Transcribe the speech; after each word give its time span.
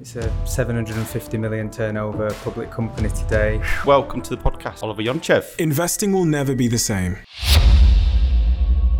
It's 0.00 0.16
a 0.16 0.32
750 0.46 1.36
million 1.36 1.70
turnover 1.70 2.30
public 2.42 2.70
company 2.70 3.10
today. 3.10 3.60
Welcome 3.84 4.22
to 4.22 4.34
the 4.34 4.38
podcast, 4.38 4.82
Oliver 4.82 5.02
Yonchev. 5.02 5.56
Investing 5.58 6.10
will 6.12 6.24
never 6.24 6.54
be 6.54 6.68
the 6.68 6.78
same. 6.78 7.18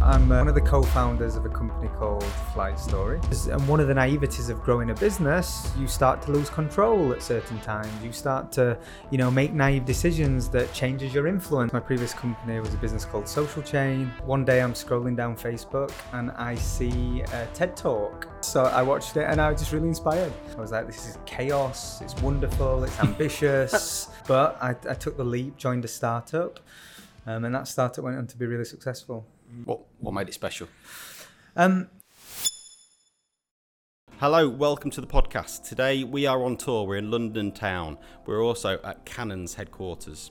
I'm 0.02 0.32
uh, 0.32 0.38
one 0.38 0.48
of 0.48 0.54
the 0.54 0.62
co-founders 0.62 1.36
of 1.36 1.44
a 1.44 1.50
company 1.50 1.88
called 1.98 2.24
Flight 2.54 2.78
Story. 2.78 3.20
And 3.50 3.68
one 3.68 3.80
of 3.80 3.86
the 3.86 3.92
naiveties 3.92 4.48
of 4.48 4.62
growing 4.62 4.88
a 4.88 4.94
business, 4.94 5.70
you 5.78 5.86
start 5.86 6.22
to 6.22 6.32
lose 6.32 6.48
control 6.48 7.12
at 7.12 7.22
certain 7.22 7.60
times. 7.60 7.92
You 8.02 8.10
start 8.10 8.50
to, 8.52 8.78
you 9.10 9.18
know, 9.18 9.30
make 9.30 9.52
naive 9.52 9.84
decisions 9.84 10.48
that 10.50 10.72
changes 10.72 11.12
your 11.12 11.26
influence. 11.26 11.74
My 11.74 11.80
previous 11.80 12.14
company 12.14 12.60
was 12.60 12.72
a 12.72 12.78
business 12.78 13.04
called 13.04 13.28
Social 13.28 13.62
Chain. 13.62 14.10
One 14.24 14.42
day 14.42 14.62
I'm 14.62 14.72
scrolling 14.72 15.16
down 15.16 15.36
Facebook 15.36 15.92
and 16.14 16.30
I 16.30 16.54
see 16.54 17.20
a 17.20 17.46
TED 17.52 17.76
Talk. 17.76 18.26
So 18.40 18.64
I 18.64 18.82
watched 18.82 19.18
it 19.18 19.24
and 19.24 19.38
I 19.38 19.50
was 19.50 19.60
just 19.60 19.72
really 19.72 19.88
inspired. 19.88 20.32
I 20.56 20.60
was 20.62 20.72
like, 20.72 20.86
this 20.86 21.08
is 21.08 21.18
chaos, 21.26 22.00
it's 22.00 22.14
wonderful, 22.22 22.84
it's 22.84 22.98
ambitious. 23.02 24.08
but 24.26 24.56
I, 24.62 24.70
I, 24.88 24.94
took 24.94 25.18
the 25.18 25.24
leap, 25.24 25.58
joined 25.58 25.84
a 25.84 25.88
startup, 25.88 26.58
um, 27.26 27.44
and 27.44 27.54
that 27.54 27.68
startup 27.68 28.02
went 28.02 28.16
on 28.16 28.26
to 28.28 28.38
be 28.38 28.46
really 28.46 28.64
successful. 28.64 29.26
What 29.64 29.80
what 29.98 30.14
made 30.14 30.28
it 30.28 30.34
special? 30.34 30.68
Um, 31.56 31.88
Hello, 34.18 34.48
welcome 34.48 34.90
to 34.90 35.00
the 35.00 35.06
podcast. 35.06 35.66
Today 35.66 36.04
we 36.04 36.26
are 36.26 36.42
on 36.44 36.56
tour. 36.56 36.86
We're 36.86 36.96
in 36.96 37.10
London 37.10 37.52
town. 37.52 37.96
We're 38.26 38.44
also 38.44 38.78
at 38.84 39.06
Canon's 39.06 39.54
headquarters. 39.54 40.30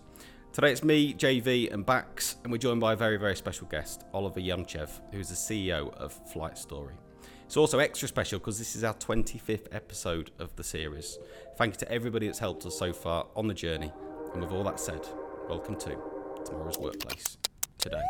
Today 0.53 0.71
it's 0.71 0.83
me, 0.83 1.13
JV, 1.13 1.73
and 1.73 1.85
Bax, 1.85 2.35
and 2.43 2.51
we're 2.51 2.59
joined 2.59 2.81
by 2.81 2.93
a 2.93 2.95
very, 2.95 3.17
very 3.17 3.35
special 3.35 3.67
guest, 3.67 4.03
Oliver 4.13 4.39
Yonchev, 4.39 4.89
who's 5.11 5.29
the 5.29 5.35
CEO 5.35 5.91
of 5.95 6.13
Flight 6.31 6.57
Story. 6.57 6.93
It's 7.45 7.57
also 7.57 7.79
extra 7.79 8.07
special 8.07 8.37
because 8.37 8.59
this 8.59 8.75
is 8.75 8.83
our 8.83 8.93
25th 8.93 9.67
episode 9.71 10.31
of 10.37 10.55
the 10.55 10.63
series. 10.63 11.17
Thank 11.57 11.73
you 11.73 11.79
to 11.79 11.91
everybody 11.91 12.27
that's 12.27 12.39
helped 12.39 12.65
us 12.67 12.77
so 12.77 12.93
far 12.93 13.25
on 13.35 13.47
the 13.47 13.55
journey. 13.55 13.91
And 14.33 14.43
with 14.43 14.51
all 14.51 14.63
that 14.65 14.79
said, 14.79 15.01
welcome 15.49 15.75
to 15.77 15.97
Tomorrow's 16.45 16.77
Workplace 16.77 17.37
today. 17.79 18.03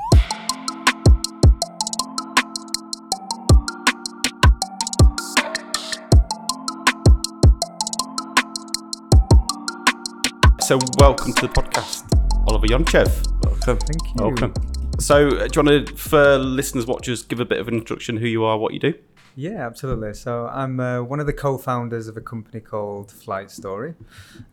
So, 10.70 10.78
welcome 11.00 11.34
to 11.34 11.48
the 11.48 11.52
podcast, 11.52 12.04
Oliver 12.48 12.68
Yonchev. 12.68 13.10
Welcome. 13.44 13.80
Thank 13.80 14.04
you. 14.04 14.24
Welcome. 14.24 14.54
So, 15.00 15.30
uh, 15.30 15.48
do 15.48 15.62
you 15.62 15.68
want 15.68 15.88
to, 15.88 15.96
for 15.96 16.38
listeners, 16.38 16.86
watchers, 16.86 17.24
give 17.24 17.40
a 17.40 17.46
bit 17.46 17.60
of 17.60 17.68
an 17.68 17.74
introduction 17.74 18.18
who 18.18 18.28
you 18.28 18.44
are, 18.44 18.56
what 18.56 18.76
you 18.76 18.80
do? 18.80 18.94
Yeah, 19.36 19.66
absolutely. 19.66 20.14
So, 20.14 20.46
I'm 20.46 20.80
uh, 20.80 21.02
one 21.02 21.20
of 21.20 21.26
the 21.26 21.34
co 21.34 21.58
founders 21.58 22.08
of 22.08 22.18
a 22.18 22.22
company 22.22 22.60
called 22.60 23.12
Flight 23.12 23.50
Story. 23.50 23.96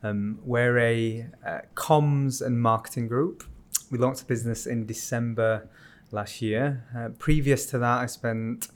Um, 0.02 0.38
we're 0.42 0.78
a 0.78 1.26
uh, 1.46 1.58
comms 1.74 2.40
and 2.40 2.62
marketing 2.62 3.08
group. 3.08 3.44
We 3.90 3.98
launched 3.98 4.20
the 4.20 4.26
business 4.26 4.64
in 4.64 4.86
December 4.86 5.68
last 6.12 6.40
year. 6.40 6.82
Uh, 6.96 7.10
previous 7.18 7.66
to 7.66 7.78
that, 7.80 7.98
I 7.98 8.06
spent, 8.06 8.68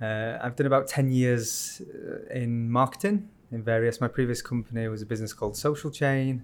uh, 0.00 0.38
I've 0.40 0.54
done 0.54 0.68
about 0.68 0.86
10 0.86 1.10
years 1.10 1.82
uh, 1.92 2.32
in 2.32 2.70
marketing 2.70 3.30
in 3.50 3.62
various. 3.62 4.00
My 4.00 4.08
previous 4.08 4.42
company 4.42 4.88
was 4.88 5.02
a 5.02 5.06
business 5.06 5.32
called 5.32 5.56
Social 5.56 5.90
Chain, 5.90 6.42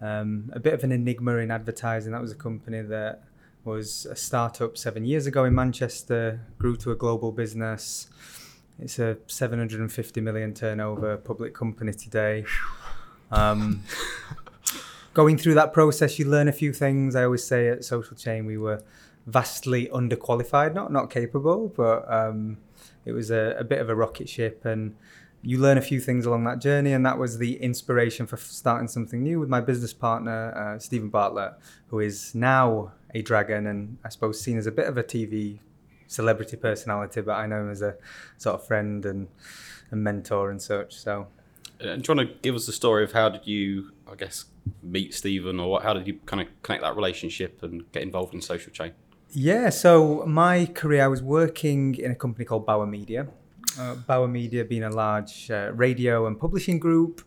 um, 0.00 0.50
a 0.52 0.60
bit 0.60 0.74
of 0.74 0.84
an 0.84 0.92
enigma 0.92 1.36
in 1.36 1.50
advertising. 1.50 2.12
That 2.12 2.20
was 2.20 2.32
a 2.32 2.36
company 2.36 2.82
that 2.82 3.22
was 3.64 4.06
a 4.06 4.16
startup 4.16 4.78
seven 4.78 5.04
years 5.04 5.26
ago 5.26 5.44
in 5.44 5.54
Manchester, 5.54 6.40
grew 6.58 6.76
to 6.78 6.90
a 6.92 6.96
global 6.96 7.32
business. 7.32 8.08
It's 8.78 8.98
a 8.98 9.18
750 9.26 10.20
million 10.22 10.54
turnover 10.54 11.18
public 11.18 11.54
company 11.54 11.92
today. 11.92 12.46
Um, 13.30 13.82
going 15.14 15.36
through 15.36 15.54
that 15.54 15.74
process, 15.74 16.18
you 16.18 16.24
learn 16.24 16.48
a 16.48 16.52
few 16.52 16.72
things. 16.72 17.14
I 17.14 17.24
always 17.24 17.44
say 17.44 17.68
at 17.68 17.84
Social 17.84 18.16
Chain, 18.16 18.46
we 18.46 18.56
were 18.56 18.82
vastly 19.26 19.88
underqualified, 19.92 20.74
not 20.74 20.90
not 20.90 21.10
capable, 21.10 21.68
but 21.76 22.10
um, 22.10 22.56
it 23.04 23.12
was 23.12 23.30
a, 23.30 23.54
a, 23.58 23.64
bit 23.64 23.80
of 23.80 23.90
a 23.90 23.94
rocket 23.94 24.28
ship 24.28 24.64
and 24.64 24.96
you 25.42 25.58
learn 25.58 25.78
a 25.78 25.82
few 25.82 26.00
things 26.00 26.26
along 26.26 26.44
that 26.44 26.60
journey, 26.60 26.92
and 26.92 27.04
that 27.06 27.18
was 27.18 27.38
the 27.38 27.60
inspiration 27.62 28.26
for 28.26 28.36
starting 28.36 28.88
something 28.88 29.22
new 29.22 29.40
with 29.40 29.48
my 29.48 29.60
business 29.60 29.92
partner, 29.92 30.52
uh, 30.54 30.78
Steven 30.78 31.08
Bartlett, 31.08 31.54
who 31.88 32.00
is 32.00 32.34
now 32.34 32.92
a 33.14 33.22
dragon 33.22 33.66
and 33.66 33.96
I 34.04 34.10
suppose 34.10 34.40
seen 34.40 34.58
as 34.58 34.66
a 34.66 34.72
bit 34.72 34.86
of 34.86 34.96
a 34.96 35.02
TV 35.02 35.58
celebrity 36.06 36.56
personality, 36.56 37.20
but 37.22 37.32
I 37.32 37.46
know 37.46 37.62
him 37.62 37.70
as 37.70 37.82
a 37.82 37.96
sort 38.36 38.60
of 38.60 38.66
friend 38.66 39.04
and, 39.06 39.28
and 39.90 40.02
mentor 40.02 40.50
and 40.50 40.60
such. 40.60 40.94
So, 40.94 41.28
and 41.78 42.02
do 42.02 42.12
you 42.12 42.16
want 42.18 42.28
to 42.28 42.36
give 42.42 42.54
us 42.54 42.66
the 42.66 42.72
story 42.72 43.04
of 43.04 43.12
how 43.12 43.30
did 43.30 43.46
you, 43.46 43.92
I 44.10 44.16
guess, 44.16 44.44
meet 44.82 45.14
Steven, 45.14 45.58
or 45.58 45.70
what, 45.70 45.82
how 45.82 45.94
did 45.94 46.06
you 46.06 46.20
kind 46.26 46.42
of 46.42 46.48
connect 46.62 46.82
that 46.82 46.96
relationship 46.96 47.62
and 47.62 47.90
get 47.92 48.02
involved 48.02 48.34
in 48.34 48.40
social 48.40 48.72
chain? 48.72 48.92
Yeah, 49.32 49.70
so 49.70 50.24
my 50.26 50.66
career, 50.66 51.04
I 51.04 51.08
was 51.08 51.22
working 51.22 51.94
in 51.94 52.10
a 52.10 52.16
company 52.16 52.44
called 52.44 52.66
Bauer 52.66 52.86
Media, 52.86 53.28
uh, 53.78 53.94
Bauer 53.94 54.28
Media 54.28 54.64
being 54.64 54.84
a 54.84 54.90
large 54.90 55.50
uh, 55.50 55.72
radio 55.74 56.26
and 56.26 56.38
publishing 56.38 56.78
group. 56.78 57.22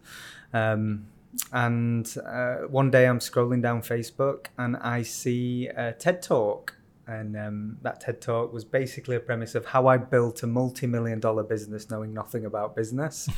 Um, 0.53 1.07
and 1.51 2.15
uh, 2.25 2.55
one 2.67 2.91
day 2.91 3.07
I'm 3.07 3.19
scrolling 3.19 3.61
down 3.61 3.81
Facebook 3.81 4.47
and 4.57 4.77
I 4.77 5.01
see 5.03 5.67
a 5.67 5.93
TED 5.93 6.21
Talk. 6.21 6.75
And 7.05 7.35
um, 7.35 7.77
that 7.81 7.99
TED 8.01 8.21
Talk 8.21 8.53
was 8.53 8.63
basically 8.63 9.15
a 9.15 9.19
premise 9.19 9.55
of 9.55 9.65
how 9.65 9.87
I 9.87 9.97
built 9.97 10.43
a 10.43 10.47
multi 10.47 10.87
million 10.87 11.19
dollar 11.19 11.43
business 11.43 11.89
knowing 11.89 12.13
nothing 12.13 12.45
about 12.45 12.75
business. 12.75 13.29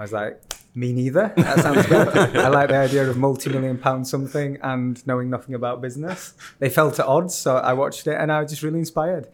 I 0.00 0.02
was 0.02 0.12
like, 0.12 0.40
me 0.74 0.94
neither. 0.94 1.30
That 1.36 1.58
sounds 1.58 1.86
good. 1.86 2.08
I 2.34 2.48
like 2.48 2.70
the 2.70 2.76
idea 2.76 3.10
of 3.10 3.18
multi-million 3.18 3.76
pound 3.76 4.08
something 4.08 4.56
and 4.62 5.06
knowing 5.06 5.28
nothing 5.28 5.54
about 5.54 5.82
business. 5.82 6.32
They 6.58 6.70
felt 6.70 6.98
at 6.98 7.04
odds, 7.04 7.34
so 7.34 7.56
I 7.56 7.74
watched 7.74 8.06
it 8.06 8.14
and 8.18 8.32
I 8.32 8.40
was 8.40 8.50
just 8.50 8.62
really 8.62 8.78
inspired. 8.78 9.28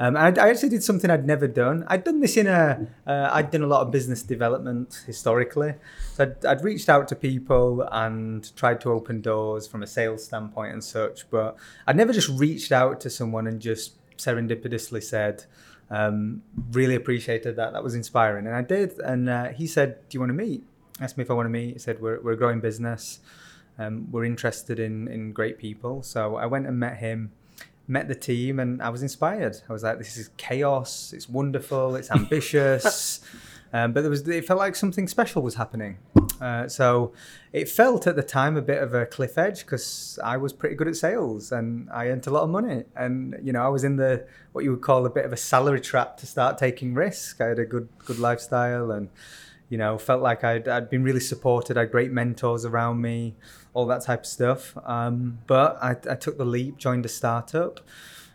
Um, 0.00 0.16
and 0.16 0.38
I, 0.38 0.50
actually 0.50 0.68
did 0.68 0.84
something 0.84 1.10
I'd 1.10 1.26
never 1.26 1.48
done. 1.48 1.84
I'd 1.88 2.04
done 2.04 2.20
this 2.20 2.36
in 2.36 2.46
a, 2.46 2.86
uh, 3.04 3.30
I'd 3.32 3.50
done 3.50 3.62
a 3.62 3.66
lot 3.66 3.82
of 3.82 3.90
business 3.90 4.22
development 4.22 5.02
historically. 5.06 5.74
So 6.14 6.24
I'd, 6.24 6.44
I'd 6.44 6.62
reached 6.62 6.88
out 6.88 7.08
to 7.08 7.16
people 7.16 7.82
and 7.90 8.54
tried 8.56 8.80
to 8.82 8.92
open 8.92 9.20
doors 9.22 9.66
from 9.66 9.82
a 9.82 9.88
sales 9.88 10.24
standpoint 10.24 10.72
and 10.72 10.84
such, 10.84 11.28
but 11.30 11.56
I'd 11.86 11.96
never 11.96 12.12
just 12.12 12.28
reached 12.28 12.70
out 12.70 13.00
to 13.00 13.10
someone 13.10 13.48
and 13.48 13.60
just 13.60 13.96
serendipitously 14.18 15.02
said, 15.02 15.44
um, 15.90 16.42
really 16.72 16.94
appreciated 16.94 17.56
that. 17.56 17.72
That 17.72 17.82
was 17.82 17.94
inspiring. 17.94 18.46
And 18.46 18.54
I 18.54 18.62
did. 18.62 18.98
And 19.00 19.28
uh, 19.28 19.48
he 19.48 19.66
said, 19.66 19.96
Do 20.08 20.16
you 20.16 20.20
want 20.20 20.30
to 20.30 20.34
meet? 20.34 20.64
Asked 21.00 21.16
me 21.16 21.22
if 21.22 21.30
I 21.30 21.34
want 21.34 21.46
to 21.46 21.50
meet. 21.50 21.72
He 21.72 21.78
said, 21.78 22.00
We're, 22.00 22.20
we're 22.20 22.32
a 22.32 22.36
growing 22.36 22.60
business. 22.60 23.20
Um, 23.78 24.08
we're 24.10 24.24
interested 24.24 24.78
in, 24.78 25.08
in 25.08 25.32
great 25.32 25.58
people. 25.58 26.02
So 26.02 26.36
I 26.36 26.46
went 26.46 26.66
and 26.66 26.78
met 26.78 26.98
him 26.98 27.32
met 27.88 28.06
the 28.06 28.14
team 28.14 28.60
and 28.60 28.82
I 28.82 28.90
was 28.90 29.02
inspired. 29.02 29.56
I 29.68 29.72
was 29.72 29.82
like, 29.82 29.98
this 29.98 30.16
is 30.16 30.30
chaos. 30.36 31.12
It's 31.14 31.28
wonderful. 31.28 31.96
It's 31.96 32.10
ambitious. 32.10 33.20
um, 33.72 33.92
but 33.92 34.02
there 34.02 34.10
was, 34.10 34.28
it 34.28 34.46
felt 34.46 34.58
like 34.58 34.76
something 34.76 35.08
special 35.08 35.42
was 35.42 35.54
happening. 35.54 35.96
Uh, 36.40 36.68
so 36.68 37.12
it 37.52 37.68
felt 37.68 38.06
at 38.06 38.14
the 38.14 38.22
time 38.22 38.56
a 38.56 38.62
bit 38.62 38.82
of 38.82 38.94
a 38.94 39.06
cliff 39.06 39.38
edge 39.38 39.60
because 39.60 40.18
I 40.22 40.36
was 40.36 40.52
pretty 40.52 40.76
good 40.76 40.86
at 40.86 40.96
sales 40.96 41.50
and 41.50 41.88
I 41.90 42.08
earned 42.08 42.26
a 42.26 42.30
lot 42.30 42.42
of 42.42 42.50
money. 42.50 42.84
And, 42.94 43.34
you 43.42 43.52
know, 43.52 43.64
I 43.64 43.68
was 43.68 43.84
in 43.84 43.96
the, 43.96 44.26
what 44.52 44.64
you 44.64 44.70
would 44.70 44.82
call 44.82 45.06
a 45.06 45.10
bit 45.10 45.24
of 45.24 45.32
a 45.32 45.36
salary 45.36 45.80
trap 45.80 46.18
to 46.18 46.26
start 46.26 46.58
taking 46.58 46.94
risk. 46.94 47.40
I 47.40 47.46
had 47.46 47.58
a 47.58 47.64
good, 47.64 47.88
good 48.04 48.18
lifestyle 48.18 48.90
and, 48.90 49.08
you 49.70 49.78
know, 49.78 49.96
felt 49.96 50.22
like 50.22 50.44
I'd, 50.44 50.68
I'd 50.68 50.90
been 50.90 51.02
really 51.02 51.20
supported. 51.20 51.76
I 51.76 51.80
had 51.80 51.90
great 51.90 52.12
mentors 52.12 52.64
around 52.64 53.00
me 53.00 53.34
all 53.78 53.86
that 53.86 54.02
type 54.02 54.20
of 54.22 54.26
stuff. 54.26 54.76
Um, 54.84 55.38
but 55.46 55.78
I, 55.80 55.90
I, 56.10 56.16
took 56.16 56.36
the 56.36 56.44
leap, 56.44 56.78
joined 56.78 57.06
a 57.06 57.08
startup, 57.08 57.78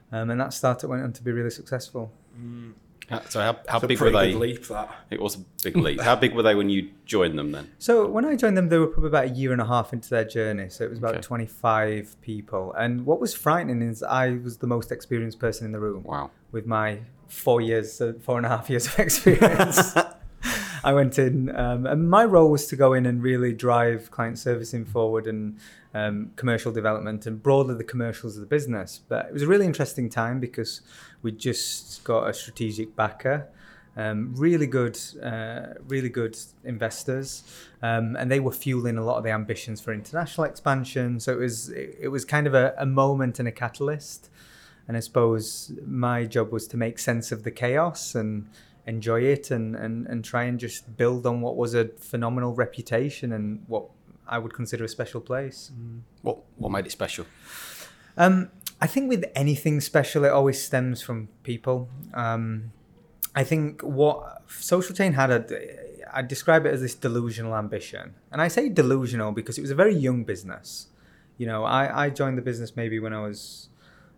um, 0.09 0.29
and 0.29 0.39
that 0.39 0.53
startup 0.53 0.89
went 0.89 1.03
on 1.03 1.11
to 1.11 1.21
be 1.21 1.33
really 1.33 1.49
successful. 1.49 2.13
Mm. 2.39 2.71
So 3.27 3.41
how, 3.41 3.59
how 3.67 3.79
big 3.79 3.99
were 3.99 4.09
they? 4.09 4.33
Leap, 4.33 4.65
that. 4.67 4.89
It 5.09 5.21
was 5.21 5.35
a 5.35 5.39
big 5.61 5.75
leap. 5.75 5.99
how 5.99 6.15
big 6.15 6.33
were 6.33 6.43
they 6.43 6.55
when 6.55 6.69
you 6.69 6.91
joined 7.05 7.37
them 7.37 7.51
then? 7.51 7.69
So 7.77 8.07
when 8.07 8.23
I 8.23 8.37
joined 8.37 8.55
them, 8.55 8.69
they 8.69 8.77
were 8.77 8.87
probably 8.87 9.09
about 9.09 9.25
a 9.25 9.29
year 9.31 9.51
and 9.51 9.59
a 9.59 9.65
half 9.65 9.91
into 9.91 10.09
their 10.09 10.23
journey. 10.23 10.69
So 10.69 10.85
it 10.85 10.89
was 10.89 10.99
about 10.99 11.15
okay. 11.15 11.21
25 11.21 12.15
people. 12.21 12.71
And 12.77 13.05
what 13.05 13.19
was 13.19 13.35
frightening 13.35 13.81
is 13.81 14.01
I 14.01 14.37
was 14.37 14.59
the 14.59 14.67
most 14.67 14.93
experienced 14.93 15.39
person 15.39 15.65
in 15.65 15.73
the 15.73 15.81
room. 15.81 16.03
Wow. 16.03 16.31
With 16.53 16.65
my 16.65 16.99
four 17.27 17.59
years, 17.59 17.99
uh, 17.99 18.13
four 18.21 18.37
and 18.37 18.45
a 18.45 18.49
half 18.49 18.69
years 18.69 18.87
of 18.87 18.97
experience. 19.07 19.93
I 20.83 20.93
went 20.93 21.17
in, 21.17 21.55
um, 21.55 21.85
and 21.85 22.09
my 22.09 22.25
role 22.25 22.51
was 22.51 22.67
to 22.67 22.75
go 22.75 22.93
in 22.93 23.05
and 23.05 23.23
really 23.23 23.53
drive 23.53 24.11
client 24.11 24.37
servicing 24.37 24.83
forward 24.83 25.27
and 25.27 25.57
um, 25.93 26.31
commercial 26.35 26.71
development 26.71 27.25
and 27.25 27.41
broadly 27.41 27.75
the 27.75 27.85
commercials 27.85 28.35
of 28.35 28.41
the 28.41 28.47
business. 28.47 28.99
But 29.07 29.27
it 29.27 29.33
was 29.33 29.43
a 29.43 29.47
really 29.47 29.65
interesting 29.65 30.09
time 30.09 30.39
because 30.39 30.81
we 31.21 31.31
just 31.31 32.03
got 32.03 32.29
a 32.29 32.33
strategic 32.33 32.95
backer. 32.95 33.47
Um, 33.95 34.33
really 34.35 34.65
good, 34.65 34.99
uh, 35.21 35.75
really 35.87 36.09
good 36.09 36.35
investors, 36.63 37.43
um, 37.83 38.15
and 38.15 38.29
they 38.31 38.39
were 38.39 38.51
fueling 38.51 38.97
a 38.97 39.05
lot 39.05 39.17
of 39.17 39.23
the 39.23 39.29
ambitions 39.29 39.79
for 39.81 39.93
international 39.93 40.45
expansion. 40.45 41.19
So 41.19 41.33
it 41.33 41.37
was 41.37 41.69
it, 41.69 41.97
it 42.01 42.07
was 42.07 42.25
kind 42.25 42.47
of 42.47 42.55
a, 42.55 42.73
a, 42.79 42.87
moment 42.87 43.37
and 43.37 43.47
a 43.47 43.51
catalyst. 43.51 44.31
And 44.87 44.97
I 44.97 44.99
suppose 44.99 45.71
my 45.85 46.25
job 46.25 46.51
was 46.51 46.67
to 46.69 46.77
make 46.77 46.97
sense 46.97 47.31
of 47.31 47.43
the 47.43 47.51
chaos 47.51 48.15
and 48.15 48.49
enjoy 48.85 49.21
it 49.21 49.51
and, 49.51 49.75
and, 49.75 50.07
and 50.07 50.23
try 50.25 50.43
and 50.43 50.59
just 50.59 50.97
build 50.97 51.25
on 51.25 51.41
what 51.41 51.55
was 51.55 51.73
a 51.73 51.85
phenomenal 51.99 52.53
reputation 52.53 53.31
and 53.31 53.63
what 53.67 53.85
I 54.27 54.37
would 54.37 54.53
consider 54.53 54.83
a 54.83 54.89
special 54.89 55.21
place. 55.21 55.71
What 56.21 56.39
what 56.57 56.71
made 56.71 56.85
it 56.85 56.91
special? 56.91 57.25
Um, 58.17 58.49
I 58.81 58.87
think 58.87 59.09
with 59.09 59.25
anything 59.35 59.81
special, 59.81 60.25
it 60.25 60.29
always 60.29 60.61
stems 60.61 61.01
from 61.01 61.29
people. 61.43 61.89
Um, 62.13 62.71
I 63.35 63.43
think 63.43 63.81
what 63.81 64.43
Social 64.47 64.95
Chain 64.95 65.13
had 65.13 65.31
a, 65.31 65.45
I 66.13 66.21
describe 66.21 66.65
it 66.65 66.73
as 66.73 66.81
this 66.81 66.93
delusional 66.93 67.55
ambition, 67.55 68.13
and 68.31 68.41
I 68.41 68.47
say 68.47 68.69
delusional 68.69 69.31
because 69.31 69.57
it 69.57 69.61
was 69.61 69.71
a 69.71 69.75
very 69.75 69.95
young 69.95 70.23
business. 70.23 70.87
You 71.37 71.47
know, 71.47 71.63
I, 71.63 72.05
I 72.05 72.09
joined 72.09 72.37
the 72.37 72.43
business 72.43 72.75
maybe 72.75 72.99
when 72.99 73.13
I 73.13 73.21
was, 73.21 73.69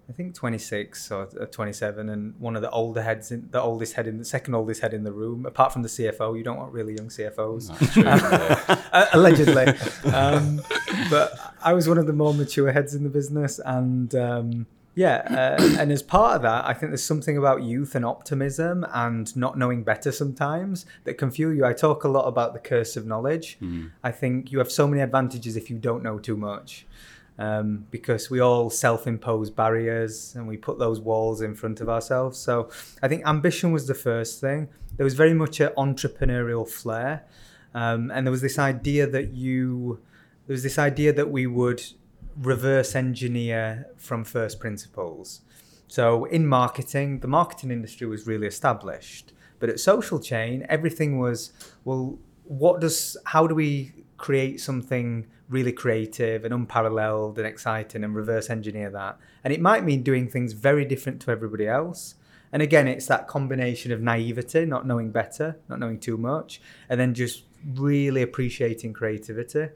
I 0.08 0.12
think 0.12 0.36
26 0.36 1.12
or 1.12 1.26
27, 1.26 2.10
and 2.10 2.36
one 2.40 2.56
of 2.56 2.62
the 2.62 2.70
older 2.70 3.02
heads, 3.02 3.32
in, 3.32 3.48
the 3.50 3.60
oldest 3.62 3.94
head 3.94 4.06
in 4.06 4.20
the 4.20 4.26
second 4.26 4.54
oldest 4.54 4.82
head 4.82 4.94
in 4.94 5.04
the 5.04 5.12
room. 5.12 5.46
Apart 5.48 5.74
from 5.74 5.82
the 5.82 5.90
CFO, 5.90 6.38
you 6.38 6.44
don't 6.44 6.58
want 6.58 6.72
really 6.72 6.94
young 6.96 7.10
CFOs, 7.10 7.72
Uh, 8.94 9.06
allegedly. 9.14 9.66
um, 10.14 10.62
but 11.10 11.34
I 11.64 11.74
was 11.74 11.90
one 11.90 11.98
of 11.98 12.06
the 12.06 12.14
more 12.14 12.34
mature 12.34 12.72
heads 12.72 12.94
in 12.94 13.04
the 13.04 13.10
business, 13.10 13.60
and 13.66 14.14
um, 14.14 14.68
yeah, 14.94 15.58
uh, 15.60 15.78
and 15.80 15.92
as 15.92 16.04
part 16.04 16.36
of 16.36 16.42
that, 16.44 16.66
I 16.66 16.74
think 16.74 16.92
there's 16.92 17.04
something 17.04 17.36
about 17.38 17.64
youth 17.64 17.96
and 17.96 18.06
optimism 18.06 18.86
and 18.94 19.36
not 19.36 19.58
knowing 19.58 19.84
better 19.84 20.12
sometimes 20.12 20.86
that 21.06 21.16
can 21.16 21.32
fuel 21.32 21.52
you. 21.54 21.66
I 21.66 21.74
talk 21.74 22.04
a 22.04 22.08
lot 22.08 22.28
about 22.28 22.54
the 22.54 22.60
curse 22.60 22.96
of 22.96 23.06
knowledge. 23.08 23.58
I 24.04 24.12
think 24.12 24.52
you 24.52 24.60
have 24.60 24.72
so 24.72 24.88
many 24.88 25.02
advantages 25.02 25.58
if 25.58 25.70
you 25.72 25.78
don't 25.80 26.04
know 26.04 26.20
too 26.20 26.38
much. 26.38 26.86
Um, 27.38 27.86
because 27.92 28.30
we 28.30 28.40
all 28.40 28.70
self-impose 28.70 29.50
barriers 29.50 30.36
and 30.36 30.48
we 30.48 30.56
put 30.56 30.80
those 30.80 31.02
walls 31.02 31.42
in 31.42 31.54
front 31.54 31.82
of 31.82 31.90
ourselves. 31.90 32.40
So 32.40 32.70
I 33.04 33.10
think 33.10 33.28
ambition 33.28 33.74
was 33.74 33.88
the 33.88 33.94
first 33.94 34.40
thing. 34.40 34.70
There 34.96 35.04
was 35.04 35.16
very 35.16 35.34
much 35.34 35.60
an 35.60 35.72
entrepreneurial 35.78 36.66
flair, 36.66 37.26
um, 37.74 38.10
and 38.10 38.26
there 38.26 38.32
was 38.32 38.40
this 38.40 38.58
idea 38.58 39.06
that 39.08 39.34
you, 39.34 40.00
there 40.48 40.54
was 40.54 40.64
this 40.64 40.80
idea 40.80 41.12
that 41.12 41.30
we 41.30 41.46
would 41.46 41.84
reverse 42.38 42.96
engineer 42.96 43.88
from 43.98 44.24
first 44.24 44.62
principles. 44.62 45.42
So 45.90 46.24
in 46.24 46.48
marketing, 46.48 47.20
the 47.20 47.28
marketing 47.28 47.70
industry 47.70 48.08
was 48.08 48.26
really 48.26 48.48
established, 48.48 49.34
but 49.60 49.70
at 49.70 49.82
Social 49.82 50.20
Chain, 50.22 50.66
everything 50.70 51.20
was 51.20 51.52
well. 51.84 52.18
What 52.46 52.80
does? 52.80 53.18
How 53.26 53.46
do 53.46 53.56
we 53.56 54.05
create 54.26 54.60
something 54.60 55.28
really 55.50 55.72
creative 55.72 56.44
and 56.44 56.52
unparalleled 56.52 57.38
and 57.38 57.46
exciting 57.46 58.04
and 58.04 58.16
reverse 58.16 58.50
engineer 58.50 58.90
that? 58.90 59.20
And 59.44 59.54
it 59.54 59.62
might 59.62 59.84
mean 59.84 60.02
doing 60.02 60.28
things 60.28 60.54
very 60.54 60.84
different 60.84 61.22
to 61.22 61.32
everybody 61.32 61.68
else. 61.68 62.16
And 62.52 62.62
again, 62.64 62.88
it's 62.88 63.06
that 63.06 63.28
combination 63.28 63.92
of 63.92 64.02
naivety, 64.02 64.66
not 64.66 64.88
knowing 64.88 65.12
better, 65.12 65.60
not 65.70 65.80
knowing 65.80 66.00
too 66.00 66.18
much, 66.18 66.60
and 66.90 67.00
then 67.00 67.14
just 67.14 67.44
really 67.76 68.24
appreciating 68.24 68.94
creativity. 68.94 69.68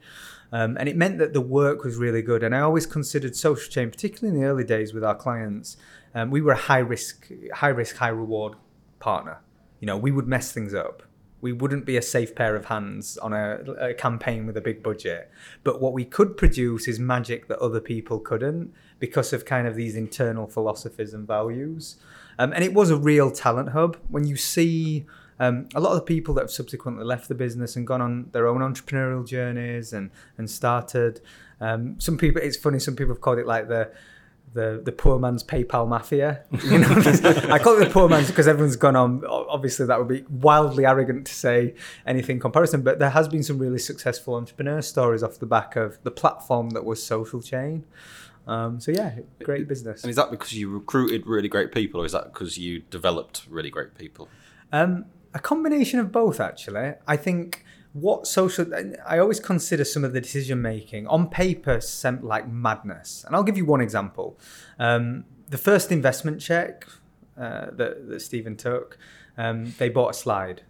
Um, 0.51 0.77
and 0.79 0.89
it 0.89 0.97
meant 0.97 1.19
that 1.19 1.33
the 1.33 1.41
work 1.41 1.83
was 1.83 1.97
really 1.97 2.23
good. 2.23 2.41
And 2.41 2.55
I 2.55 2.61
always 2.61 2.87
considered 2.87 3.35
social 3.35 3.69
chain, 3.71 3.91
particularly 3.91 4.35
in 4.35 4.41
the 4.41 4.47
early 4.47 4.63
days 4.63 4.95
with 4.95 5.03
our 5.03 5.15
clients, 5.15 5.77
um, 6.15 6.31
we 6.31 6.41
were 6.41 6.53
a 6.53 6.63
high 6.71 6.79
risk, 6.79 7.27
high 7.53 7.75
risk, 7.81 7.97
high 7.97 8.15
reward 8.23 8.53
partner. 8.99 9.37
You 9.79 9.85
know, 9.85 9.97
we 9.97 10.11
would 10.11 10.27
mess 10.27 10.51
things 10.51 10.73
up. 10.73 11.03
We 11.41 11.53
wouldn't 11.53 11.86
be 11.86 11.97
a 11.97 12.01
safe 12.01 12.36
pair 12.36 12.56
of 12.56 12.65
hands 12.65 13.18
on 13.18 13.33
a, 13.33 13.59
a 13.80 13.94
campaign 13.94 14.45
with 14.45 14.57
a 14.57 14.62
big 14.62 14.83
budget. 14.83 15.31
But 15.63 15.81
what 15.81 15.94
we 15.94 16.06
could 16.06 16.38
produce 16.38 16.88
is 16.88 17.00
magic 17.00 17.47
that 17.47 17.59
other 17.59 17.80
people 17.80 18.19
couldn't 18.19 18.74
because 19.00 19.31
of 19.33 19.45
kind 19.45 19.68
of 19.68 19.75
these 19.75 19.95
internal 19.95 20.47
philosophies 20.47 21.13
and 21.13 21.27
values. 21.27 21.97
Um, 22.38 22.53
and 22.53 22.63
it 22.63 22.74
was 22.74 22.89
a 22.89 22.97
real 22.97 23.31
talent 23.31 23.69
hub. 23.69 23.97
When 24.09 24.25
you 24.25 24.36
see 24.36 25.06
um, 25.39 25.69
a 25.74 25.80
lot 25.80 25.91
of 25.91 25.95
the 25.95 26.06
people 26.06 26.33
that 26.36 26.41
have 26.41 26.51
subsequently 26.51 27.06
left 27.06 27.30
the 27.30 27.36
business 27.36 27.75
and 27.75 27.88
gone 27.88 28.01
on 28.01 28.30
their 28.31 28.47
own 28.47 28.59
entrepreneurial 28.59 29.25
journeys 29.25 29.94
and 29.94 30.12
and 30.38 30.50
started. 30.50 31.21
Um, 31.62 32.00
some 32.00 32.18
people, 32.18 32.42
it's 32.42 32.57
funny. 32.57 32.80
Some 32.80 32.95
people 32.95 33.13
have 33.13 33.21
called 33.21 33.39
it 33.39 33.47
like 33.47 33.68
the 33.68 33.92
the 34.53 34.81
the 34.83 34.91
poor 34.91 35.19
man's 35.19 35.43
PayPal 35.43 35.87
mafia. 35.87 36.43
You 36.63 36.79
know, 36.79 36.89
I 37.53 37.59
call 37.59 37.75
it 37.79 37.85
the 37.85 37.89
poor 37.91 38.09
man's 38.09 38.27
because 38.27 38.47
everyone's 38.47 38.75
gone 38.75 38.95
on. 38.95 39.23
Obviously, 39.25 39.85
that 39.85 39.99
would 39.99 40.07
be 40.07 40.23
wildly 40.29 40.85
arrogant 40.85 41.27
to 41.27 41.33
say 41.33 41.75
anything 42.05 42.39
comparison, 42.39 42.81
but 42.81 42.99
there 42.99 43.11
has 43.11 43.27
been 43.27 43.43
some 43.43 43.59
really 43.59 43.79
successful 43.79 44.35
entrepreneur 44.35 44.81
stories 44.81 45.23
off 45.23 45.39
the 45.39 45.45
back 45.45 45.75
of 45.75 46.01
the 46.03 46.11
platform 46.11 46.71
that 46.71 46.85
was 46.85 47.01
Social 47.01 47.41
Chain. 47.41 47.85
Um, 48.47 48.79
so 48.79 48.91
yeah, 48.91 49.19
great 49.43 49.67
business. 49.67 50.03
And 50.03 50.09
is 50.09 50.15
that 50.15 50.31
because 50.31 50.53
you 50.53 50.69
recruited 50.69 51.27
really 51.27 51.47
great 51.47 51.71
people, 51.71 52.01
or 52.01 52.05
is 52.05 52.13
that 52.13 52.33
because 52.33 52.57
you 52.57 52.79
developed 52.89 53.45
really 53.49 53.69
great 53.69 53.95
people? 53.95 54.27
Um, 54.71 55.05
a 55.33 55.39
combination 55.39 55.99
of 55.99 56.11
both, 56.11 56.39
actually. 56.39 56.93
I 57.07 57.15
think 57.15 57.63
what 57.94 58.27
social 58.27 58.65
I 59.06 59.19
always 59.19 59.39
consider 59.39 59.83
some 59.83 60.03
of 60.03 60.13
the 60.13 60.21
decision 60.21 60.62
making 60.62 61.07
on 61.07 61.30
paper 61.30 61.81
seemed 61.81 62.24
like 62.24 62.47
madness, 62.47 63.24
and 63.25 63.36
I'll 63.36 63.44
give 63.44 63.57
you 63.57 63.65
one 63.65 63.81
example. 63.81 64.38
Um, 64.77 65.25
the 65.50 65.57
first 65.57 65.91
investment 65.91 66.39
check 66.39 66.86
uh, 67.38 67.68
that, 67.71 68.07
that 68.07 68.21
Steven 68.21 68.56
took, 68.56 68.97
um, 69.38 69.74
they 69.77 69.89
bought 69.89 70.12
a 70.12 70.13
slide. 70.13 70.63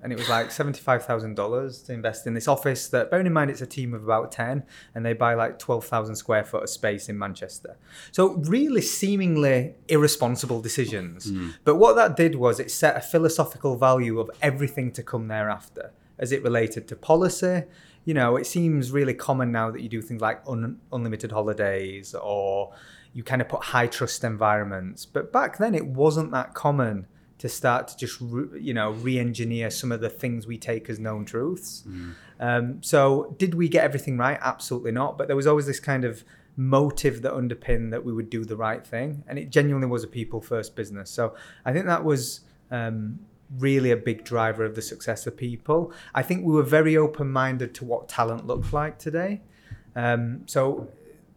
And 0.00 0.12
it 0.12 0.18
was 0.18 0.28
like 0.28 0.52
seventy-five 0.52 1.04
thousand 1.04 1.34
dollars 1.34 1.82
to 1.82 1.92
invest 1.92 2.24
in 2.28 2.32
this 2.32 2.46
office. 2.46 2.86
That, 2.86 3.10
bearing 3.10 3.26
in 3.26 3.32
mind, 3.32 3.50
it's 3.50 3.62
a 3.62 3.66
team 3.66 3.94
of 3.94 4.04
about 4.04 4.30
ten, 4.30 4.62
and 4.94 5.04
they 5.04 5.12
buy 5.12 5.34
like 5.34 5.58
twelve 5.58 5.84
thousand 5.86 6.14
square 6.14 6.44
foot 6.44 6.62
of 6.62 6.70
space 6.70 7.08
in 7.08 7.18
Manchester. 7.18 7.76
So 8.12 8.34
really, 8.34 8.80
seemingly 8.80 9.74
irresponsible 9.88 10.60
decisions. 10.60 11.32
But 11.64 11.76
what 11.76 11.96
that 11.96 12.14
did 12.14 12.36
was 12.36 12.60
it 12.60 12.70
set 12.70 12.96
a 12.96 13.00
philosophical 13.00 13.76
value 13.76 14.20
of 14.20 14.30
everything 14.40 14.92
to 14.92 15.02
come 15.02 15.26
thereafter, 15.26 15.90
as 16.18 16.32
it 16.32 16.42
related 16.42 16.88
to 16.88 16.96
policy. 16.96 17.64
You 18.04 18.14
know, 18.14 18.36
it 18.36 18.46
seems 18.46 18.90
really 18.90 19.14
common 19.14 19.52
now 19.52 19.70
that 19.70 19.82
you 19.82 19.88
do 19.88 20.00
things 20.00 20.20
like 20.20 20.40
un- 20.48 20.80
unlimited 20.92 21.32
holidays 21.32 22.14
or 22.14 22.72
you 23.12 23.22
kind 23.22 23.42
of 23.42 23.48
put 23.48 23.62
high 23.64 23.86
trust 23.86 24.24
environments. 24.24 25.04
But 25.04 25.32
back 25.32 25.58
then, 25.58 25.74
it 25.74 25.86
wasn't 25.86 26.30
that 26.32 26.54
common 26.54 27.06
to 27.38 27.48
start 27.48 27.86
to 27.88 27.96
just 27.96 28.18
re- 28.20 28.60
you 28.60 28.74
know 28.74 28.90
re-engineer 28.90 29.70
some 29.70 29.92
of 29.92 30.00
the 30.00 30.10
things 30.10 30.46
we 30.46 30.58
take 30.58 30.90
as 30.90 30.98
known 30.98 31.24
truths. 31.24 31.84
Um, 32.40 32.82
so 32.82 33.34
did 33.38 33.54
we 33.54 33.68
get 33.68 33.84
everything 33.84 34.16
right? 34.16 34.38
Absolutely 34.40 34.92
not. 34.92 35.18
But 35.18 35.26
there 35.26 35.36
was 35.36 35.46
always 35.46 35.66
this 35.66 35.80
kind 35.80 36.04
of 36.04 36.24
motive 36.56 37.22
that 37.22 37.34
underpinned 37.34 37.92
that 37.92 38.04
we 38.04 38.12
would 38.12 38.30
do 38.30 38.44
the 38.44 38.56
right 38.56 38.84
thing, 38.86 39.22
and 39.28 39.38
it 39.38 39.50
genuinely 39.50 39.88
was 39.88 40.02
a 40.02 40.08
people 40.08 40.40
first 40.40 40.74
business. 40.74 41.10
So 41.10 41.34
I 41.64 41.72
think 41.72 41.86
that 41.86 42.04
was. 42.04 42.40
Um, 42.70 43.20
really 43.56 43.90
a 43.90 43.96
big 43.96 44.24
driver 44.24 44.64
of 44.64 44.74
the 44.74 44.82
success 44.82 45.26
of 45.26 45.36
people. 45.36 45.92
I 46.14 46.22
think 46.22 46.44
we 46.44 46.52
were 46.52 46.62
very 46.62 46.96
open 46.96 47.30
minded 47.30 47.74
to 47.76 47.84
what 47.84 48.08
talent 48.08 48.46
looked 48.46 48.72
like 48.72 48.98
today. 48.98 49.40
Um, 49.96 50.42
so 50.46 50.88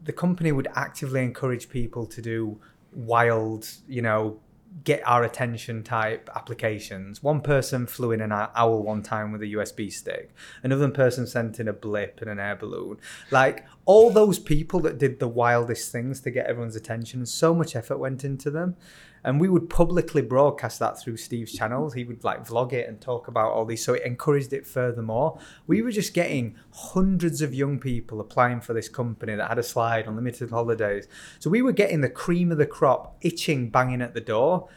the 0.03 0.13
company 0.13 0.51
would 0.51 0.68
actively 0.75 1.24
encourage 1.24 1.70
people 1.70 2.06
to 2.08 2.22
do 2.22 2.60
wild, 2.94 3.68
you 3.88 4.01
know, 4.01 4.39
get 4.84 5.06
our 5.06 5.24
attention 5.24 5.84
type 5.84 6.30
applications. 6.36 7.22
One 7.22 7.41
person 7.41 7.88
flew 7.88 8.12
in 8.12 8.22
an 8.22 8.32
owl 8.32 8.84
one 8.84 9.03
time 9.03 9.32
with 9.32 9.41
a 9.41 9.48
USB 9.48 9.91
stick. 9.91 10.34
Another 10.63 10.89
person 10.89 11.27
sent 11.27 11.60
in 11.60 11.68
a 11.68 11.74
blip 11.74 12.22
and 12.22 12.30
an 12.30 12.39
air 12.39 12.56
balloon. 12.56 12.98
Like 13.32 13.65
all 13.86 14.10
those 14.10 14.39
people 14.39 14.80
that 14.82 14.98
did 14.98 15.20
the 15.20 15.27
wildest 15.27 15.91
things 15.91 16.22
to 16.22 16.32
get 16.32 16.48
everyone's 16.48 16.75
attention, 16.75 17.25
so 17.25 17.53
much 17.53 17.75
effort 17.75 17.98
went 17.98 18.24
into 18.24 18.50
them. 18.50 18.75
And 19.24 19.40
we 19.40 19.50
would 19.50 19.70
publicly 19.70 20.22
broadcast 20.22 20.80
that 20.80 21.00
through 21.00 21.18
Steve's 21.18 21.54
channels. 21.54 21.94
He 21.94 22.04
would 22.04 22.24
like 22.24 22.46
vlog 22.46 22.74
it 22.74 22.90
and 22.90 23.00
talk 23.00 23.28
about 23.28 23.51
all 23.51 23.66
these. 23.66 23.84
So 23.84 23.94
it 23.94 24.04
encouraged 24.04 24.51
it 24.51 24.66
furthermore. 24.66 25.40
We 25.68 25.82
were 25.82 25.92
just 25.92 26.13
getting 26.13 26.56
hundreds 26.74 27.42
of 27.42 27.54
young 27.54 27.80
people 27.80 28.20
applying 28.20 28.62
for 28.62 28.74
this 28.74 28.90
company 28.90 29.36
that 29.36 29.48
had 29.48 29.60
a 29.60 29.63
slide 29.63 30.08
on 30.08 30.16
limited 30.16 30.50
holidays. 30.50 31.08
So 31.40 31.50
we 31.50 31.62
were 31.62 31.72
getting 31.72 32.01
the 32.01 32.10
cream 32.10 32.51
of 32.51 32.58
the 32.58 32.66
crop 32.66 33.18
itching, 33.22 33.70
banging 33.70 34.01
at 34.01 34.13
the 34.13 34.22
door. 34.22 34.70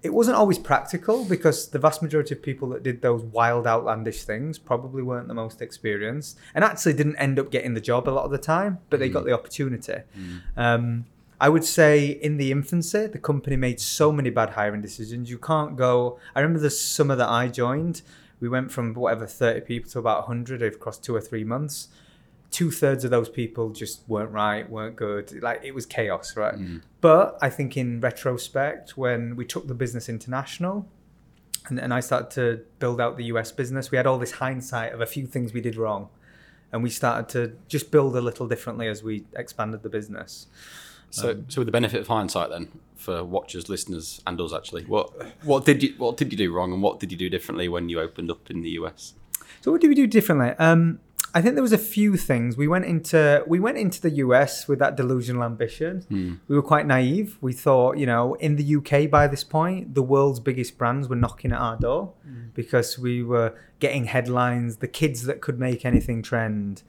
It 0.00 0.14
wasn't 0.14 0.36
always 0.36 0.58
practical 0.60 1.24
because 1.24 1.70
the 1.70 1.78
vast 1.80 2.02
majority 2.02 2.34
of 2.34 2.40
people 2.40 2.68
that 2.68 2.84
did 2.84 3.02
those 3.02 3.22
wild, 3.22 3.66
outlandish 3.66 4.22
things 4.22 4.56
probably 4.56 5.02
weren't 5.02 5.26
the 5.26 5.34
most 5.34 5.60
experienced 5.60 6.38
and 6.54 6.62
actually 6.62 6.92
didn't 6.92 7.16
end 7.16 7.38
up 7.38 7.50
getting 7.50 7.74
the 7.74 7.80
job 7.80 8.08
a 8.08 8.10
lot 8.10 8.24
of 8.24 8.30
the 8.30 8.38
time, 8.38 8.78
but 8.90 9.00
they 9.00 9.08
got 9.08 9.24
the 9.24 9.32
opportunity. 9.32 10.02
Um, 10.56 11.06
I 11.40 11.48
would 11.48 11.64
say 11.64 12.06
in 12.06 12.36
the 12.36 12.50
infancy, 12.50 13.06
the 13.06 13.18
company 13.18 13.56
made 13.56 13.80
so 13.80 14.10
many 14.10 14.30
bad 14.30 14.50
hiring 14.50 14.82
decisions. 14.82 15.30
You 15.30 15.38
can't 15.38 15.76
go. 15.76 16.18
I 16.34 16.40
remember 16.40 16.60
the 16.60 16.70
summer 16.70 17.14
that 17.14 17.28
I 17.28 17.48
joined, 17.48 18.02
we 18.40 18.48
went 18.48 18.70
from 18.70 18.94
whatever 18.94 19.26
30 19.26 19.62
people 19.62 19.90
to 19.92 19.98
about 19.98 20.28
100 20.28 20.62
across 20.62 20.98
two 20.98 21.14
or 21.14 21.20
three 21.20 21.44
months. 21.44 21.88
Two 22.50 22.70
thirds 22.70 23.04
of 23.04 23.10
those 23.10 23.28
people 23.28 23.70
just 23.70 24.02
weren't 24.08 24.30
right, 24.30 24.68
weren't 24.68 24.96
good. 24.96 25.42
Like 25.42 25.62
it 25.62 25.74
was 25.74 25.86
chaos, 25.86 26.36
right? 26.36 26.54
Mm. 26.54 26.82
But 27.00 27.38
I 27.42 27.50
think 27.50 27.76
in 27.76 28.00
retrospect, 28.00 28.96
when 28.96 29.36
we 29.36 29.44
took 29.44 29.68
the 29.68 29.74
business 29.74 30.08
international, 30.08 30.88
and, 31.68 31.78
and 31.78 31.92
I 31.92 32.00
started 32.00 32.30
to 32.30 32.64
build 32.78 33.00
out 33.00 33.16
the 33.16 33.24
US 33.24 33.52
business, 33.52 33.90
we 33.90 33.96
had 33.96 34.06
all 34.06 34.18
this 34.18 34.32
hindsight 34.32 34.92
of 34.92 35.00
a 35.00 35.06
few 35.06 35.26
things 35.26 35.52
we 35.52 35.60
did 35.60 35.76
wrong. 35.76 36.08
And 36.72 36.82
we 36.82 36.90
started 36.90 37.28
to 37.30 37.56
just 37.68 37.90
build 37.90 38.16
a 38.16 38.20
little 38.20 38.46
differently 38.46 38.88
as 38.88 39.02
we 39.02 39.24
expanded 39.36 39.82
the 39.82 39.88
business. 39.88 40.46
So, 41.10 41.30
um, 41.30 41.46
so 41.48 41.60
with 41.60 41.66
the 41.66 41.72
benefit 41.72 42.00
of 42.00 42.08
hindsight, 42.08 42.50
then 42.50 42.68
for 42.96 43.24
watchers, 43.24 43.68
listeners, 43.68 44.20
and 44.26 44.40
us 44.40 44.52
actually, 44.52 44.84
what 44.84 45.10
what 45.42 45.64
did 45.64 45.82
you 45.82 45.94
what 45.98 46.16
did 46.16 46.32
you 46.32 46.38
do 46.38 46.52
wrong, 46.52 46.72
and 46.72 46.82
what 46.82 47.00
did 47.00 47.12
you 47.12 47.18
do 47.18 47.28
differently 47.30 47.68
when 47.68 47.88
you 47.88 48.00
opened 48.00 48.30
up 48.30 48.50
in 48.50 48.62
the 48.62 48.70
US? 48.70 49.14
So 49.60 49.72
what 49.72 49.80
did 49.80 49.88
we 49.88 49.94
do 49.94 50.06
differently? 50.06 50.50
Um, 50.58 51.00
I 51.34 51.42
think 51.42 51.54
there 51.54 51.62
was 51.62 51.72
a 51.72 51.78
few 51.78 52.16
things. 52.16 52.56
We 52.56 52.68
went 52.68 52.84
into 52.86 53.44
we 53.46 53.60
went 53.60 53.78
into 53.78 54.00
the 54.00 54.10
US 54.10 54.66
with 54.66 54.78
that 54.78 54.96
delusional 54.96 55.44
ambition. 55.44 56.02
Hmm. 56.08 56.34
We 56.48 56.56
were 56.56 56.62
quite 56.62 56.86
naive. 56.86 57.36
We 57.40 57.52
thought, 57.52 57.98
you 57.98 58.06
know, 58.06 58.34
in 58.34 58.56
the 58.56 58.76
UK 58.76 59.10
by 59.10 59.26
this 59.26 59.44
point, 59.44 59.94
the 59.94 60.02
world's 60.02 60.40
biggest 60.40 60.78
brands 60.78 61.08
were 61.08 61.16
knocking 61.16 61.52
at 61.52 61.60
our 61.60 61.76
door 61.76 62.14
hmm. 62.24 62.48
because 62.54 62.98
we 62.98 63.22
were 63.22 63.54
getting 63.78 64.06
headlines, 64.06 64.78
the 64.78 64.88
kids 64.88 65.24
that 65.24 65.40
could 65.40 65.58
make 65.58 65.84
anything 65.84 66.22
trend. 66.22 66.82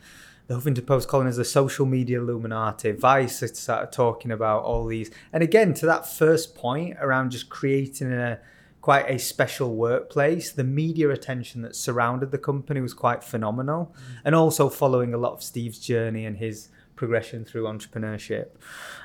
The 0.49 0.55
Huffington 0.55 0.87
Post 0.87 1.07
calling 1.07 1.27
us 1.27 1.37
a 1.37 1.45
social 1.45 1.85
media 1.85 2.19
illuminati. 2.19 2.91
Vice 2.91 3.43
started 3.53 3.91
talking 3.91 4.31
about 4.31 4.63
all 4.63 4.87
these. 4.87 5.11
And 5.31 5.43
again, 5.43 5.75
to 5.75 5.85
that 5.85 6.09
first 6.09 6.55
point 6.55 6.97
around 6.99 7.29
just 7.29 7.49
creating 7.49 8.11
a 8.11 8.39
quite 8.81 9.05
a 9.07 9.19
special 9.19 9.75
workplace. 9.75 10.51
The 10.51 10.63
media 10.63 11.11
attention 11.11 11.61
that 11.61 11.75
surrounded 11.75 12.31
the 12.31 12.39
company 12.39 12.81
was 12.81 12.95
quite 12.95 13.23
phenomenal, 13.23 13.93
and 14.25 14.33
also 14.33 14.69
following 14.69 15.13
a 15.13 15.17
lot 15.17 15.33
of 15.33 15.43
Steve's 15.43 15.77
journey 15.77 16.25
and 16.25 16.37
his 16.37 16.69
progression 16.95 17.45
through 17.45 17.65
entrepreneurship. 17.65 18.47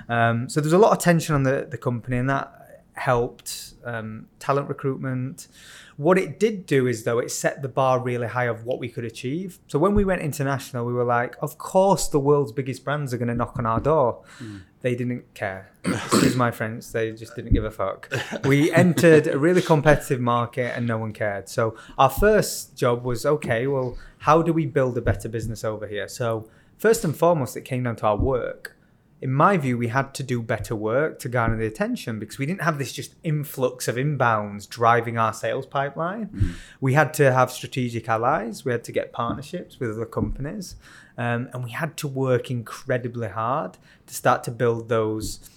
Um, 0.08 0.48
so 0.48 0.62
there's 0.62 0.72
a 0.72 0.78
lot 0.78 0.92
of 0.92 0.98
tension 0.98 1.34
on 1.34 1.42
the, 1.42 1.66
the 1.70 1.76
company, 1.76 2.16
and 2.16 2.30
that 2.30 2.86
helped 2.94 3.74
um, 3.84 4.28
talent 4.38 4.68
recruitment. 4.68 5.48
What 5.96 6.18
it 6.18 6.40
did 6.40 6.66
do 6.66 6.86
is, 6.86 7.04
though, 7.04 7.18
it 7.18 7.30
set 7.30 7.62
the 7.62 7.68
bar 7.68 8.00
really 8.00 8.26
high 8.26 8.46
of 8.46 8.64
what 8.64 8.78
we 8.78 8.88
could 8.88 9.04
achieve. 9.04 9.58
So 9.68 9.78
when 9.78 9.94
we 9.94 10.04
went 10.04 10.22
international, 10.22 10.84
we 10.84 10.92
were 10.92 11.04
like, 11.04 11.36
of 11.40 11.56
course, 11.58 12.08
the 12.08 12.18
world's 12.18 12.52
biggest 12.52 12.84
brands 12.84 13.14
are 13.14 13.18
going 13.18 13.28
to 13.28 13.34
knock 13.34 13.58
on 13.58 13.66
our 13.66 13.80
door. 13.80 14.22
Mm. 14.40 14.62
They 14.80 14.94
didn't 14.94 15.32
care. 15.34 15.70
Excuse 15.84 16.36
my 16.36 16.50
French. 16.50 16.88
They 16.90 17.12
just 17.12 17.34
didn't 17.36 17.54
give 17.54 17.64
a 17.64 17.70
fuck. 17.70 18.12
We 18.44 18.70
entered 18.70 19.26
a 19.26 19.38
really 19.38 19.62
competitive 19.62 20.20
market 20.20 20.76
and 20.76 20.86
no 20.86 20.98
one 20.98 21.12
cared. 21.12 21.48
So 21.48 21.76
our 21.96 22.10
first 22.10 22.76
job 22.76 23.04
was 23.04 23.24
okay, 23.24 23.66
well, 23.66 23.96
how 24.18 24.42
do 24.42 24.52
we 24.52 24.66
build 24.66 24.98
a 24.98 25.00
better 25.00 25.28
business 25.28 25.64
over 25.64 25.86
here? 25.86 26.06
So 26.08 26.50
first 26.76 27.02
and 27.04 27.16
foremost, 27.16 27.56
it 27.56 27.62
came 27.62 27.84
down 27.84 27.96
to 27.96 28.06
our 28.06 28.16
work 28.16 28.73
in 29.24 29.32
my 29.32 29.56
view, 29.56 29.78
we 29.78 29.88
had 29.88 30.12
to 30.12 30.22
do 30.22 30.42
better 30.42 30.76
work 30.76 31.18
to 31.20 31.30
garner 31.30 31.56
the 31.56 31.64
attention 31.64 32.18
because 32.18 32.36
we 32.36 32.44
didn't 32.44 32.60
have 32.60 32.76
this 32.76 32.92
just 32.92 33.14
influx 33.22 33.88
of 33.88 33.96
inbounds 33.96 34.68
driving 34.68 35.16
our 35.16 35.32
sales 35.32 35.64
pipeline. 35.64 36.28
We 36.78 36.92
had 36.92 37.14
to 37.14 37.32
have 37.32 37.50
strategic 37.50 38.06
allies, 38.06 38.66
we 38.66 38.72
had 38.72 38.84
to 38.84 38.92
get 38.92 39.14
partnerships 39.14 39.80
with 39.80 39.92
other 39.92 40.04
companies, 40.04 40.76
um, 41.16 41.48
and 41.54 41.64
we 41.64 41.70
had 41.70 41.96
to 41.96 42.06
work 42.06 42.50
incredibly 42.50 43.28
hard 43.28 43.78
to 44.08 44.14
start 44.14 44.44
to 44.44 44.50
build 44.50 44.90
those 44.90 45.48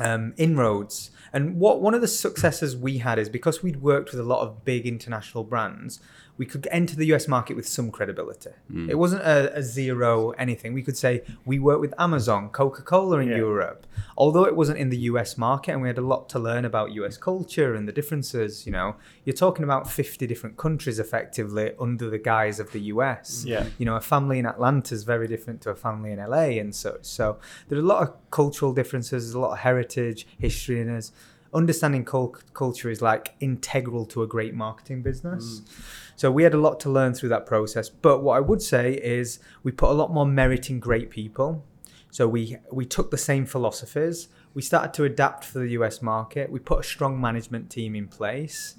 um, 0.00 0.34
inroads. 0.36 1.12
And 1.32 1.60
what 1.60 1.80
one 1.80 1.94
of 1.94 2.00
the 2.00 2.08
successes 2.08 2.76
we 2.76 2.98
had 2.98 3.16
is 3.20 3.28
because 3.28 3.62
we'd 3.62 3.80
worked 3.80 4.10
with 4.10 4.18
a 4.18 4.24
lot 4.24 4.40
of 4.40 4.64
big 4.64 4.86
international 4.86 5.44
brands, 5.44 6.00
we 6.38 6.46
could 6.46 6.66
enter 6.70 6.94
the 6.96 7.06
US 7.14 7.26
market 7.28 7.54
with 7.56 7.68
some 7.68 7.90
credibility. 7.90 8.50
Hmm. 8.70 8.88
It 8.88 8.96
wasn't 8.96 9.22
a, 9.22 9.54
a 9.56 9.62
zero 9.62 10.30
anything. 10.44 10.72
We 10.72 10.82
could 10.82 10.96
say 10.96 11.22
we 11.44 11.58
work 11.58 11.80
with 11.80 11.92
Amazon, 11.98 12.48
Coca 12.50 12.82
Cola 12.82 13.18
in 13.18 13.28
Yeah. 13.28 13.36
Europe. 13.38 13.86
Although 14.16 14.44
it 14.44 14.54
wasn't 14.56 14.78
in 14.78 14.88
the 14.88 14.98
US 15.10 15.36
market 15.36 15.72
and 15.72 15.82
we 15.82 15.88
had 15.88 15.98
a 15.98 16.06
lot 16.14 16.28
to 16.30 16.38
learn 16.38 16.64
about 16.64 16.92
US 16.92 17.16
culture 17.16 17.74
and 17.74 17.86
the 17.88 17.92
differences, 17.92 18.64
you 18.66 18.72
know, 18.72 18.94
you're 19.24 19.34
talking 19.46 19.64
about 19.64 19.90
50 19.90 20.26
different 20.26 20.56
countries 20.56 20.98
effectively 20.98 21.72
under 21.80 22.08
the 22.08 22.18
guise 22.18 22.60
of 22.60 22.70
the 22.72 22.80
US 22.94 23.44
Yeah. 23.44 23.66
you 23.78 23.84
know, 23.84 23.96
a 23.96 24.00
family 24.00 24.38
in 24.38 24.46
Atlanta 24.46 24.94
is 24.94 25.02
very 25.04 25.26
different 25.26 25.60
to 25.62 25.70
a 25.70 25.74
family 25.76 26.12
in 26.12 26.18
LA 26.18 26.46
and 26.62 26.72
such. 26.74 27.04
So 27.04 27.38
there 27.68 27.76
are 27.78 27.82
a 27.82 27.84
lot 27.84 28.02
of 28.04 28.14
cultural 28.30 28.72
differences, 28.72 29.24
there's 29.24 29.34
a 29.34 29.40
lot 29.40 29.52
of 29.52 29.58
heritage, 29.58 30.26
history 30.38 30.80
in 30.80 30.88
us. 30.88 31.10
Understanding 31.54 32.04
cul- 32.04 32.36
culture 32.52 32.90
is 32.90 33.00
like 33.00 33.34
integral 33.40 34.04
to 34.06 34.22
a 34.22 34.26
great 34.26 34.54
marketing 34.54 35.02
business. 35.02 35.62
So 36.16 36.30
we 36.30 36.42
had 36.42 36.52
a 36.52 36.58
lot 36.58 36.80
to 36.80 36.90
learn 36.90 37.14
through 37.14 37.28
that 37.30 37.46
process. 37.46 37.88
But 37.88 38.22
what 38.22 38.36
I 38.36 38.40
would 38.40 38.60
say 38.60 38.94
is 38.94 39.38
we 39.62 39.72
put 39.72 39.90
a 39.90 39.92
lot 39.94 40.12
more 40.12 40.26
merit 40.26 40.68
in 40.68 40.80
great 40.80 41.10
people. 41.10 41.64
So 42.10 42.26
we 42.26 42.56
we 42.72 42.84
took 42.84 43.10
the 43.10 43.18
same 43.18 43.46
philosophies. 43.46 44.28
We 44.54 44.62
started 44.62 44.94
to 44.94 45.04
adapt 45.04 45.44
for 45.44 45.60
the 45.60 45.68
US 45.78 46.02
market. 46.02 46.50
We 46.50 46.58
put 46.58 46.80
a 46.80 46.82
strong 46.82 47.20
management 47.20 47.70
team 47.70 47.94
in 47.94 48.08
place. 48.08 48.74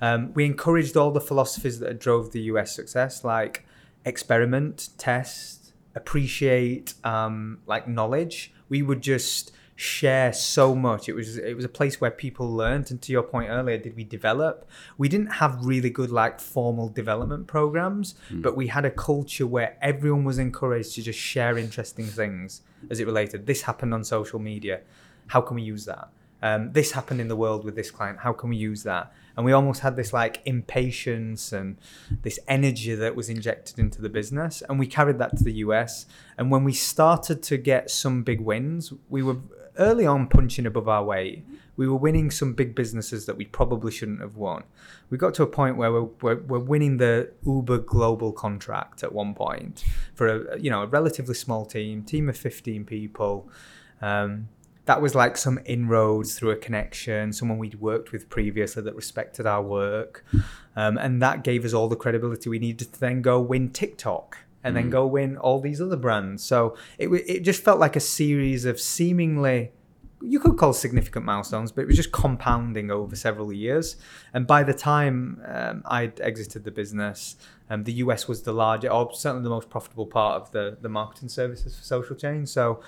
Um, 0.00 0.32
we 0.34 0.44
encouraged 0.44 0.96
all 0.96 1.10
the 1.10 1.20
philosophies 1.20 1.78
that 1.80 1.98
drove 1.98 2.32
the 2.32 2.42
US 2.42 2.74
success, 2.74 3.24
like 3.24 3.64
experiment, 4.04 4.90
test, 4.98 5.72
appreciate, 5.94 6.94
um, 7.04 7.60
like 7.66 7.86
knowledge. 7.88 8.52
We 8.68 8.82
would 8.82 9.00
just 9.00 9.52
share 9.82 10.32
so 10.32 10.74
much. 10.74 11.08
It 11.08 11.14
was 11.14 11.36
it 11.36 11.56
was 11.56 11.64
a 11.64 11.68
place 11.68 12.00
where 12.00 12.10
people 12.10 12.48
learned. 12.48 12.90
And 12.90 13.02
to 13.02 13.12
your 13.12 13.22
point 13.22 13.50
earlier, 13.50 13.78
did 13.78 13.96
we 13.96 14.04
develop? 14.04 14.68
We 14.96 15.08
didn't 15.08 15.32
have 15.34 15.64
really 15.64 15.90
good 15.90 16.10
like 16.10 16.40
formal 16.40 16.88
development 16.88 17.48
programs, 17.48 18.14
but 18.30 18.56
we 18.56 18.68
had 18.68 18.84
a 18.84 18.90
culture 18.90 19.46
where 19.46 19.76
everyone 19.82 20.24
was 20.24 20.38
encouraged 20.38 20.94
to 20.94 21.02
just 21.02 21.18
share 21.18 21.58
interesting 21.58 22.06
things 22.06 22.62
as 22.90 23.00
it 23.00 23.06
related. 23.06 23.46
This 23.46 23.62
happened 23.62 23.92
on 23.92 24.04
social 24.04 24.38
media. 24.38 24.80
How 25.26 25.40
can 25.40 25.56
we 25.56 25.62
use 25.62 25.84
that? 25.86 26.08
Um, 26.44 26.72
this 26.72 26.90
happened 26.92 27.20
in 27.20 27.28
the 27.28 27.36
world 27.36 27.64
with 27.64 27.76
this 27.76 27.90
client. 27.90 28.18
How 28.18 28.32
can 28.32 28.50
we 28.50 28.56
use 28.56 28.82
that? 28.82 29.12
And 29.36 29.46
we 29.46 29.52
almost 29.52 29.80
had 29.80 29.94
this 29.94 30.12
like 30.12 30.42
impatience 30.44 31.52
and 31.52 31.78
this 32.22 32.38
energy 32.48 32.94
that 32.96 33.14
was 33.14 33.28
injected 33.28 33.78
into 33.78 34.02
the 34.02 34.08
business. 34.08 34.62
And 34.68 34.78
we 34.78 34.86
carried 34.86 35.18
that 35.18 35.36
to 35.38 35.44
the 35.44 35.54
US. 35.66 36.06
And 36.36 36.50
when 36.50 36.64
we 36.64 36.72
started 36.72 37.42
to 37.44 37.56
get 37.56 37.90
some 37.90 38.24
big 38.24 38.40
wins, 38.40 38.92
we 39.08 39.22
were 39.22 39.36
early 39.78 40.06
on 40.06 40.28
punching 40.28 40.66
above 40.66 40.88
our 40.88 41.04
weight. 41.04 41.44
We 41.76 41.88
were 41.88 41.96
winning 41.96 42.30
some 42.30 42.52
big 42.52 42.74
businesses 42.74 43.26
that 43.26 43.36
we 43.36 43.46
probably 43.46 43.90
shouldn't 43.90 44.20
have 44.20 44.36
won. 44.36 44.64
We 45.10 45.18
got 45.18 45.34
to 45.34 45.42
a 45.42 45.46
point 45.46 45.76
where 45.76 45.90
we're, 45.90 46.08
we're, 46.20 46.40
we're 46.40 46.58
winning 46.58 46.98
the 46.98 47.30
Uber 47.46 47.78
global 47.78 48.32
contract 48.32 49.02
at 49.02 49.12
one 49.12 49.34
point 49.34 49.84
for 50.14 50.26
a 50.26 50.60
you 50.60 50.70
know 50.70 50.82
a 50.82 50.86
relatively 50.86 51.34
small 51.34 51.64
team, 51.64 52.02
team 52.02 52.28
of 52.28 52.36
15 52.36 52.84
people. 52.84 53.48
Um, 54.00 54.48
that 54.84 55.00
was 55.00 55.14
like 55.14 55.36
some 55.36 55.60
inroads 55.64 56.36
through 56.36 56.50
a 56.50 56.56
connection, 56.56 57.32
someone 57.32 57.58
we'd 57.58 57.80
worked 57.80 58.10
with 58.10 58.28
previously 58.28 58.82
that 58.82 58.96
respected 58.96 59.46
our 59.46 59.62
work. 59.62 60.24
Um, 60.74 60.98
and 60.98 61.22
that 61.22 61.44
gave 61.44 61.64
us 61.64 61.72
all 61.72 61.88
the 61.88 61.96
credibility 61.96 62.50
we 62.50 62.58
needed 62.58 62.92
to 62.92 63.00
then 63.00 63.22
go 63.22 63.40
win 63.40 63.70
TikTok 63.70 64.38
and 64.64 64.76
then 64.76 64.90
go 64.90 65.06
win 65.06 65.36
all 65.36 65.60
these 65.60 65.80
other 65.80 65.96
brands. 65.96 66.42
So 66.44 66.76
it, 66.98 67.08
it 67.08 67.40
just 67.40 67.62
felt 67.64 67.80
like 67.80 67.96
a 67.96 68.00
series 68.00 68.64
of 68.64 68.80
seemingly, 68.80 69.72
you 70.20 70.38
could 70.38 70.56
call 70.56 70.72
significant 70.72 71.24
milestones, 71.24 71.72
but 71.72 71.82
it 71.82 71.86
was 71.86 71.96
just 71.96 72.12
compounding 72.12 72.90
over 72.90 73.16
several 73.16 73.52
years. 73.52 73.96
And 74.32 74.46
by 74.46 74.62
the 74.62 74.74
time 74.74 75.42
um, 75.46 75.82
I'd 75.86 76.20
exited 76.20 76.64
the 76.64 76.70
business, 76.70 77.36
um, 77.68 77.84
the 77.84 77.94
US 77.94 78.28
was 78.28 78.42
the 78.42 78.52
largest, 78.52 78.92
or 78.92 79.12
certainly 79.14 79.42
the 79.42 79.50
most 79.50 79.68
profitable 79.68 80.06
part 80.06 80.40
of 80.40 80.52
the, 80.52 80.76
the 80.80 80.88
marketing 80.88 81.28
services 81.28 81.76
for 81.76 81.84
Social 81.84 82.14
Chain. 82.14 82.46
So, 82.46 82.80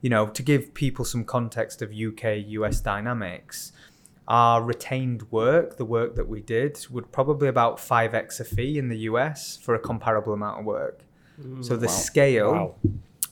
you 0.00 0.10
know, 0.10 0.26
to 0.26 0.42
give 0.42 0.74
people 0.74 1.04
some 1.04 1.24
context 1.24 1.80
of 1.80 1.92
UK 1.92 2.44
US 2.46 2.80
dynamics, 2.80 3.72
our 4.28 4.62
retained 4.62 5.30
work, 5.30 5.76
the 5.76 5.84
work 5.84 6.16
that 6.16 6.28
we 6.28 6.40
did, 6.40 6.86
would 6.90 7.10
probably 7.12 7.48
about 7.48 7.78
5x 7.78 8.40
a 8.40 8.44
fee 8.44 8.78
in 8.78 8.88
the 8.88 8.98
US 8.98 9.56
for 9.56 9.74
a 9.74 9.78
comparable 9.78 10.32
amount 10.32 10.60
of 10.60 10.64
work. 10.66 11.04
Mm. 11.42 11.64
So 11.64 11.76
the 11.76 11.88
scale 11.88 12.52
Wow. 12.52 12.74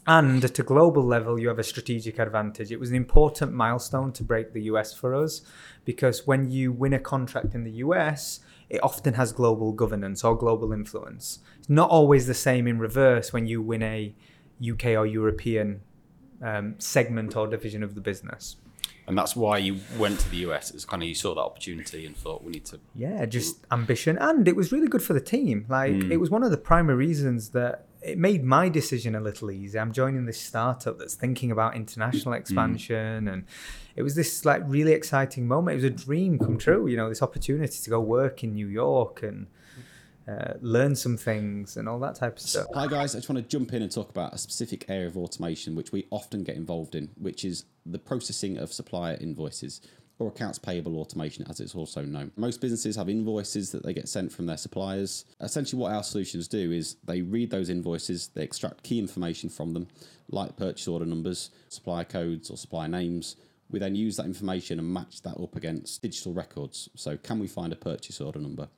and 0.06 0.44
at 0.44 0.58
a 0.58 0.62
global 0.62 1.02
level, 1.02 1.38
you 1.38 1.48
have 1.48 1.58
a 1.58 1.64
strategic 1.64 2.18
advantage. 2.18 2.72
It 2.72 2.80
was 2.80 2.90
an 2.90 2.96
important 2.96 3.52
milestone 3.52 4.12
to 4.12 4.24
break 4.24 4.52
the 4.52 4.62
US 4.62 4.92
for 4.94 5.14
us 5.14 5.42
because 5.84 6.26
when 6.26 6.50
you 6.50 6.72
win 6.72 6.92
a 6.92 6.98
contract 6.98 7.54
in 7.54 7.64
the 7.64 7.72
US, 7.84 8.40
it 8.68 8.82
often 8.82 9.14
has 9.14 9.32
global 9.32 9.72
governance 9.72 10.22
or 10.24 10.36
global 10.36 10.72
influence. 10.72 11.40
It's 11.58 11.68
not 11.68 11.90
always 11.90 12.26
the 12.26 12.34
same 12.34 12.66
in 12.66 12.78
reverse 12.78 13.32
when 13.32 13.46
you 13.46 13.60
win 13.60 13.82
a 13.82 14.14
UK 14.60 14.86
or 14.96 15.06
European 15.06 15.82
um, 16.42 16.76
segment 16.78 17.36
or 17.36 17.46
division 17.46 17.82
of 17.82 17.94
the 17.94 18.00
business. 18.00 18.56
And 19.06 19.18
that's 19.18 19.34
why 19.34 19.58
you 19.58 19.80
went 19.98 20.20
to 20.20 20.30
the 20.30 20.36
US. 20.48 20.70
It's 20.70 20.84
kind 20.84 21.02
of 21.02 21.08
you 21.08 21.16
saw 21.16 21.34
that 21.34 21.40
opportunity 21.40 22.06
and 22.06 22.16
thought 22.16 22.44
we 22.44 22.52
need 22.52 22.64
to. 22.66 22.78
Yeah, 22.94 23.26
just 23.26 23.62
mm. 23.62 23.72
ambition. 23.72 24.16
And 24.18 24.46
it 24.46 24.54
was 24.54 24.70
really 24.70 24.86
good 24.86 25.02
for 25.02 25.14
the 25.14 25.20
team. 25.20 25.66
Like, 25.68 25.92
mm. 25.92 26.10
it 26.12 26.18
was 26.18 26.30
one 26.30 26.44
of 26.44 26.52
the 26.52 26.56
primary 26.56 27.06
reasons 27.06 27.48
that 27.50 27.86
it 28.02 28.18
made 28.18 28.42
my 28.44 28.68
decision 28.68 29.14
a 29.14 29.20
little 29.20 29.50
easy. 29.50 29.78
I'm 29.78 29.92
joining 29.92 30.26
this 30.26 30.40
startup 30.40 30.98
that's 30.98 31.14
thinking 31.14 31.50
about 31.50 31.76
international 31.76 32.34
expansion. 32.34 33.28
And 33.28 33.44
it 33.96 34.02
was 34.02 34.14
this, 34.14 34.44
like, 34.44 34.62
really 34.66 34.92
exciting 34.92 35.46
moment. 35.46 35.74
It 35.74 35.76
was 35.76 35.84
a 35.84 36.04
dream 36.04 36.38
come 36.38 36.58
true, 36.58 36.86
you 36.86 36.96
know, 36.96 37.08
this 37.08 37.22
opportunity 37.22 37.78
to 37.82 37.90
go 37.90 38.00
work 38.00 38.42
in 38.42 38.54
New 38.54 38.68
York 38.68 39.22
and 39.22 39.48
uh, 40.28 40.54
learn 40.60 40.94
some 40.94 41.16
things 41.16 41.76
and 41.76 41.88
all 41.88 41.98
that 41.98 42.14
type 42.14 42.36
of 42.36 42.42
stuff. 42.42 42.66
Hi 42.74 42.86
guys, 42.86 43.14
I 43.14 43.18
just 43.18 43.28
want 43.28 43.42
to 43.42 43.48
jump 43.48 43.72
in 43.72 43.82
and 43.82 43.90
talk 43.90 44.10
about 44.10 44.32
a 44.32 44.38
specific 44.38 44.84
area 44.88 45.08
of 45.08 45.16
automation 45.16 45.74
which 45.74 45.92
we 45.92 46.06
often 46.10 46.44
get 46.44 46.56
involved 46.56 46.94
in, 46.94 47.10
which 47.18 47.44
is 47.44 47.64
the 47.84 47.98
processing 47.98 48.56
of 48.56 48.72
supplier 48.72 49.16
invoices. 49.20 49.80
Or 50.20 50.28
accounts 50.28 50.58
payable 50.58 50.98
automation, 50.98 51.46
as 51.48 51.60
it's 51.60 51.74
also 51.74 52.02
known. 52.02 52.30
Most 52.36 52.60
businesses 52.60 52.96
have 52.96 53.08
invoices 53.08 53.72
that 53.72 53.82
they 53.82 53.94
get 53.94 54.08
sent 54.08 54.30
from 54.30 54.46
their 54.46 54.58
suppliers. 54.58 55.24
Essentially, 55.40 55.80
what 55.80 55.92
our 55.92 56.02
solutions 56.02 56.46
do 56.46 56.70
is 56.70 56.96
they 57.04 57.22
read 57.22 57.50
those 57.50 57.70
invoices, 57.70 58.28
they 58.28 58.42
extract 58.42 58.82
key 58.82 58.98
information 58.98 59.48
from 59.48 59.72
them, 59.72 59.88
like 60.28 60.56
purchase 60.56 60.86
order 60.86 61.06
numbers, 61.06 61.50
supplier 61.68 62.04
codes, 62.04 62.50
or 62.50 62.56
supplier 62.56 62.88
names. 62.88 63.36
We 63.70 63.78
then 63.78 63.94
use 63.94 64.16
that 64.16 64.26
information 64.26 64.78
and 64.78 64.92
match 64.92 65.22
that 65.22 65.40
up 65.40 65.56
against 65.56 66.02
digital 66.02 66.32
records. 66.34 66.90
So, 66.96 67.16
can 67.16 67.38
we 67.38 67.46
find 67.46 67.72
a 67.72 67.76
purchase 67.76 68.20
order 68.20 68.40
number? 68.40 68.68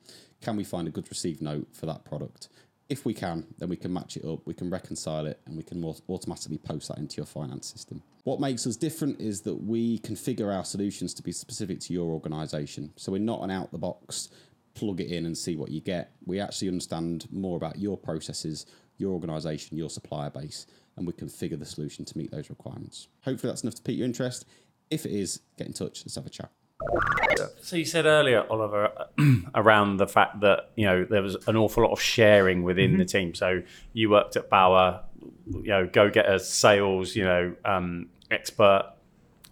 Can 0.41 0.55
we 0.55 0.63
find 0.63 0.87
a 0.87 0.91
goods 0.91 1.09
received 1.09 1.41
note 1.41 1.67
for 1.73 1.87
that 1.87 2.05
product? 2.05 2.47
If 2.93 3.05
we 3.05 3.15
can, 3.15 3.47
then 3.57 3.69
we 3.69 3.75
can 3.75 3.91
match 3.91 4.17
it 4.17 4.23
up, 4.23 4.45
we 4.45 4.53
can 4.53 4.69
reconcile 4.69 5.25
it, 5.25 5.39
and 5.47 5.57
we 5.57 5.63
can 5.63 5.83
automatically 5.83 6.59
post 6.59 6.89
that 6.89 6.99
into 6.99 7.17
your 7.17 7.25
finance 7.25 7.65
system. 7.65 8.03
What 8.23 8.39
makes 8.39 8.67
us 8.67 8.75
different 8.75 9.19
is 9.19 9.41
that 9.41 9.55
we 9.55 9.97
configure 9.97 10.55
our 10.55 10.63
solutions 10.63 11.11
to 11.15 11.23
be 11.23 11.31
specific 11.31 11.79
to 11.79 11.93
your 11.93 12.11
organization. 12.11 12.93
So 12.95 13.11
we're 13.11 13.17
not 13.17 13.41
an 13.41 13.49
out 13.49 13.71
the 13.71 13.79
box, 13.79 14.29
plug 14.75 15.01
it 15.01 15.07
in 15.07 15.25
and 15.25 15.35
see 15.35 15.55
what 15.55 15.71
you 15.71 15.81
get. 15.81 16.11
We 16.27 16.39
actually 16.39 16.67
understand 16.67 17.25
more 17.31 17.57
about 17.57 17.79
your 17.79 17.97
processes, 17.97 18.67
your 18.99 19.13
organization, 19.13 19.75
your 19.75 19.89
supplier 19.89 20.29
base, 20.29 20.67
and 20.95 21.07
we 21.07 21.13
configure 21.13 21.57
the 21.57 21.65
solution 21.65 22.05
to 22.05 22.15
meet 22.15 22.29
those 22.29 22.51
requirements. 22.51 23.07
Hopefully, 23.25 23.49
that's 23.49 23.63
enough 23.63 23.73
to 23.73 23.81
pique 23.81 23.97
your 23.97 24.05
interest. 24.05 24.45
If 24.91 25.07
it 25.07 25.13
is, 25.13 25.39
get 25.57 25.65
in 25.65 25.73
touch. 25.73 26.03
Let's 26.05 26.13
have 26.13 26.27
a 26.27 26.29
chat. 26.29 26.51
So 27.61 27.77
you 27.77 27.85
said 27.85 28.05
earlier, 28.05 28.45
Oliver, 28.49 28.91
around 29.55 29.97
the 29.97 30.07
fact 30.07 30.41
that 30.41 30.69
you 30.75 30.85
know 30.85 31.05
there 31.05 31.21
was 31.21 31.35
an 31.47 31.55
awful 31.55 31.83
lot 31.83 31.91
of 31.91 32.01
sharing 32.01 32.63
within 32.63 32.91
mm-hmm. 32.91 32.99
the 32.99 33.05
team. 33.05 33.33
So 33.33 33.63
you 33.93 34.09
worked 34.09 34.35
at 34.35 34.49
Bauer, 34.49 35.01
you 35.51 35.69
know, 35.69 35.87
go 35.87 36.09
get 36.09 36.29
a 36.29 36.39
sales, 36.39 37.15
you 37.15 37.23
know, 37.23 37.55
um, 37.65 38.09
expert, 38.29 38.91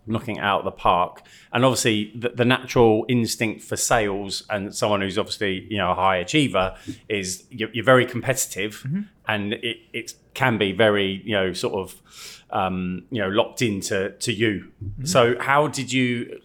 knocking 0.05 0.39
out 0.39 0.63
the 0.63 0.71
park, 0.71 1.23
and 1.53 1.63
obviously 1.63 2.11
the, 2.15 2.29
the, 2.29 2.45
natural 2.45 3.05
instinct 3.07 3.63
for 3.63 3.77
sales 3.77 4.43
and 4.49 4.75
someone 4.75 5.01
who's 5.01 5.17
obviously 5.17 5.65
you 5.69 5.77
know 5.77 5.91
a 5.91 5.95
high 5.95 6.17
achiever 6.17 6.75
is 7.07 7.45
you're, 7.49 7.69
you're 7.71 7.85
very 7.85 8.05
competitive, 8.05 8.83
mm-hmm. 8.85 9.01
and 9.27 9.53
it, 9.53 9.77
it 9.93 10.13
can 10.33 10.57
be 10.57 10.71
very 10.71 11.21
you 11.25 11.33
know 11.33 11.53
sort 11.53 11.75
of 11.75 12.01
um, 12.49 13.05
you 13.09 13.21
know 13.21 13.29
locked 13.29 13.61
into 13.61 14.09
to 14.19 14.33
you. 14.33 14.71
Mm-hmm. 14.83 15.05
So 15.05 15.35
how 15.39 15.67
did 15.67 15.93
you 15.93 16.40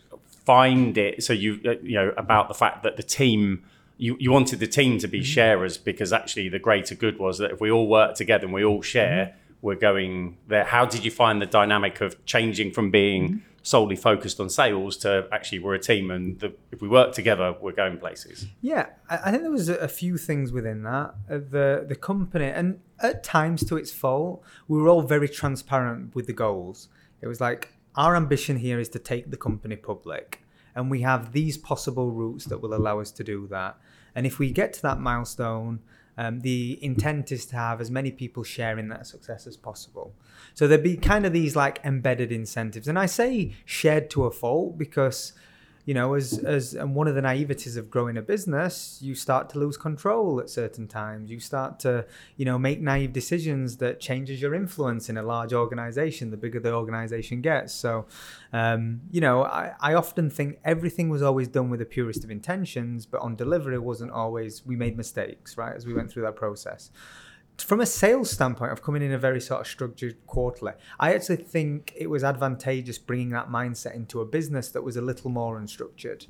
find 0.47 0.97
it 0.97 1.23
so 1.23 1.33
you 1.33 1.61
uh, 1.67 1.75
you 1.83 1.95
know 1.95 2.13
about 2.17 2.49
the 2.49 2.55
fact 2.55 2.85
that 2.85 2.97
the 2.97 3.03
team 3.03 3.65
you, 3.99 4.17
you 4.21 4.31
wanted 4.31 4.61
the 4.61 4.67
team 4.67 4.99
to 4.99 5.09
be 5.09 5.19
mm-hmm. 5.19 5.25
sharers 5.25 5.77
because 5.77 6.13
actually 6.13 6.49
the 6.49 6.59
greater 6.59 6.95
good 6.95 7.19
was 7.19 7.39
that 7.39 7.51
if 7.51 7.61
we 7.61 7.71
all 7.71 7.89
work 7.89 8.15
together 8.15 8.45
and 8.45 8.55
we 8.55 8.65
all 8.65 8.81
share 8.81 9.27
mm-hmm. 9.27 9.39
we're 9.61 9.75
going 9.75 10.39
there 10.47 10.65
how 10.65 10.87
did 10.87 11.05
you 11.05 11.11
find 11.11 11.43
the 11.43 11.47
dynamic 11.47 12.01
of 12.01 12.25
changing 12.27 12.71
from 12.71 12.93
being 12.93 13.29
mm-hmm. 13.29 13.39
solely 13.63 13.97
focused 13.97 14.39
on 14.39 14.49
sales 14.49 14.97
to 14.97 15.27
actually 15.33 15.59
we're 15.59 15.75
a 15.75 15.81
team 15.81 16.13
and 16.13 16.39
the, 16.39 16.55
if 16.71 16.81
we 16.81 16.87
work 16.89 17.13
together 17.13 17.57
we're 17.61 17.73
going 17.73 17.99
places 17.99 18.47
yeah 18.61 18.87
i 19.11 19.33
think 19.33 19.43
there 19.43 19.51
was 19.51 19.69
a 19.69 19.89
few 19.89 20.17
things 20.17 20.53
within 20.53 20.85
that 20.85 21.13
uh, 21.29 21.39
the 21.39 21.85
the 21.89 21.97
company 21.97 22.47
and 22.47 22.79
at 23.01 23.25
times 23.25 23.65
to 23.65 23.77
its 23.77 23.91
fault 23.91 24.43
we 24.69 24.79
were 24.79 24.89
all 24.89 25.03
very 25.03 25.29
transparent 25.29 26.15
with 26.15 26.29
the 26.29 26.33
goals 26.33 26.89
it 27.21 27.27
was 27.27 27.41
like 27.41 27.76
our 27.97 28.17
ambition 28.17 28.57
here 28.59 28.79
is 28.79 28.89
to 28.91 28.99
take 28.99 29.31
the 29.31 29.37
company 29.37 29.77
public, 29.77 30.43
and 30.75 30.91
we 30.91 31.03
have 31.03 31.33
these 31.33 31.57
possible 31.57 32.11
routes 32.11 32.45
that 32.47 32.61
will 32.61 32.75
allow 32.75 33.01
us 33.01 33.11
to 33.13 33.25
do 33.25 33.47
that. 33.49 33.79
And 34.15 34.27
if 34.27 34.39
we 34.39 34.51
get 34.51 34.73
to 34.75 34.83
that 34.83 35.01
milestone, 35.01 35.81
um, 36.19 36.41
the 36.41 36.79
intent 36.83 37.31
is 37.31 37.45
to 37.47 37.57
have 37.57 37.81
as 37.81 37.91
many 37.91 38.11
people 38.11 38.43
sharing 38.43 38.89
that 38.89 39.07
success 39.07 39.47
as 39.47 39.57
possible. 39.57 40.15
So 40.55 40.67
there'd 40.67 40.83
be 40.83 40.97
kind 40.97 41.27
of 41.27 41.33
these 41.33 41.55
like 41.55 41.81
embedded 41.85 42.33
incentives. 42.33 42.89
And 42.89 42.99
I 42.99 43.07
say 43.07 43.55
shared 43.65 44.09
to 44.11 44.25
a 44.25 44.31
fault 44.31 44.79
because 44.79 45.33
you 45.87 45.95
know, 45.95 46.15
as 46.15 46.39
as 46.41 46.75
and 46.75 46.97
one 46.97 47.07
of 47.07 47.15
the 47.15 47.21
naiveties 47.21 47.77
of 47.77 47.89
growing 47.91 48.17
a 48.17 48.23
business, 48.23 48.99
you 49.01 49.15
start 49.15 49.49
to 49.51 49.59
lose 49.61 49.77
control 49.77 50.41
at 50.41 50.51
certain 50.51 50.89
times. 50.89 51.31
You 51.31 51.39
start 51.39 51.79
to, 51.81 52.05
you 52.37 52.45
know, 52.45 52.59
make 52.59 52.81
naive 52.81 53.13
decisions 53.13 53.77
that 53.77 54.01
changes 54.01 54.43
your 54.43 54.53
influence 54.53 55.09
in 55.09 55.17
a 55.17 55.23
large 55.23 55.53
organization. 55.53 56.33
The 56.33 56.37
bigger 56.37 56.59
the 56.59 56.73
organization 56.73 57.41
gets, 57.41 57.73
so, 57.73 58.07
um, 58.53 59.03
you 59.13 59.21
know, 59.21 59.45
I, 59.45 59.75
I 59.81 59.95
often 59.95 60.29
think 60.29 60.59
everything 60.65 61.09
was 61.09 61.23
always 61.23 61.47
done 61.47 61.71
with 61.71 61.79
the 61.79 61.87
purest 61.87 62.25
of 62.25 62.33
intentions, 62.33 63.07
but 63.07 63.21
on 63.21 63.37
delivery 63.37 63.79
wasn't 63.79 64.11
always. 64.11 64.67
We 64.67 64.75
made 64.75 64.97
mistakes, 64.97 65.57
right, 65.57 65.77
as 65.77 65.87
we 65.87 65.95
went 65.95 66.11
through 66.11 66.25
that 66.25 66.35
process 66.35 66.91
from 67.59 67.81
a 67.81 67.87
sales 67.87 68.31
standpoint 68.31 68.73
of 68.73 68.83
coming 68.83 69.03
in 69.03 69.13
a 69.13 69.19
very 69.19 69.41
sort 69.41 69.63
of 69.63 69.67
structured 69.67 70.17
quarterly, 70.27 70.73
I 71.01 71.15
actually 71.15 71.37
think 71.37 71.93
it 71.97 72.09
was 72.09 72.23
advantageous 72.23 72.99
bringing 72.99 73.31
that 73.31 73.49
mindset 73.49 73.95
into 73.95 74.21
a 74.21 74.27
business 74.27 74.71
that 74.71 74.83
was 74.83 74.97
a 74.97 75.03
little 75.03 75.31
more 75.31 75.59
unstructured. 75.59 76.27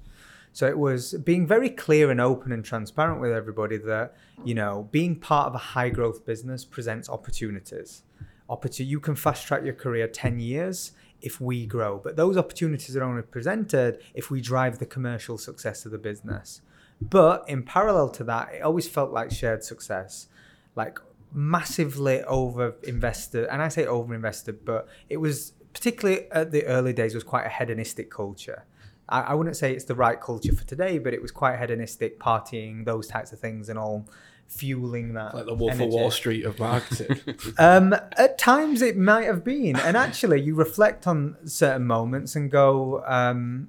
So 0.52 0.66
it 0.66 0.78
was 0.78 1.12
being 1.12 1.46
very 1.46 1.68
clear 1.68 2.10
and 2.10 2.20
open 2.20 2.50
and 2.50 2.64
transparent 2.64 3.20
with 3.20 3.32
everybody 3.32 3.76
that, 3.76 4.14
you 4.42 4.54
know, 4.54 4.88
being 4.90 5.16
part 5.16 5.48
of 5.48 5.54
a 5.54 5.58
high 5.58 5.90
growth 5.90 6.24
business 6.24 6.64
presents 6.64 7.10
opportunities. 7.10 8.04
Opportunity, 8.48 8.84
you 8.84 9.00
can 9.00 9.16
fast 9.16 9.46
track 9.46 9.64
your 9.64 9.74
career 9.74 10.08
10 10.08 10.38
years 10.38 10.92
if 11.20 11.40
we 11.40 11.66
grow, 11.66 12.00
but 12.02 12.16
those 12.16 12.36
opportunities 12.36 12.96
are 12.96 13.02
only 13.02 13.22
presented 13.22 14.00
if 14.14 14.30
we 14.30 14.40
drive 14.40 14.78
the 14.78 14.86
commercial 14.86 15.36
success 15.36 15.84
of 15.84 15.92
the 15.92 15.98
business. 15.98 16.62
But 17.02 17.44
in 17.48 17.62
parallel 17.62 18.08
to 18.10 18.24
that, 18.24 18.54
it 18.54 18.62
always 18.62 18.88
felt 18.88 19.10
like 19.12 19.30
shared 19.30 19.62
success. 19.62 20.28
Like 20.74 20.98
massively 21.32 22.22
over 22.24 22.74
invested, 22.82 23.46
and 23.50 23.62
I 23.62 23.68
say 23.68 23.86
over 23.86 24.14
invested, 24.14 24.64
but 24.64 24.88
it 25.08 25.18
was 25.18 25.52
particularly 25.72 26.30
at 26.32 26.52
the 26.52 26.64
early 26.64 26.92
days 26.92 27.14
was 27.14 27.24
quite 27.24 27.44
a 27.44 27.50
hedonistic 27.50 28.10
culture. 28.10 28.64
I, 29.08 29.20
I 29.20 29.34
wouldn't 29.34 29.56
say 29.56 29.72
it's 29.72 29.84
the 29.84 29.94
right 29.94 30.20
culture 30.20 30.54
for 30.54 30.64
today, 30.64 30.98
but 30.98 31.14
it 31.14 31.22
was 31.22 31.30
quite 31.30 31.58
hedonistic, 31.58 32.18
partying, 32.18 32.84
those 32.84 33.06
types 33.06 33.32
of 33.32 33.38
things, 33.38 33.68
and 33.68 33.78
all 33.78 34.08
fueling 34.48 35.14
that. 35.14 35.34
Like 35.34 35.46
the 35.46 35.54
Wolf 35.54 35.72
energy. 35.72 35.84
of 35.84 35.92
Wall 35.92 36.10
Street 36.10 36.44
of 36.44 36.58
marketing. 36.58 37.20
um, 37.58 37.94
at 38.16 38.38
times 38.38 38.82
it 38.82 38.96
might 38.96 39.24
have 39.24 39.44
been, 39.44 39.76
and 39.76 39.96
actually 39.96 40.40
you 40.40 40.54
reflect 40.54 41.06
on 41.06 41.36
certain 41.44 41.86
moments 41.86 42.36
and 42.36 42.50
go, 42.50 43.04
um, 43.06 43.68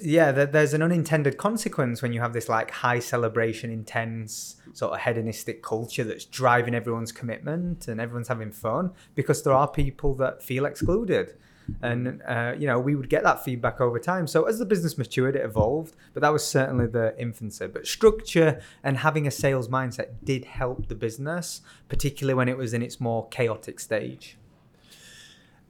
yeah, 0.00 0.32
there's 0.32 0.74
an 0.74 0.82
unintended 0.82 1.36
consequence 1.36 2.02
when 2.02 2.12
you 2.12 2.20
have 2.20 2.32
this 2.32 2.48
like 2.48 2.70
high 2.70 2.98
celebration, 2.98 3.70
intense 3.70 4.56
sort 4.72 4.92
of 4.92 5.00
hedonistic 5.00 5.62
culture 5.62 6.04
that's 6.04 6.24
driving 6.24 6.74
everyone's 6.74 7.12
commitment 7.12 7.88
and 7.88 8.00
everyone's 8.00 8.28
having 8.28 8.50
fun 8.50 8.92
because 9.14 9.42
there 9.42 9.52
are 9.52 9.68
people 9.68 10.14
that 10.14 10.42
feel 10.42 10.64
excluded. 10.64 11.34
And, 11.80 12.20
uh, 12.26 12.54
you 12.58 12.66
know, 12.66 12.78
we 12.78 12.96
would 12.96 13.08
get 13.08 13.22
that 13.22 13.44
feedback 13.44 13.80
over 13.80 13.98
time. 13.98 14.26
So 14.26 14.44
as 14.44 14.58
the 14.58 14.66
business 14.66 14.98
matured, 14.98 15.36
it 15.36 15.44
evolved, 15.44 15.94
but 16.12 16.20
that 16.20 16.32
was 16.32 16.44
certainly 16.44 16.86
the 16.86 17.14
infancy. 17.18 17.66
But 17.68 17.86
structure 17.86 18.60
and 18.82 18.98
having 18.98 19.26
a 19.26 19.30
sales 19.30 19.68
mindset 19.68 20.08
did 20.24 20.44
help 20.44 20.88
the 20.88 20.94
business, 20.94 21.60
particularly 21.88 22.34
when 22.34 22.48
it 22.48 22.56
was 22.56 22.74
in 22.74 22.82
its 22.82 23.00
more 23.00 23.28
chaotic 23.28 23.78
stage. 23.78 24.36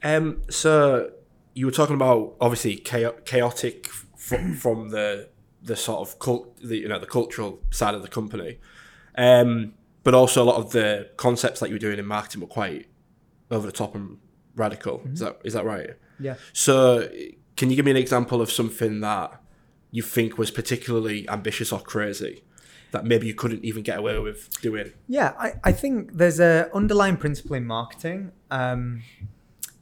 Um, 0.02 0.42
so 0.48 1.10
you 1.54 1.66
were 1.66 1.72
talking 1.72 1.94
about 1.94 2.34
obviously 2.40 2.76
chaotic 2.76 3.88
from 4.22 4.54
from 4.54 4.90
the 4.90 5.28
the 5.62 5.76
sort 5.76 6.00
of 6.00 6.18
cult, 6.18 6.56
the, 6.58 6.78
you 6.78 6.88
know, 6.88 6.98
the 6.98 7.06
cultural 7.06 7.60
side 7.70 7.94
of 7.94 8.02
the 8.02 8.08
company. 8.08 8.58
Um, 9.16 9.74
but 10.02 10.14
also 10.14 10.42
a 10.42 10.46
lot 10.46 10.56
of 10.56 10.72
the 10.72 11.10
concepts 11.16 11.60
that 11.60 11.68
you 11.68 11.76
were 11.76 11.80
doing 11.80 11.98
in 11.98 12.06
marketing 12.06 12.40
were 12.40 12.48
quite 12.48 12.86
over 13.50 13.66
the 13.66 13.72
top 13.72 13.94
and 13.94 14.18
radical. 14.56 14.98
Mm-hmm. 14.98 15.14
Is 15.14 15.20
that 15.20 15.40
is 15.44 15.52
that 15.54 15.64
right? 15.64 15.90
Yeah. 16.18 16.36
So, 16.52 17.08
can 17.56 17.70
you 17.70 17.76
give 17.76 17.84
me 17.84 17.90
an 17.90 17.96
example 17.96 18.40
of 18.40 18.50
something 18.50 19.00
that 19.00 19.40
you 19.90 20.02
think 20.02 20.38
was 20.38 20.50
particularly 20.50 21.28
ambitious 21.28 21.72
or 21.72 21.80
crazy 21.80 22.44
that 22.92 23.04
maybe 23.04 23.26
you 23.26 23.34
couldn't 23.34 23.64
even 23.64 23.82
get 23.82 23.98
away 23.98 24.18
with 24.18 24.60
doing? 24.60 24.92
Yeah, 25.08 25.34
I, 25.38 25.54
I 25.64 25.72
think 25.72 26.12
there's 26.14 26.40
a 26.40 26.70
underlying 26.74 27.16
principle 27.16 27.56
in 27.56 27.66
marketing. 27.66 28.32
Um, 28.50 29.02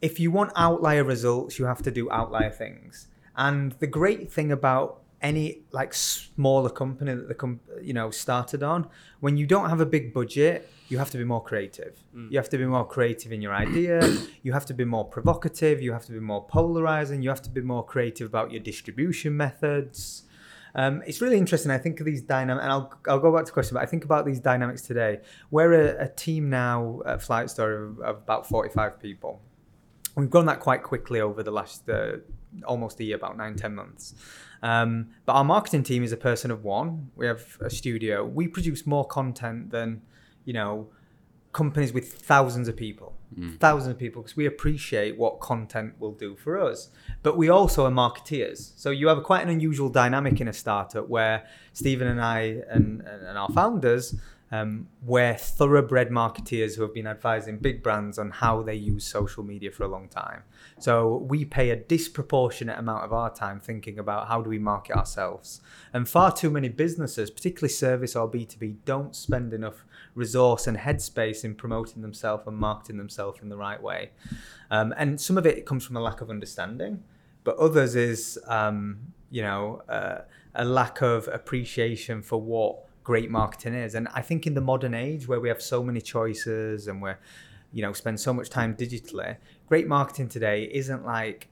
if 0.01 0.19
you 0.19 0.31
want 0.31 0.51
outlier 0.55 1.03
results, 1.03 1.59
you 1.59 1.65
have 1.65 1.81
to 1.83 1.91
do 1.91 2.09
outlier 2.11 2.49
things. 2.49 3.07
And 3.35 3.73
the 3.79 3.87
great 3.87 4.31
thing 4.31 4.51
about 4.51 5.01
any 5.21 5.61
like 5.71 5.93
smaller 5.93 6.69
company 6.69 7.13
that 7.13 7.27
the 7.27 7.35
com- 7.35 7.59
you 7.81 7.93
know 7.93 8.09
started 8.09 8.63
on 8.63 8.87
when 9.19 9.37
you 9.37 9.45
don't 9.45 9.69
have 9.69 9.79
a 9.79 9.85
big 9.85 10.13
budget 10.13 10.67
you 10.89 10.97
have 10.97 11.11
to 11.11 11.17
be 11.17 11.23
more 11.23 11.43
creative 11.43 12.03
mm. 12.15 12.29
you 12.31 12.37
have 12.39 12.49
to 12.49 12.57
be 12.57 12.65
more 12.65 12.87
creative 12.87 13.31
in 13.31 13.39
your 13.39 13.53
idea 13.53 14.01
you 14.41 14.51
have 14.51 14.65
to 14.65 14.73
be 14.73 14.83
more 14.83 15.05
provocative 15.05 15.79
you 15.79 15.93
have 15.93 16.05
to 16.05 16.11
be 16.11 16.19
more 16.19 16.43
polarizing 16.47 17.21
you 17.21 17.29
have 17.29 17.41
to 17.41 17.51
be 17.51 17.61
more 17.61 17.85
creative 17.85 18.25
about 18.25 18.51
your 18.51 18.59
distribution 18.59 19.37
methods 19.37 20.23
um, 20.73 21.03
it's 21.05 21.21
really 21.21 21.37
interesting. 21.37 21.69
I 21.71 21.77
think 21.77 21.99
of 21.99 22.05
these 22.05 22.21
dynamics, 22.21 22.63
and 22.63 22.71
I'll, 22.71 22.93
I'll 23.07 23.19
go 23.19 23.35
back 23.35 23.45
to 23.45 23.47
the 23.47 23.51
question, 23.51 23.73
but 23.73 23.83
I 23.83 23.85
think 23.85 24.05
about 24.05 24.25
these 24.25 24.39
dynamics 24.39 24.81
today. 24.81 25.19
We're 25.49 25.73
a, 25.73 26.05
a 26.05 26.07
team 26.07 26.49
now 26.49 27.01
at 27.05 27.21
Flight 27.21 27.49
Story 27.49 27.75
of, 27.75 27.99
of, 27.99 28.15
about 28.17 28.47
45 28.47 28.99
people. 28.99 29.41
We've 30.15 30.29
grown 30.29 30.45
that 30.45 30.59
quite 30.59 30.83
quickly 30.83 31.19
over 31.21 31.43
the 31.43 31.51
last 31.51 31.89
uh, 31.89 32.17
almost 32.65 32.99
a 32.99 33.03
year, 33.03 33.15
about 33.15 33.37
nine, 33.37 33.55
ten 33.55 33.73
months. 33.75 34.15
Um, 34.63 35.09
but 35.25 35.33
our 35.33 35.43
marketing 35.43 35.83
team 35.83 36.03
is 36.03 36.11
a 36.11 36.17
person 36.17 36.51
of 36.51 36.63
one. 36.63 37.09
We 37.15 37.25
have 37.25 37.57
a 37.61 37.69
studio. 37.69 38.25
We 38.25 38.47
produce 38.47 38.85
more 38.85 39.05
content 39.05 39.71
than, 39.71 40.01
you 40.45 40.53
know, 40.53 40.89
companies 41.53 41.91
with 41.91 42.13
thousands 42.13 42.67
of 42.67 42.75
people, 42.77 43.13
thousands 43.59 43.91
of 43.91 43.97
people, 43.97 44.21
because 44.21 44.37
we 44.37 44.45
appreciate 44.45 45.17
what 45.17 45.39
content 45.39 45.93
will 45.99 46.13
do 46.13 46.35
for 46.35 46.59
us. 46.59 46.89
But 47.23 47.37
we 47.37 47.49
also 47.49 47.85
are 47.85 47.91
marketeers. 47.91 48.71
So 48.77 48.89
you 48.91 49.07
have 49.07 49.17
a, 49.17 49.21
quite 49.21 49.43
an 49.43 49.49
unusual 49.49 49.89
dynamic 49.89 50.39
in 50.39 50.47
a 50.47 50.53
startup 50.53 51.09
where 51.09 51.45
Steven 51.73 52.07
and 52.07 52.21
I 52.21 52.61
and, 52.69 53.01
and 53.01 53.37
our 53.37 53.49
founders, 53.49 54.15
um, 54.51 54.87
we're 55.01 55.35
thoroughbred 55.35 56.09
marketeers 56.09 56.75
who 56.75 56.81
have 56.81 56.93
been 56.93 57.07
advising 57.07 57.57
big 57.57 57.81
brands 57.81 58.19
on 58.19 58.31
how 58.31 58.61
they 58.61 58.75
use 58.75 59.05
social 59.05 59.43
media 59.43 59.71
for 59.71 59.83
a 59.83 59.87
long 59.87 60.09
time. 60.09 60.43
So 60.77 61.25
we 61.29 61.45
pay 61.45 61.69
a 61.69 61.77
disproportionate 61.77 62.77
amount 62.77 63.05
of 63.05 63.13
our 63.13 63.33
time 63.33 63.61
thinking 63.61 63.97
about 63.97 64.27
how 64.27 64.41
do 64.41 64.49
we 64.49 64.59
market 64.59 64.97
ourselves. 64.97 65.61
And 65.93 66.07
far 66.07 66.33
too 66.33 66.49
many 66.49 66.67
businesses, 66.67 67.31
particularly 67.31 67.71
service 67.71 68.13
or 68.13 68.29
B2B, 68.29 68.77
don't 68.83 69.15
spend 69.15 69.53
enough 69.53 69.85
resource 70.15 70.67
and 70.67 70.77
headspace 70.77 71.45
in 71.45 71.55
promoting 71.55 72.01
themselves 72.01 72.45
and 72.45 72.57
marketing 72.57 72.97
themselves 72.97 73.39
in 73.41 73.47
the 73.47 73.57
right 73.57 73.81
way. 73.81 74.11
Um, 74.69 74.93
and 74.97 75.19
some 75.19 75.37
of 75.37 75.45
it 75.45 75.65
comes 75.65 75.85
from 75.85 75.95
a 75.95 76.01
lack 76.01 76.19
of 76.19 76.29
understanding, 76.29 77.03
but 77.45 77.55
others 77.57 77.95
is, 77.95 78.37
um, 78.47 79.13
you 79.29 79.41
know, 79.41 79.81
uh, 79.87 80.23
a 80.55 80.65
lack 80.65 81.01
of 81.01 81.29
appreciation 81.29 82.21
for 82.21 82.41
what 82.41 82.85
great 83.03 83.29
marketing 83.29 83.73
is. 83.73 83.95
And 83.95 84.07
I 84.13 84.21
think 84.21 84.47
in 84.47 84.53
the 84.53 84.61
modern 84.61 84.93
age 84.93 85.27
where 85.27 85.39
we 85.39 85.49
have 85.49 85.61
so 85.61 85.83
many 85.83 86.01
choices 86.01 86.87
and 86.87 87.01
we're, 87.01 87.17
you 87.71 87.81
know, 87.81 87.93
spend 87.93 88.19
so 88.19 88.33
much 88.33 88.49
time 88.49 88.75
digitally, 88.75 89.37
great 89.67 89.87
marketing 89.87 90.29
today 90.29 90.69
isn't 90.71 91.05
like 91.05 91.47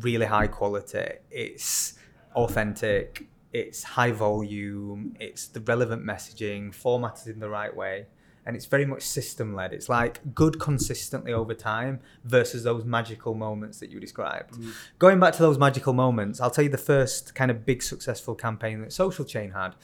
really 0.00 0.26
high 0.26 0.46
quality. 0.46 1.08
It's 1.30 1.94
authentic. 2.34 3.26
It's 3.52 3.82
high 3.82 4.12
volume. 4.12 5.14
It's 5.20 5.46
the 5.46 5.60
relevant 5.60 6.04
messaging, 6.04 6.74
formatted 6.74 7.34
in 7.34 7.40
the 7.40 7.48
right 7.48 7.74
way. 7.74 8.06
And 8.46 8.56
it's 8.56 8.66
very 8.66 8.84
much 8.84 9.02
system 9.02 9.54
led. 9.54 9.72
It's 9.72 9.88
like 9.88 10.34
good 10.34 10.60
consistently 10.60 11.32
over 11.32 11.54
time 11.54 12.00
versus 12.24 12.62
those 12.62 12.84
magical 12.84 13.34
moments 13.34 13.80
that 13.80 13.90
you 13.90 14.00
described. 14.00 14.58
Going 14.98 15.18
back 15.18 15.32
to 15.34 15.42
those 15.42 15.58
magical 15.58 15.92
moments, 15.92 16.40
I'll 16.40 16.50
tell 16.50 16.64
you 16.64 16.70
the 16.70 16.78
first 16.78 17.34
kind 17.34 17.50
of 17.50 17.64
big 17.64 17.82
successful 17.82 18.34
campaign 18.34 18.80
that 18.82 18.92
Social 18.92 19.24
Chain 19.24 19.52
had. 19.52 19.74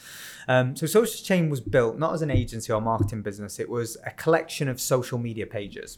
Um, 0.47 0.75
so, 0.75 0.85
Social 0.85 1.23
Chain 1.25 1.49
was 1.49 1.59
built 1.59 1.97
not 1.97 2.13
as 2.13 2.21
an 2.21 2.29
agency 2.29 2.71
or 2.71 2.81
marketing 2.81 3.21
business, 3.21 3.59
it 3.59 3.69
was 3.69 3.97
a 4.05 4.11
collection 4.11 4.67
of 4.67 4.79
social 4.79 5.17
media 5.17 5.47
pages. 5.47 5.97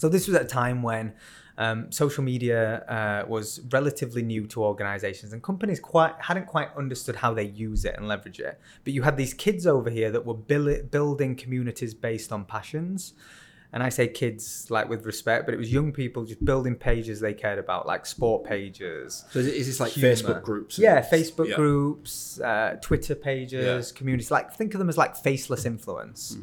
So 0.00 0.08
this 0.08 0.26
was 0.26 0.34
at 0.34 0.42
a 0.42 0.48
time 0.48 0.82
when 0.82 1.12
um, 1.60 1.92
social 1.92 2.24
media 2.24 2.84
uh, 2.88 3.28
was 3.28 3.60
relatively 3.70 4.22
new 4.22 4.46
to 4.46 4.64
organizations 4.64 5.34
and 5.34 5.42
companies 5.42 5.78
quite 5.78 6.14
hadn't 6.18 6.46
quite 6.46 6.74
understood 6.74 7.16
how 7.16 7.34
they 7.34 7.44
use 7.44 7.84
it 7.84 7.94
and 7.98 8.08
leverage 8.08 8.40
it. 8.40 8.58
But 8.82 8.94
you 8.94 9.02
had 9.02 9.18
these 9.18 9.34
kids 9.34 9.66
over 9.66 9.90
here 9.90 10.10
that 10.10 10.24
were 10.24 10.34
buil- 10.34 10.82
building 10.90 11.36
communities 11.36 11.92
based 11.92 12.32
on 12.32 12.46
passions. 12.46 13.12
And 13.72 13.84
I 13.84 13.88
say 13.88 14.08
kids 14.08 14.66
like 14.68 14.88
with 14.88 15.06
respect, 15.06 15.44
but 15.46 15.54
it 15.54 15.56
was 15.58 15.72
young 15.72 15.92
people 15.92 16.24
just 16.24 16.44
building 16.44 16.74
pages 16.74 17.20
they 17.20 17.32
cared 17.34 17.58
about, 17.60 17.86
like 17.86 18.04
sport 18.04 18.42
pages. 18.44 19.24
So 19.30 19.38
is, 19.38 19.46
it- 19.46 19.54
is 19.54 19.66
this 19.68 19.78
like 19.78 19.92
Humour. 19.92 20.12
Facebook 20.14 20.42
groups? 20.42 20.76
Yeah, 20.78 21.00
Facebook 21.08 21.48
Yeah. 21.50 21.54
groups, 21.54 22.40
uh, 22.40 22.78
Twitter 22.82 23.14
pages, 23.14 23.92
Yeah. 23.92 23.96
communities. 23.98 24.30
Like 24.30 24.52
think 24.54 24.74
of 24.74 24.78
them 24.80 24.88
as 24.88 24.98
like 24.98 25.14
faceless 25.16 25.64
influence. 25.66 26.36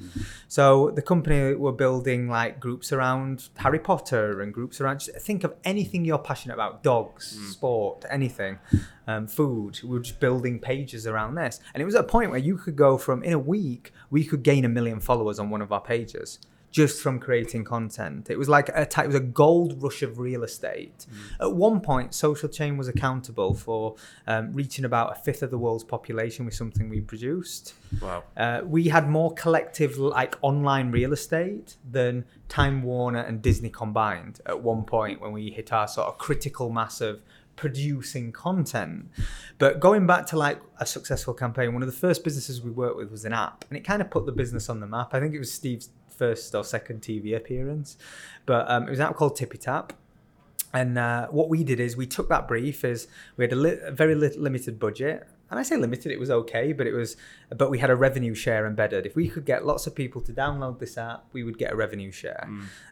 So 0.47 0.91
the 0.91 1.01
company 1.01 1.53
were 1.55 1.73
building 1.73 2.29
like 2.29 2.59
groups 2.61 2.93
around 2.93 3.49
Harry 3.57 3.79
Potter 3.79 4.41
and 4.41 4.53
groups 4.53 4.79
around. 4.79 4.99
Just 4.99 5.17
think 5.19 5.43
of 5.43 5.53
anything 5.65 6.05
you're 6.05 6.17
passionate 6.17 6.53
about: 6.53 6.81
dogs, 6.83 7.37
sport, 7.51 8.05
anything, 8.09 8.59
um, 9.05 9.27
food. 9.27 9.79
We 9.83 9.89
were 9.89 9.99
just 9.99 10.19
building 10.21 10.59
pages 10.59 11.05
around 11.05 11.35
this, 11.35 11.59
and 11.73 11.81
it 11.81 11.85
was 11.85 11.95
at 11.95 12.01
a 12.05 12.07
point 12.07 12.31
where 12.31 12.39
you 12.39 12.57
could 12.57 12.75
go 12.75 12.97
from 12.97 13.21
in 13.23 13.33
a 13.33 13.39
week 13.39 13.91
we 14.09 14.23
could 14.23 14.43
gain 14.43 14.63
a 14.63 14.69
million 14.69 14.99
followers 15.01 15.39
on 15.39 15.49
one 15.49 15.61
of 15.61 15.71
our 15.73 15.81
pages. 15.81 16.39
Just 16.69 17.01
from 17.01 17.19
creating 17.19 17.63
content, 17.63 18.29
it 18.29 18.37
was 18.37 18.49
like 18.49 18.69
a 18.69 18.81
it 18.81 19.07
was 19.07 19.15
a 19.15 19.21
gold 19.21 19.81
rush 19.81 20.03
of 20.03 20.19
real 20.19 20.43
estate. 20.43 21.07
At 21.39 21.53
one 21.53 21.79
point, 21.79 22.13
Social 22.13 22.49
Chain 22.49 22.77
was 22.77 22.87
accountable 22.87 23.53
for 23.53 23.95
um, 24.27 24.51
reaching 24.53 24.85
about 24.85 25.17
a 25.17 25.21
fifth 25.21 25.41
of 25.41 25.49
the 25.49 25.57
world's 25.57 25.85
population 25.85 26.45
with 26.45 26.53
something 26.53 26.89
we 26.89 27.01
produced. 27.01 27.73
Wow. 28.01 28.23
Uh, 28.35 28.61
we 28.65 28.89
had 28.89 29.09
more 29.09 29.33
collective 29.33 29.97
like 29.97 30.35
online 30.41 30.91
real 30.91 31.13
estate 31.13 31.77
than 31.89 32.25
Time 32.49 32.83
Warner 32.83 33.21
and 33.21 33.41
Disney 33.41 33.69
combined 33.69 34.41
at 34.45 34.61
one 34.61 34.83
point 34.83 35.21
when 35.21 35.31
we 35.31 35.49
hit 35.49 35.71
our 35.73 35.87
sort 35.87 36.07
of 36.07 36.17
critical 36.17 36.69
mass 36.69 37.01
of 37.01 37.21
producing 37.57 38.31
content. 38.31 39.09
But 39.57 39.79
going 39.81 40.07
back 40.07 40.27
to 40.27 40.37
like 40.37 40.61
a 40.79 40.85
successful 40.85 41.33
campaign, 41.33 41.73
one 41.73 41.81
of 41.81 41.87
the 41.87 41.99
first 41.99 42.23
businesses 42.23 42.61
we 42.61 42.71
worked 42.71 42.95
with 42.95 43.11
was 43.11 43.25
an 43.25 43.33
app, 43.33 43.65
and 43.69 43.77
it 43.77 43.81
kind 43.81 44.01
of 44.01 44.09
put 44.09 44.25
the 44.25 44.31
business 44.31 44.69
on 44.69 44.79
the 44.79 44.87
map. 44.87 45.13
I 45.13 45.19
think 45.19 45.33
it 45.33 45.39
was 45.39 45.51
Steve's 45.51 45.89
first 46.17 46.55
or 46.55 46.63
second 46.63 47.01
TV 47.01 47.35
appearance, 47.35 47.97
but 48.45 48.69
um, 48.69 48.87
it 48.87 48.89
was 48.89 48.99
an 48.99 49.05
app 49.05 49.15
called 49.15 49.35
Tippy 49.35 49.57
Tap. 49.57 49.93
And 50.73 50.97
uh, 50.97 51.27
what 51.27 51.47
we 51.49 51.63
did 51.63 51.79
is 51.79 51.95
we 51.95 52.07
took 52.07 52.27
that 52.29 52.47
brief 52.47 52.83
as 52.83 53.07
we 53.37 53.45
had 53.45 53.53
a, 53.53 53.55
li- 53.55 53.79
a 53.83 53.91
very 53.91 54.15
li- 54.15 54.35
limited 54.37 54.79
budget, 54.79 55.27
and 55.49 55.59
I 55.59 55.63
say 55.63 55.77
limited, 55.77 56.11
it 56.11 56.19
was 56.19 56.29
okay, 56.29 56.73
but 56.73 56.87
it 56.87 56.93
was, 56.93 57.15
but 57.55 57.69
we 57.69 57.79
had 57.79 57.89
a 57.89 57.95
revenue 57.95 58.35
share 58.35 58.67
embedded. 58.67 59.05
If 59.05 59.15
we 59.15 59.29
could 59.29 59.45
get 59.45 59.65
lots 59.65 59.87
of 59.87 59.95
people 59.95 60.21
to 60.21 60.33
download 60.33 60.79
this 60.79 60.97
app, 60.97 61.25
we 61.31 61.43
would 61.43 61.57
get 61.57 61.71
a 61.71 61.75
revenue 61.75 62.11
share. 62.11 62.45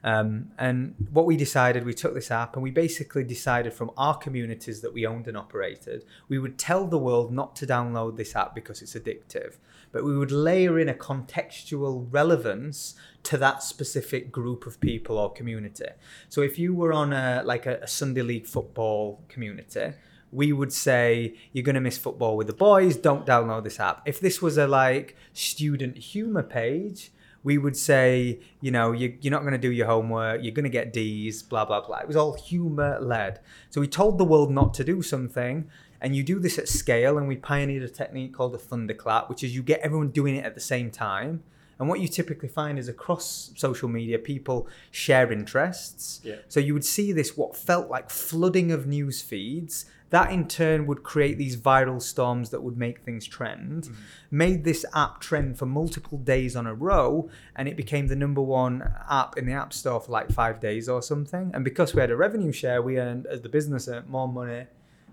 Um, 0.04 0.52
and 0.58 0.96
what 1.12 1.26
we 1.26 1.36
decided, 1.36 1.86
we 1.86 1.94
took 1.94 2.13
this 2.13 2.32
app 2.32 2.56
and 2.56 2.63
we 2.63 2.72
basically 2.72 3.26
decided 3.26 3.74
from 3.74 3.91
our 3.98 4.18
communities 4.18 4.82
that 4.82 4.94
we 4.94 5.06
owned 5.06 5.28
and 5.28 5.36
operated, 5.36 6.06
we 6.30 6.39
would 6.39 6.58
tell 6.58 6.88
the 6.88 6.98
world 6.98 7.32
not 7.32 7.56
to 7.58 7.68
download 7.68 8.15
this 8.15 8.36
app 8.36 8.56
because 8.56 8.82
it's 8.82 8.94
addictive, 8.94 9.58
but 9.91 10.06
we 10.06 10.18
would 10.18 10.32
layer 10.32 10.80
in 10.80 10.88
a 10.88 10.94
contextual 10.94 12.08
relevance 12.10 12.96
to 13.24 13.38
that 13.38 13.63
specific 13.63 14.32
group 14.32 14.65
of 14.65 14.80
people 14.80 15.18
or 15.18 15.34
community. 15.34 15.89
So 16.30 16.41
if 16.41 16.58
you 16.58 16.74
were 16.74 16.94
on 16.94 17.12
a 17.12 17.41
like 17.44 17.65
a, 17.65 17.80
a 17.82 17.88
Sunday 17.88 18.22
league 18.22 18.46
football 18.46 19.24
community, 19.28 19.94
we 20.36 20.52
would 20.52 20.74
say 20.74 21.34
you're 21.54 21.63
going 21.63 21.76
to 21.76 21.82
miss 21.82 21.98
football 21.98 22.36
with 22.36 22.48
the 22.48 22.54
boys 22.54 22.95
don't 22.95 23.26
download 23.26 23.63
this 23.63 23.80
app 23.80 24.02
if 24.06 24.19
this 24.19 24.41
was 24.41 24.58
a 24.58 24.67
like 24.67 25.15
student 25.34 25.98
humor 25.98 26.43
page 26.43 27.12
we 27.43 27.58
would 27.58 27.78
say 27.78 28.39
you 28.60 28.71
know 28.71 28.91
you, 28.91 29.17
you're 29.21 29.32
not 29.32 29.41
going 29.41 29.54
to 29.54 29.58
do 29.58 29.71
your 29.71 29.88
homework 29.88 30.43
you're 30.43 30.54
going 30.54 30.63
to 30.63 30.69
get 30.69 30.91
d's 30.91 31.41
blah 31.41 31.63
blah 31.63 31.80
blah 31.86 31.98
it 31.98 32.08
was 32.08 32.15
all 32.15 32.34
humor 32.34 33.00
led 33.00 33.39
so 33.69 33.80
we 33.80 33.88
told 33.88 34.17
the 34.17 34.26
world 34.26 34.52
not 34.52 34.74
to 34.74 34.84
do 34.84 35.02
something 35.02 35.69
and 36.02 36.15
you 36.15 36.24
do 36.24 36.39
this 36.39 36.60
at 36.60 36.67
scale 36.67 37.17
and 37.17 37.28
we 37.28 37.36
pioneered 37.36 37.84
a 37.84 37.89
technique 37.89 38.34
called 38.34 38.54
a 38.54 38.60
thunderclap 38.60 39.30
which 39.30 39.43
is 39.43 39.56
you 39.56 39.63
get 39.63 39.80
everyone 39.80 40.10
doing 40.10 40.36
it 40.36 40.45
at 40.45 40.54
the 40.54 40.62
same 40.62 40.91
time 40.91 41.41
and 41.80 41.89
what 41.89 42.00
you 42.00 42.08
typically 42.08 42.48
find 42.48 42.80
is 42.80 42.88
across 42.88 43.52
social 43.56 43.89
media, 43.89 44.17
people 44.17 44.67
share 44.91 45.32
interests. 45.32 46.21
Yeah. 46.24 46.36
So 46.48 46.60
you 46.60 46.74
would 46.74 46.86
see 46.86 47.12
this 47.12 47.36
what 47.36 47.56
felt 47.56 47.89
like 47.89 48.10
flooding 48.10 48.71
of 48.71 48.88
news 48.88 49.21
feeds. 49.21 49.86
That 50.15 50.32
in 50.32 50.47
turn 50.47 50.88
would 50.88 51.04
create 51.04 51.38
these 51.38 51.58
viral 51.58 52.01
storms 52.01 52.49
that 52.51 52.63
would 52.63 52.78
make 52.78 52.99
things 52.99 53.28
trend. 53.28 53.84
Mm-hmm. 53.84 53.93
Made 54.32 54.63
this 54.63 54.86
app 54.93 55.19
trend 55.19 55.58
for 55.60 55.65
multiple 55.65 56.17
days 56.17 56.56
on 56.56 56.65
a 56.65 56.73
row, 56.73 57.30
and 57.54 57.67
it 57.67 57.75
became 57.75 58.08
the 58.08 58.15
number 58.15 58.41
one 58.41 58.75
app 59.10 59.38
in 59.38 59.45
the 59.45 59.51
App 59.51 59.73
Store 59.73 59.99
for 59.99 60.13
like 60.13 60.32
five 60.32 60.62
days 60.62 60.88
or 60.88 61.01
something. 61.01 61.51
And 61.54 61.65
because 61.65 61.93
we 61.93 61.99
had 61.99 62.12
a 62.12 62.15
revenue 62.15 62.54
share, 62.54 62.82
we 62.82 62.97
earned 62.97 63.25
as 63.25 63.41
the 63.41 63.49
business 63.49 63.89
earned 63.89 64.08
more 64.08 64.30
money 64.30 64.67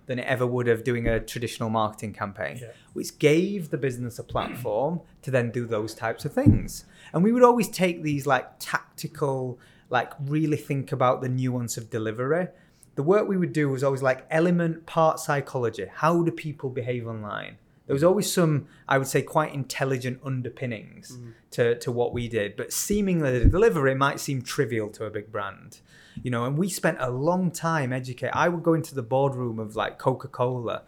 than 0.06 0.20
it 0.20 0.26
ever 0.28 0.46
would 0.46 0.68
have 0.68 0.84
doing 0.84 1.08
a 1.08 1.18
traditional 1.18 1.68
marketing 1.68 2.12
campaign, 2.12 2.58
Yeah. 2.62 2.68
which 2.92 3.18
gave 3.18 3.70
the 3.70 3.78
business 3.78 4.20
a 4.20 4.24
platform 4.24 5.00
to 5.22 5.32
then 5.32 5.50
do 5.50 5.66
those 5.66 5.94
types 5.94 6.24
of 6.24 6.32
things. 6.32 6.84
And 7.12 7.24
we 7.24 7.32
would 7.32 7.42
always 7.42 7.68
take 7.68 8.04
these 8.04 8.24
like 8.24 8.46
tactical, 8.60 9.58
like 9.90 10.12
really 10.20 10.56
think 10.56 10.92
about 10.92 11.22
the 11.22 11.28
nuance 11.28 11.76
of 11.76 11.90
delivery. 11.90 12.46
The 12.94 13.02
work 13.02 13.26
we 13.26 13.36
would 13.36 13.52
do 13.52 13.68
was 13.68 13.82
always 13.82 14.02
like 14.02 14.26
element 14.30 14.86
part 14.86 15.18
psychology. 15.18 15.86
How 15.92 16.22
do 16.22 16.30
people 16.30 16.70
behave 16.70 17.06
online? 17.06 17.56
There 17.86 17.94
was 17.94 18.04
always 18.04 18.32
some, 18.32 18.68
I 18.88 18.98
would 18.98 19.08
say, 19.08 19.22
quite 19.22 19.52
intelligent 19.52 20.20
underpinnings 20.24 21.16
mm. 21.16 21.32
to, 21.52 21.78
to 21.80 21.90
what 21.90 22.12
we 22.12 22.28
did, 22.28 22.56
but 22.56 22.72
seemingly 22.72 23.38
the 23.38 23.48
delivery 23.48 23.94
might 23.94 24.20
seem 24.20 24.42
trivial 24.42 24.88
to 24.90 25.04
a 25.04 25.10
big 25.10 25.32
brand 25.32 25.80
you 26.22 26.30
know 26.30 26.44
and 26.44 26.58
we 26.58 26.68
spent 26.68 26.96
a 27.00 27.10
long 27.10 27.50
time 27.50 27.92
educate 27.92 28.30
i 28.32 28.48
would 28.48 28.62
go 28.62 28.74
into 28.74 28.94
the 28.94 29.02
boardroom 29.02 29.58
of 29.58 29.76
like 29.76 29.98
coca-cola 29.98 30.82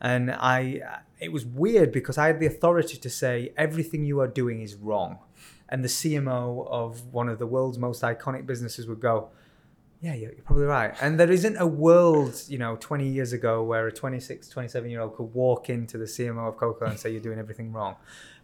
and 0.00 0.30
i 0.30 0.80
it 1.20 1.32
was 1.32 1.46
weird 1.46 1.92
because 1.92 2.18
i 2.18 2.26
had 2.26 2.40
the 2.40 2.46
authority 2.46 2.96
to 2.96 3.08
say 3.08 3.52
everything 3.56 4.04
you 4.04 4.20
are 4.20 4.28
doing 4.28 4.60
is 4.60 4.74
wrong 4.74 5.18
and 5.68 5.82
the 5.82 5.88
cmo 5.88 6.66
of 6.68 7.12
one 7.12 7.28
of 7.28 7.38
the 7.38 7.46
world's 7.46 7.78
most 7.78 8.02
iconic 8.02 8.46
businesses 8.46 8.86
would 8.86 9.00
go 9.00 9.28
yeah 10.00 10.14
you're 10.14 10.32
you're 10.32 10.42
probably 10.44 10.64
right 10.64 10.94
and 11.00 11.18
there 11.18 11.30
isn't 11.30 11.56
a 11.56 11.66
world 11.66 12.42
you 12.48 12.58
know 12.58 12.76
20 12.76 13.08
years 13.08 13.32
ago 13.32 13.62
where 13.62 13.86
a 13.86 13.92
26 13.92 14.48
27 14.48 14.90
year 14.90 15.00
old 15.00 15.16
could 15.16 15.32
walk 15.34 15.70
into 15.70 15.98
the 15.98 16.04
cmo 16.04 16.48
of 16.48 16.56
coca 16.56 16.84
and 16.84 16.98
say 16.98 17.10
you're 17.10 17.20
doing 17.20 17.38
everything 17.38 17.72
wrong 17.72 17.96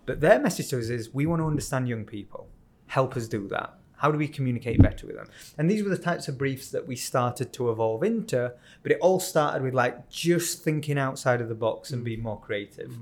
but 0.06 0.20
their 0.20 0.40
message 0.40 0.68
to 0.68 0.78
us 0.78 0.88
is 0.88 1.12
we 1.12 1.26
want 1.26 1.40
to 1.40 1.46
understand 1.46 1.88
young 1.88 2.04
people 2.04 2.48
help 2.86 3.16
us 3.16 3.28
do 3.28 3.46
that 3.48 3.74
how 4.02 4.10
do 4.10 4.18
we 4.18 4.26
communicate 4.26 4.82
better 4.82 5.06
with 5.06 5.14
them? 5.14 5.28
And 5.56 5.70
these 5.70 5.84
were 5.84 5.88
the 5.88 5.96
types 5.96 6.26
of 6.26 6.36
briefs 6.36 6.70
that 6.72 6.88
we 6.88 6.96
started 6.96 7.52
to 7.52 7.70
evolve 7.70 8.02
into, 8.02 8.52
but 8.82 8.90
it 8.90 8.98
all 9.00 9.20
started 9.20 9.62
with 9.62 9.74
like 9.74 10.10
just 10.10 10.64
thinking 10.64 10.98
outside 10.98 11.40
of 11.40 11.48
the 11.48 11.54
box 11.54 11.92
and 11.92 12.02
mm. 12.02 12.06
being 12.06 12.20
more 12.20 12.40
creative. 12.40 12.92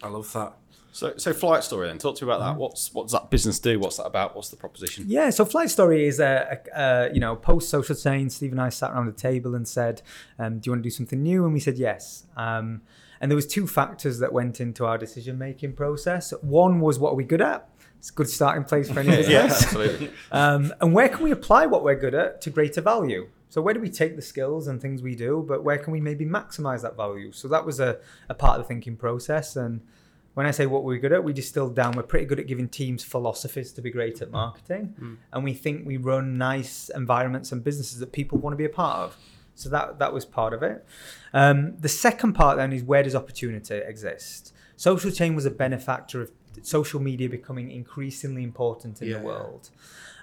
I 0.00 0.06
love 0.06 0.32
that. 0.34 0.52
So, 0.94 1.12
so 1.16 1.32
flight 1.32 1.64
story 1.64 1.88
then. 1.88 1.98
Talk 1.98 2.14
to 2.18 2.24
me 2.24 2.30
about 2.30 2.38
that. 2.38 2.56
What's 2.56 2.94
what 2.94 3.02
does 3.02 3.12
that 3.12 3.28
business 3.28 3.58
do? 3.58 3.80
What's 3.80 3.96
that 3.96 4.04
about? 4.04 4.36
What's 4.36 4.50
the 4.50 4.56
proposition? 4.56 5.06
Yeah, 5.08 5.30
so 5.30 5.44
Flight 5.44 5.68
Story 5.68 6.06
is 6.06 6.20
a, 6.20 6.60
a, 6.72 6.80
a 6.80 7.12
you 7.12 7.18
know 7.18 7.34
post 7.34 7.68
social 7.68 7.96
chain. 7.96 8.30
Steve 8.30 8.52
and 8.52 8.60
I 8.60 8.68
sat 8.68 8.92
around 8.92 9.06
the 9.06 9.12
table 9.12 9.56
and 9.56 9.66
said, 9.66 10.02
um, 10.38 10.60
"Do 10.60 10.68
you 10.68 10.72
want 10.72 10.84
to 10.84 10.86
do 10.86 10.94
something 10.94 11.20
new?" 11.20 11.44
And 11.44 11.52
we 11.52 11.58
said 11.58 11.78
yes. 11.78 12.26
Um, 12.36 12.82
and 13.20 13.28
there 13.28 13.34
was 13.34 13.48
two 13.48 13.66
factors 13.66 14.20
that 14.20 14.32
went 14.32 14.60
into 14.60 14.86
our 14.86 14.96
decision 14.96 15.36
making 15.36 15.72
process. 15.72 16.32
One 16.42 16.78
was 16.78 17.00
what 17.00 17.10
are 17.10 17.16
we 17.16 17.24
good 17.24 17.42
at? 17.42 17.68
It's 17.98 18.10
a 18.10 18.14
good 18.14 18.28
starting 18.28 18.62
place 18.62 18.88
for 18.88 19.00
any 19.00 19.08
business. 19.16 19.28
yeah, 19.28 19.42
absolutely. 19.46 20.10
Um, 20.30 20.72
and 20.80 20.94
where 20.94 21.08
can 21.08 21.24
we 21.24 21.32
apply 21.32 21.66
what 21.66 21.82
we're 21.82 21.98
good 21.98 22.14
at 22.14 22.40
to 22.42 22.50
greater 22.50 22.80
value? 22.80 23.30
So 23.48 23.60
where 23.60 23.74
do 23.74 23.80
we 23.80 23.90
take 23.90 24.14
the 24.14 24.22
skills 24.22 24.68
and 24.68 24.80
things 24.80 25.02
we 25.02 25.16
do, 25.16 25.44
but 25.48 25.64
where 25.64 25.78
can 25.78 25.92
we 25.92 26.00
maybe 26.00 26.24
maximize 26.24 26.82
that 26.82 26.96
value? 26.96 27.32
So 27.32 27.48
that 27.48 27.66
was 27.66 27.80
a, 27.80 27.98
a 28.28 28.34
part 28.34 28.60
of 28.60 28.64
the 28.64 28.68
thinking 28.68 28.96
process. 28.96 29.56
And 29.56 29.80
when 30.34 30.46
I 30.46 30.50
say 30.50 30.66
what 30.66 30.84
we're 30.84 30.98
good 30.98 31.12
at, 31.12 31.22
we 31.24 31.32
distilled 31.32 31.74
down. 31.74 31.92
We're 31.96 32.02
pretty 32.02 32.26
good 32.26 32.40
at 32.40 32.46
giving 32.46 32.68
teams 32.68 33.02
philosophies 33.04 33.72
to 33.72 33.80
be 33.82 33.90
great 33.90 34.20
at 34.20 34.30
marketing, 34.30 35.18
and 35.32 35.44
we 35.44 35.54
think 35.54 35.86
we 35.86 35.96
run 35.96 36.36
nice 36.36 36.90
environments 36.94 37.52
and 37.52 37.62
businesses 37.62 37.98
that 38.00 38.12
people 38.12 38.38
want 38.38 38.52
to 38.52 38.56
be 38.58 38.64
a 38.64 38.68
part 38.68 38.98
of. 38.98 39.16
So 39.56 39.68
that 39.68 40.00
that 40.00 40.12
was 40.12 40.24
part 40.24 40.52
of 40.52 40.62
it. 40.64 40.84
Um, 41.32 41.76
the 41.78 41.88
second 41.88 42.32
part 42.32 42.56
then 42.56 42.72
is 42.72 42.82
where 42.82 43.02
does 43.04 43.14
opportunity 43.14 43.76
exist? 43.76 44.52
Social 44.76 45.12
chain 45.12 45.36
was 45.36 45.46
a 45.46 45.50
benefactor 45.52 46.20
of 46.20 46.32
social 46.62 47.00
media 47.00 47.28
becoming 47.28 47.70
increasingly 47.70 48.42
important 48.42 49.00
in 49.00 49.08
Yeah. 49.08 49.18
the 49.18 49.24
world. 49.24 49.70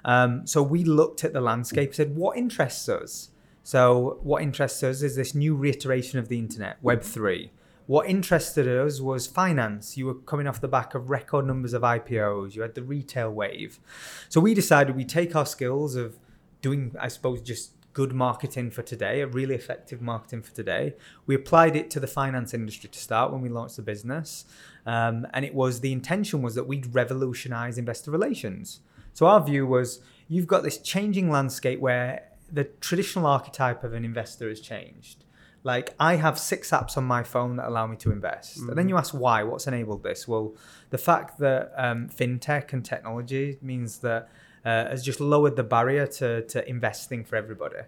Um, 0.04 0.46
so 0.46 0.62
we 0.64 0.84
looked 0.84 1.24
at 1.24 1.32
the 1.32 1.40
landscape, 1.42 1.96
said 1.96 2.16
what 2.16 2.38
interests 2.38 2.90
us. 2.90 3.30
So 3.64 4.18
what 4.24 4.42
interests 4.42 4.82
us 4.84 5.02
is 5.04 5.16
this 5.16 5.34
new 5.36 5.56
reiteration 5.56 6.20
of 6.20 6.28
the 6.28 6.38
internet, 6.40 6.78
Web 6.82 7.02
three. 7.02 7.52
What 7.92 8.08
interested 8.08 8.70
us 8.70 9.02
was 9.02 9.28
finance. 9.28 9.98
You 9.98 10.06
were 10.06 10.14
coming 10.14 10.48
off 10.48 10.62
the 10.62 10.70
back 10.70 10.96
of 10.96 11.10
record 11.10 11.46
numbers 11.46 11.74
of 11.74 11.82
IPOs. 11.82 12.56
You 12.56 12.62
had 12.62 12.74
the 12.74 12.84
retail 12.84 13.30
wave. 13.30 13.82
So 14.30 14.40
we 14.40 14.54
decided 14.54 14.96
we 14.96 15.04
take 15.04 15.36
our 15.36 15.46
skills 15.46 15.98
of 15.98 16.18
doing, 16.62 16.96
I 16.98 17.10
suppose, 17.10 17.42
just 17.42 17.74
good 17.92 18.14
marketing 18.14 18.72
for 18.72 18.82
today, 18.82 19.20
a 19.20 19.28
really 19.28 19.56
effective 19.56 20.02
marketing 20.02 20.42
for 20.42 20.56
today. 20.56 20.94
We 21.26 21.36
applied 21.36 21.76
it 21.76 21.90
to 21.90 22.00
the 22.00 22.08
finance 22.08 22.54
industry 22.54 22.90
to 22.90 22.98
start 22.98 23.34
when 23.34 23.42
we 23.42 23.50
launched 23.50 23.76
the 23.76 23.82
business. 23.82 24.46
Um, 24.86 25.28
and 25.34 25.44
it 25.44 25.54
was 25.54 25.82
the 25.82 25.92
intention 25.92 26.42
was 26.42 26.56
that 26.56 26.68
we'd 26.68 26.96
revolutionize 26.96 27.78
investor 27.78 28.10
relations. 28.10 28.80
So 29.12 29.26
our 29.26 29.44
view 29.44 29.68
was 29.68 30.00
you've 30.30 30.48
got 30.48 30.64
this 30.64 30.78
changing 30.78 31.30
landscape 31.30 31.82
where 31.82 32.30
the 32.50 32.64
traditional 32.64 33.28
archetype 33.28 33.84
of 33.84 33.92
an 33.92 34.06
investor 34.06 34.48
has 34.48 34.62
changed. 34.62 35.26
Like 35.64 35.94
I 36.00 36.16
have 36.16 36.40
six 36.40 36.72
apps 36.72 36.98
on 36.98 37.04
my 37.04 37.24
phone 37.24 37.58
that 37.58 37.68
allow 37.68 37.86
me 37.88 37.98
to 37.98 38.12
invest. 38.12 38.58
And 38.58 38.78
then 38.78 38.90
you 38.90 38.98
ask 38.98 39.14
why, 39.14 39.44
what's 39.44 39.68
enabled 39.68 40.04
this? 40.04 40.28
Well, 40.28 40.56
the 40.90 40.98
fact 40.98 41.40
that 41.40 41.72
um, 41.78 42.10
fintech 42.10 42.74
and 42.74 42.84
technology 42.84 43.58
means 43.62 44.00
that 44.00 44.30
uh, 44.66 44.86
has 44.86 45.04
just 45.04 45.20
lowered 45.20 45.56
the 45.56 45.64
barrier 45.64 46.08
to, 46.08 46.44
to 46.48 46.68
investing 46.68 47.24
for 47.24 47.36
everybody. 47.36 47.82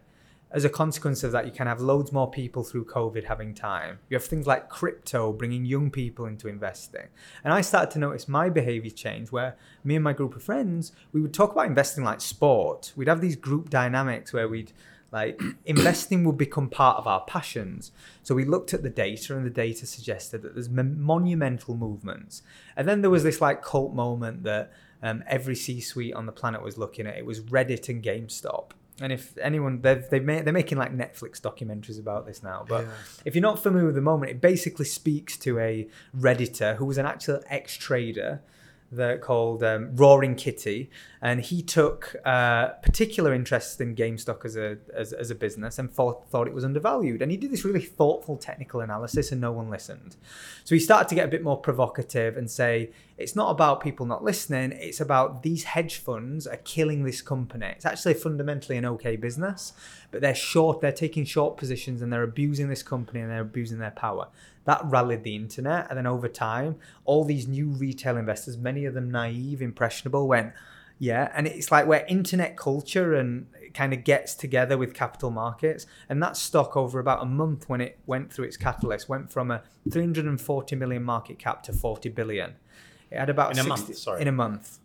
As 0.51 0.65
a 0.65 0.69
consequence 0.69 1.23
of 1.23 1.31
that, 1.31 1.47
you 1.47 1.51
can 1.51 1.65
have 1.65 1.81
loads 1.81 2.11
more 2.11 2.29
people 2.29 2.63
through 2.63 2.85
COVID 2.85 3.23
having 3.23 3.55
time. 3.55 3.97
You 4.07 4.15
have 4.17 4.23
things 4.23 4.45
like 4.45 4.69
crypto 4.69 5.33
bringing 5.33 5.65
young 5.65 5.89
people 5.89 6.27
into 6.27 6.47
investing. 6.47 7.07
And 7.43 7.51
I 7.51 7.61
started 7.61 7.89
to 7.93 7.99
notice 7.99 8.27
my 8.27 8.51
behavior 8.51 8.91
change 8.91 9.31
where 9.31 9.55
me 9.83 9.95
and 9.95 10.03
my 10.03 10.13
group 10.13 10.35
of 10.35 10.43
friends, 10.43 10.91
we 11.11 11.21
would 11.21 11.33
talk 11.33 11.53
about 11.53 11.65
investing 11.65 12.03
like 12.03 12.21
sport. 12.21 12.93
We'd 12.95 13.07
have 13.07 13.19
these 13.19 13.35
group 13.35 13.71
dynamics 13.71 14.31
where 14.31 14.47
we'd 14.47 14.73
like 15.13 15.39
investing 15.63 16.23
would 16.23 16.37
become 16.37 16.69
part 16.69 16.97
of 16.97 17.05
our 17.05 17.23
passions. 17.25 17.91
So 18.23 18.33
we 18.33 18.45
looked 18.45 18.73
at 18.73 18.81
the 18.81 18.89
data, 18.89 19.37
and 19.37 19.45
the 19.45 19.51
data 19.51 19.85
suggested 19.85 20.41
that 20.41 20.55
there's 20.55 20.69
monumental 20.69 21.77
movements. 21.77 22.41
And 22.75 22.87
then 22.87 23.01
there 23.01 23.11
was 23.11 23.23
this 23.23 23.39
like 23.39 23.61
cult 23.61 23.93
moment 23.93 24.43
that 24.43 24.73
um, 25.03 25.23
every 25.27 25.55
C-suite 25.55 26.15
on 26.15 26.25
the 26.25 26.31
planet 26.31 26.63
was 26.63 26.77
looking 26.77 27.05
at. 27.05 27.15
It 27.15 27.25
was 27.25 27.41
Reddit 27.41 27.89
and 27.89 28.03
GameStop. 28.03 28.71
And 29.01 29.11
if 29.11 29.37
anyone, 29.37 29.81
they've, 29.81 30.07
they've 30.09 30.23
made, 30.23 30.45
they're 30.45 30.53
making 30.53 30.77
like 30.77 30.95
Netflix 30.95 31.41
documentaries 31.41 31.99
about 31.99 32.25
this 32.25 32.43
now. 32.43 32.65
But 32.67 32.85
if 33.25 33.35
you're 33.35 33.41
not 33.41 33.61
familiar 33.61 33.87
with 33.87 33.95
the 33.95 34.01
moment, 34.01 34.31
it 34.31 34.41
basically 34.41 34.85
speaks 34.85 35.37
to 35.37 35.59
a 35.59 35.87
Redditor 36.17 36.77
who 36.77 36.85
was 36.85 36.97
an 36.97 37.05
actual 37.05 37.41
ex-trader 37.49 38.41
that 38.95 39.21
called 39.21 39.63
um, 39.63 39.95
Roaring 39.95 40.35
Kitty, 40.35 40.89
and 41.21 41.41
he 41.41 41.61
took 41.61 42.15
uh, 42.25 42.69
particular 42.81 43.33
interest 43.33 43.79
in 43.79 43.95
GameStop 43.95 44.45
as 44.45 44.55
a 44.55 44.77
as, 44.93 45.13
as 45.13 45.31
a 45.31 45.35
business 45.35 45.79
and 45.79 45.91
thought 45.91 46.29
thought 46.29 46.47
it 46.47 46.53
was 46.53 46.63
undervalued. 46.63 47.21
And 47.21 47.31
he 47.31 47.37
did 47.37 47.51
this 47.51 47.65
really 47.65 47.81
thoughtful 47.81 48.37
technical 48.37 48.81
analysis, 48.81 49.31
and 49.31 49.39
no 49.39 49.51
one 49.51 49.69
listened. 49.69 50.15
So 50.63 50.75
he 50.75 50.79
started 50.79 51.09
to 51.09 51.15
get 51.15 51.25
a 51.25 51.29
bit 51.29 51.43
more 51.43 51.57
provocative 51.57 52.37
and 52.37 52.49
say 52.49 52.91
it's 53.17 53.35
not 53.35 53.51
about 53.51 53.81
people 53.81 54.05
not 54.05 54.23
listening; 54.23 54.71
it's 54.73 55.01
about 55.01 55.43
these 55.43 55.63
hedge 55.63 55.97
funds 55.97 56.47
are 56.47 56.57
killing 56.57 57.03
this 57.03 57.21
company. 57.21 57.67
It's 57.67 57.85
actually 57.85 58.15
fundamentally 58.15 58.77
an 58.77 58.85
okay 58.85 59.15
business, 59.15 59.73
but 60.11 60.21
they're 60.21 60.35
short. 60.35 60.81
They're 60.81 60.91
taking 60.91 61.25
short 61.25 61.57
positions 61.57 62.01
and 62.01 62.11
they're 62.11 62.23
abusing 62.23 62.69
this 62.69 62.83
company 62.83 63.21
and 63.21 63.31
they're 63.31 63.41
abusing 63.41 63.79
their 63.79 63.91
power 63.91 64.27
that 64.65 64.81
rallied 64.85 65.23
the 65.23 65.35
internet. 65.35 65.87
And 65.89 65.97
then 65.97 66.07
over 66.07 66.27
time, 66.27 66.77
all 67.05 67.23
these 67.23 67.47
new 67.47 67.67
retail 67.67 68.17
investors, 68.17 68.57
many 68.57 68.85
of 68.85 68.93
them 68.93 69.11
naive, 69.11 69.61
impressionable, 69.61 70.27
went, 70.27 70.53
yeah. 70.99 71.31
And 71.35 71.47
it's 71.47 71.71
like 71.71 71.85
where 71.85 72.05
internet 72.07 72.55
culture 72.55 73.13
and 73.15 73.47
kind 73.73 73.93
of 73.93 74.03
gets 74.03 74.35
together 74.35 74.77
with 74.77 74.93
capital 74.93 75.31
markets. 75.31 75.85
And 76.07 76.21
that 76.23 76.37
stock 76.37 76.77
over 76.77 76.99
about 76.99 77.21
a 77.21 77.25
month 77.25 77.67
when 77.67 77.81
it 77.81 77.99
went 78.05 78.31
through 78.31 78.45
its 78.45 78.57
catalyst 78.57 79.09
went 79.09 79.31
from 79.31 79.51
a 79.51 79.63
340 79.91 80.75
million 80.75 81.03
market 81.03 81.39
cap 81.39 81.63
to 81.63 81.73
40 81.73 82.09
billion. 82.09 82.55
It 83.11 83.19
had 83.19 83.29
about 83.29 83.51
In 83.51 83.59
a 83.59 83.63
60 83.63 83.69
month, 83.69 83.97
sorry. 83.97 84.21
In 84.21 84.27
a 84.27 84.31
month 84.31 84.79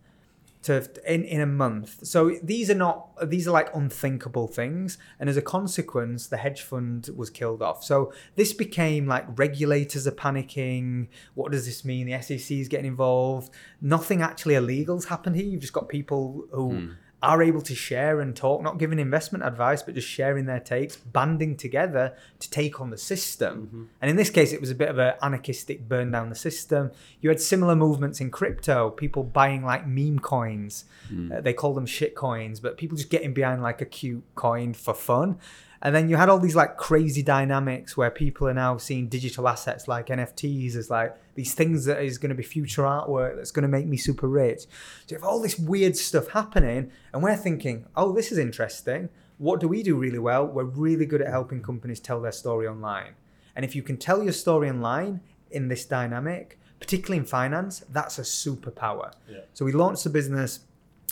to 0.62 0.86
in, 1.06 1.24
in 1.24 1.40
a 1.40 1.46
month. 1.46 2.06
So 2.06 2.36
these 2.42 2.70
are 2.70 2.74
not 2.74 3.08
these 3.28 3.46
are 3.46 3.52
like 3.52 3.74
unthinkable 3.74 4.48
things, 4.48 4.98
and 5.18 5.28
as 5.28 5.36
a 5.36 5.42
consequence, 5.42 6.26
the 6.26 6.36
hedge 6.36 6.62
fund 6.62 7.08
was 7.14 7.30
killed 7.30 7.62
off. 7.62 7.84
So 7.84 8.12
this 8.34 8.52
became 8.52 9.06
like 9.06 9.26
regulators 9.38 10.06
are 10.06 10.12
panicking. 10.12 11.08
What 11.34 11.52
does 11.52 11.66
this 11.66 11.84
mean? 11.84 12.06
The 12.06 12.20
SEC 12.20 12.56
is 12.56 12.68
getting 12.68 12.86
involved. 12.86 13.52
Nothing 13.80 14.22
actually 14.22 14.54
illegal's 14.54 15.06
happened 15.06 15.36
here. 15.36 15.46
You've 15.46 15.60
just 15.60 15.72
got 15.72 15.88
people 15.88 16.46
who. 16.52 16.70
Hmm. 16.70 16.92
Are 17.20 17.42
able 17.42 17.62
to 17.62 17.74
share 17.74 18.20
and 18.20 18.36
talk, 18.36 18.62
not 18.62 18.78
giving 18.78 19.00
investment 19.00 19.44
advice, 19.44 19.82
but 19.82 19.94
just 19.94 20.06
sharing 20.06 20.46
their 20.46 20.60
takes, 20.60 20.94
banding 20.96 21.56
together 21.56 22.14
to 22.38 22.48
take 22.48 22.80
on 22.80 22.90
the 22.90 22.96
system. 22.96 23.90
And 24.00 24.08
in 24.08 24.16
this 24.16 24.30
case, 24.30 24.52
it 24.52 24.60
was 24.60 24.70
a 24.70 24.74
bit 24.76 24.88
of 24.88 24.98
an 24.98 25.14
anarchistic 25.20 25.88
burn 25.88 26.12
down 26.12 26.28
the 26.28 26.36
system. 26.36 26.92
You 27.20 27.30
had 27.30 27.40
similar 27.40 27.74
movements 27.74 28.20
in 28.20 28.30
crypto, 28.30 28.90
people 28.90 29.24
buying 29.24 29.64
like 29.64 29.84
meme 29.84 30.20
coins. 30.20 30.84
Uh, 31.32 31.40
they 31.40 31.52
call 31.52 31.74
them 31.74 31.86
shit 31.86 32.14
coins, 32.14 32.60
but 32.60 32.76
people 32.76 32.96
just 32.96 33.10
getting 33.10 33.34
behind 33.34 33.62
like 33.62 33.80
a 33.80 33.86
cute 33.86 34.22
coin 34.36 34.72
for 34.72 34.94
fun. 34.94 35.38
And 35.80 35.94
then 35.94 36.08
you 36.08 36.16
had 36.16 36.28
all 36.28 36.38
these 36.38 36.56
like 36.56 36.76
crazy 36.76 37.22
dynamics 37.22 37.96
where 37.96 38.10
people 38.10 38.48
are 38.48 38.54
now 38.54 38.78
seeing 38.78 39.08
digital 39.08 39.46
assets 39.48 39.86
like 39.86 40.08
NFTs 40.08 40.74
as 40.74 40.90
like 40.90 41.16
these 41.34 41.54
things 41.54 41.84
that 41.84 42.02
is 42.02 42.18
going 42.18 42.30
to 42.30 42.34
be 42.34 42.42
future 42.42 42.82
artwork 42.82 43.36
that's 43.36 43.52
going 43.52 43.62
to 43.62 43.68
make 43.68 43.86
me 43.86 43.96
super 43.96 44.26
rich. 44.26 44.62
So 44.62 44.66
you 45.10 45.16
have 45.16 45.24
all 45.24 45.40
this 45.40 45.58
weird 45.58 45.96
stuff 45.96 46.28
happening, 46.28 46.90
and 47.12 47.22
we're 47.22 47.36
thinking, 47.36 47.86
oh, 47.96 48.12
this 48.12 48.32
is 48.32 48.38
interesting. 48.38 49.08
What 49.38 49.60
do 49.60 49.68
we 49.68 49.84
do 49.84 49.96
really 49.96 50.18
well? 50.18 50.46
We're 50.46 50.64
really 50.64 51.06
good 51.06 51.22
at 51.22 51.28
helping 51.28 51.62
companies 51.62 52.00
tell 52.00 52.20
their 52.20 52.32
story 52.32 52.66
online. 52.66 53.14
And 53.54 53.64
if 53.64 53.76
you 53.76 53.82
can 53.82 53.96
tell 53.96 54.22
your 54.22 54.32
story 54.32 54.68
online 54.68 55.20
in 55.50 55.68
this 55.68 55.84
dynamic, 55.84 56.58
particularly 56.80 57.18
in 57.18 57.24
finance, 57.24 57.84
that's 57.90 58.18
a 58.18 58.22
superpower. 58.22 59.12
Yeah. 59.30 59.40
So 59.54 59.64
we 59.64 59.72
launched 59.72 60.04
the 60.04 60.10
business 60.10 60.60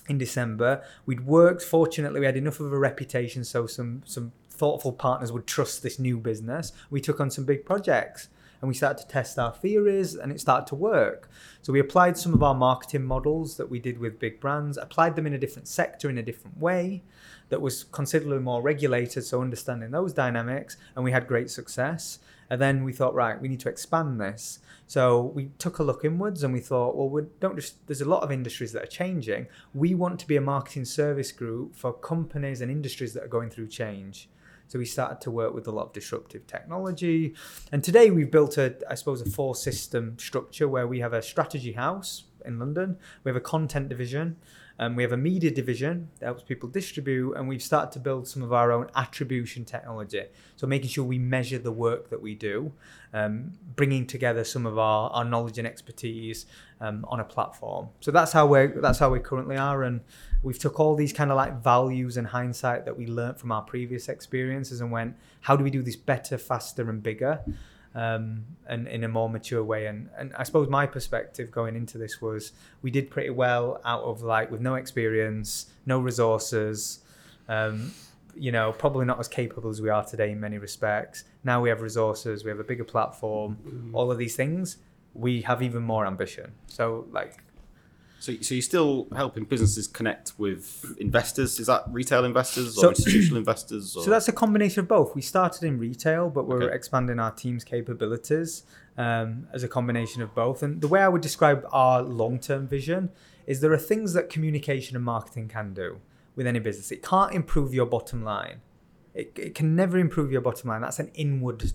in 0.09 0.19
December. 0.19 0.83
We'd 1.05 1.27
worked. 1.27 1.63
Fortunately, 1.63 2.21
we 2.21 2.27
had 2.27 2.37
enough 2.37 2.61
of 2.61 2.73
a 2.73 2.79
reputation, 2.79 3.45
so 3.45 3.67
some 3.67 4.03
some 4.05 4.33
thoughtful 4.57 4.93
partners 4.93 5.33
would 5.33 5.47
trust 5.47 5.83
this 5.83 5.99
new 5.99 6.19
business. 6.19 6.73
We 6.91 7.01
took 7.01 7.21
on 7.21 7.31
some 7.31 7.45
big 7.45 7.65
projects, 7.65 8.29
and 8.61 8.69
we 8.69 8.75
started 8.75 9.03
to 9.03 9.09
test 9.09 9.39
our 9.39 9.53
theories, 9.53 10.15
and 10.15 10.33
it 10.33 10.41
started 10.41 10.67
to 10.69 10.75
work. 10.75 11.31
So 11.63 11.73
we 11.73 11.81
applied 11.81 12.17
some 12.17 12.35
of 12.35 12.43
our 12.43 12.55
marketing 12.55 13.05
models 13.05 13.57
that 13.57 13.71
we 13.71 13.79
did 13.79 13.99
with 13.99 14.19
big 14.19 14.41
brands, 14.41 14.79
applied 14.79 15.17
them 15.17 15.27
in 15.27 15.35
a 15.35 15.39
different 15.39 15.69
sector 15.69 16.09
in 16.09 16.19
a 16.19 16.23
different 16.23 16.59
way, 16.59 17.03
that 17.49 17.61
was 17.61 17.85
considerably 17.85 18.41
more 18.41 18.63
regulated. 18.63 19.25
So 19.25 19.41
understanding 19.41 19.91
those 19.91 20.13
dynamics, 20.13 20.77
and 20.95 21.05
we 21.05 21.13
had 21.13 21.27
great 21.27 21.51
success. 21.51 22.19
And 22.49 22.61
then 22.61 22.85
we 22.85 22.93
thought, 22.93 23.15
right, 23.15 23.41
we 23.41 23.49
need 23.49 23.61
to 23.61 23.69
expand 23.69 24.21
this. 24.21 24.61
So 24.87 25.21
we 25.21 25.51
took 25.59 25.81
a 25.81 25.83
look 25.83 26.05
inwards 26.05 26.45
and 26.45 26.55
we 26.55 26.61
thought, 26.61 26.95
well, 26.95 27.09
we 27.09 27.23
don't 27.41 27.57
just, 27.57 27.85
there's 27.89 28.01
a 28.01 28.09
lot 28.09 28.23
of 28.23 28.31
industries 28.31 28.71
that 28.73 28.85
are 28.85 28.87
changing. 28.87 29.49
We 29.75 29.97
want 29.97 30.21
to 30.21 30.29
be 30.29 30.37
a 30.37 30.41
marketing 30.41 30.85
service 30.85 31.33
group 31.33 31.75
for 31.75 31.93
companies 31.93 32.61
and 32.61 32.71
industries 32.71 33.15
that 33.15 33.25
are 33.25 33.29
going 33.29 33.51
through 33.51 33.67
change. 33.67 34.29
So 34.69 34.79
we 34.79 34.85
started 34.85 35.21
to 35.23 35.31
work 35.31 35.55
with 35.55 35.69
a 35.69 35.71
lot 35.71 35.87
of 35.87 35.93
disruptive 35.93 36.47
technology. 36.47 37.35
And 37.73 37.83
today 37.85 38.11
we've 38.11 38.31
built 38.31 38.59
a, 38.59 38.77
I 38.91 38.95
suppose, 38.95 39.21
a 39.23 39.31
four 39.31 39.55
system 39.55 40.19
structure 40.19 40.69
where 40.69 40.87
we 40.87 41.01
have 41.01 41.13
a 41.13 41.23
strategy 41.23 41.73
house 41.73 42.25
in 42.45 42.59
London, 42.59 42.97
we 43.25 43.29
have 43.29 43.37
a 43.37 43.41
content 43.41 43.89
division, 43.89 44.37
Um, 44.79 44.95
we 44.95 45.03
have 45.03 45.13
a 45.13 45.17
media 45.17 45.51
division 45.51 46.09
that 46.19 46.27
helps 46.27 46.43
people 46.43 46.69
distribute, 46.69 47.33
and 47.35 47.49
we've 47.49 47.63
started 47.63 47.93
to 47.93 47.99
build 47.99 48.29
some 48.29 48.43
of 48.43 48.53
our 48.53 48.71
own 48.73 48.89
attribution 48.95 49.65
technology. 49.65 50.25
So 50.57 50.67
making 50.67 50.91
sure 50.91 51.05
we 51.05 51.19
measure 51.19 51.59
the 51.59 51.73
work 51.73 52.11
that 52.11 52.21
we 52.21 52.35
do, 52.35 52.73
um, 53.15 53.53
bringing 53.75 54.07
together 54.07 54.45
some 54.45 54.67
of 54.67 54.79
our, 54.79 55.11
our 55.11 55.25
knowledge 55.25 55.59
and 55.59 55.67
expertise 55.67 56.47
um, 56.81 57.07
on 57.09 57.21
a 57.21 57.25
platform. 57.25 57.89
So 58.01 58.11
that's 58.11 58.33
how 58.33 58.47
we're 58.47 58.81
that's 58.81 58.99
how 58.99 59.11
we 59.11 59.21
currently 59.21 59.57
are, 59.57 59.83
and 59.83 60.01
we've 60.43 60.59
took 60.59 60.79
all 60.79 60.95
these 60.95 61.13
kind 61.13 61.31
of 61.31 61.37
like 61.37 61.63
values 61.63 62.17
and 62.19 62.27
hindsight 62.27 62.85
that 62.85 62.97
we 62.99 63.07
learned 63.07 63.39
from 63.39 63.53
our 63.53 63.63
previous 63.63 64.09
experiences 64.09 64.81
and 64.81 64.93
went, 64.93 65.17
how 65.41 65.57
do 65.57 65.65
we 65.65 65.71
do 65.71 65.83
this 65.83 65.97
better, 65.97 66.37
faster, 66.37 66.91
and 66.91 67.03
bigger? 67.03 67.41
Um, 67.97 68.45
and 68.69 68.87
in 68.87 69.03
a 69.05 69.09
more 69.09 69.29
mature 69.29 69.65
way. 69.65 69.87
And, 69.87 70.11
and 70.17 70.33
I 70.37 70.45
suppose 70.45 70.69
my 70.69 70.87
perspective 70.87 71.51
going 71.51 71.75
into 71.75 71.97
this 71.97 72.21
was 72.21 72.53
we 72.83 72.91
did 72.91 73.11
pretty 73.11 73.31
well 73.31 73.81
out 73.85 74.03
of 74.03 74.23
like 74.23 74.51
with 74.51 74.61
no 74.61 74.75
experience, 74.75 75.67
no 75.87 75.99
resources, 75.99 77.01
um, 77.49 77.91
you 78.37 78.53
know, 78.53 78.71
probably 78.73 79.07
not 79.07 79.19
as 79.19 79.29
capable 79.29 79.71
as 79.71 79.81
we 79.81 79.89
are 79.89 80.05
today 80.05 80.31
in 80.31 80.39
many 80.39 80.59
respects. 80.59 81.25
Now 81.43 81.63
we 81.63 81.71
have 81.71 81.81
resources, 81.81 82.45
we 82.45 82.51
have 82.51 82.61
a 82.61 82.65
bigger 82.65 82.85
platform, 82.85 83.91
all 83.95 84.13
of 84.13 84.19
these 84.19 84.37
things. 84.37 84.77
We 85.15 85.41
have 85.43 85.63
even 85.63 85.83
more 85.83 86.05
ambition. 86.07 86.53
So 86.67 87.07
like 87.11 87.43
So, 88.19 88.33
so 88.41 88.55
you're 88.55 88.63
still 88.63 89.09
helping 89.15 89.45
businesses 89.45 89.87
connect 89.87 90.33
with 90.39 90.85
investors? 90.99 91.61
Is 91.61 91.67
that 91.67 91.85
retail 91.89 92.25
investors 92.25 92.77
or 92.79 92.81
So- 92.81 92.89
institutional 92.91 93.39
investors? 93.45 93.95
Or? 93.97 94.03
So 94.05 94.11
that's 94.11 94.29
a 94.29 94.33
combination 94.33 94.81
of 94.81 94.89
both. 94.89 95.15
We 95.15 95.23
started 95.23 95.63
in 95.65 95.79
retail, 95.79 96.31
but 96.31 96.47
we're 96.47 96.65
Okay. 96.65 96.75
expanding 96.75 97.19
our 97.19 97.31
team's 97.31 97.63
capabilities 97.65 98.65
um, 98.97 99.47
as 99.53 99.63
a 99.63 99.69
combination 99.69 100.23
of 100.23 100.35
both. 100.35 100.63
And 100.63 100.81
the 100.81 100.89
way 100.89 101.01
I 101.03 101.09
would 101.09 101.21
describe 101.21 101.67
our 101.73 102.03
long 102.03 102.39
term 102.39 102.67
vision 102.67 103.11
is 103.47 103.61
there 103.61 103.73
are 103.73 103.79
things 103.79 104.13
that 104.15 104.31
communication 104.31 104.97
and 104.97 105.05
marketing 105.05 105.49
can 105.49 105.75
do 105.75 106.01
with 106.35 106.47
any 106.47 106.59
business. 106.59 106.91
It 106.91 107.03
can't 107.03 107.33
improve 107.35 107.73
your 107.75 107.87
bottom 107.87 108.25
line. 108.25 108.61
It, 109.15 109.33
it 109.37 109.55
can 109.55 109.77
never 109.77 109.99
improve 109.99 110.33
your 110.33 110.41
bottom 110.41 110.69
line. 110.71 110.81
That's 110.83 110.99
an 110.99 111.11
inward, 111.15 111.73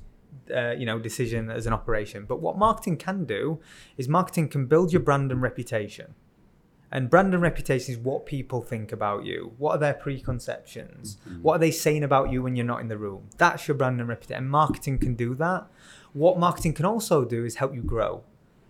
uh, 0.56 0.72
you 0.72 0.86
know, 0.86 1.00
decision 1.00 1.50
as 1.50 1.66
an 1.66 1.74
operation. 1.74 2.26
But 2.28 2.40
what 2.42 2.58
marketing 2.58 2.98
can 2.98 3.26
do 3.26 3.60
is 3.98 4.08
marketing 4.10 4.50
can 4.50 4.66
build 4.66 4.92
your 4.92 5.02
brand 5.02 5.32
and 5.32 5.42
reputation. 5.42 6.14
And 6.92 7.10
brand 7.10 7.34
and 7.34 7.42
reputation 7.42 7.94
is 7.94 8.00
what 8.00 8.26
people 8.26 8.62
think 8.62 8.92
about 8.92 9.24
you. 9.24 9.54
What 9.58 9.76
are 9.76 9.78
their 9.78 9.94
preconceptions? 9.94 11.18
Mm-hmm. 11.28 11.42
What 11.42 11.56
are 11.56 11.60
they 11.60 11.72
saying 11.72 12.04
about 12.04 12.32
you 12.32 12.44
when 12.44 12.56
you're 12.56 12.66
not 12.66 12.82
in 12.82 12.90
the 12.90 12.98
room? 12.98 13.30
That's 13.38 13.68
your 13.68 13.76
brand 13.76 14.02
and 14.02 14.10
reputation. 14.10 14.44
And 14.44 14.52
marketing 14.52 15.00
can 15.00 15.16
do 15.16 15.34
that. 15.36 15.68
What 16.12 16.38
marketing 16.38 16.74
can 16.74 16.86
also 16.86 17.24
do 17.24 17.46
is 17.46 17.56
help 17.56 17.74
you 17.74 17.82
grow. 17.82 18.24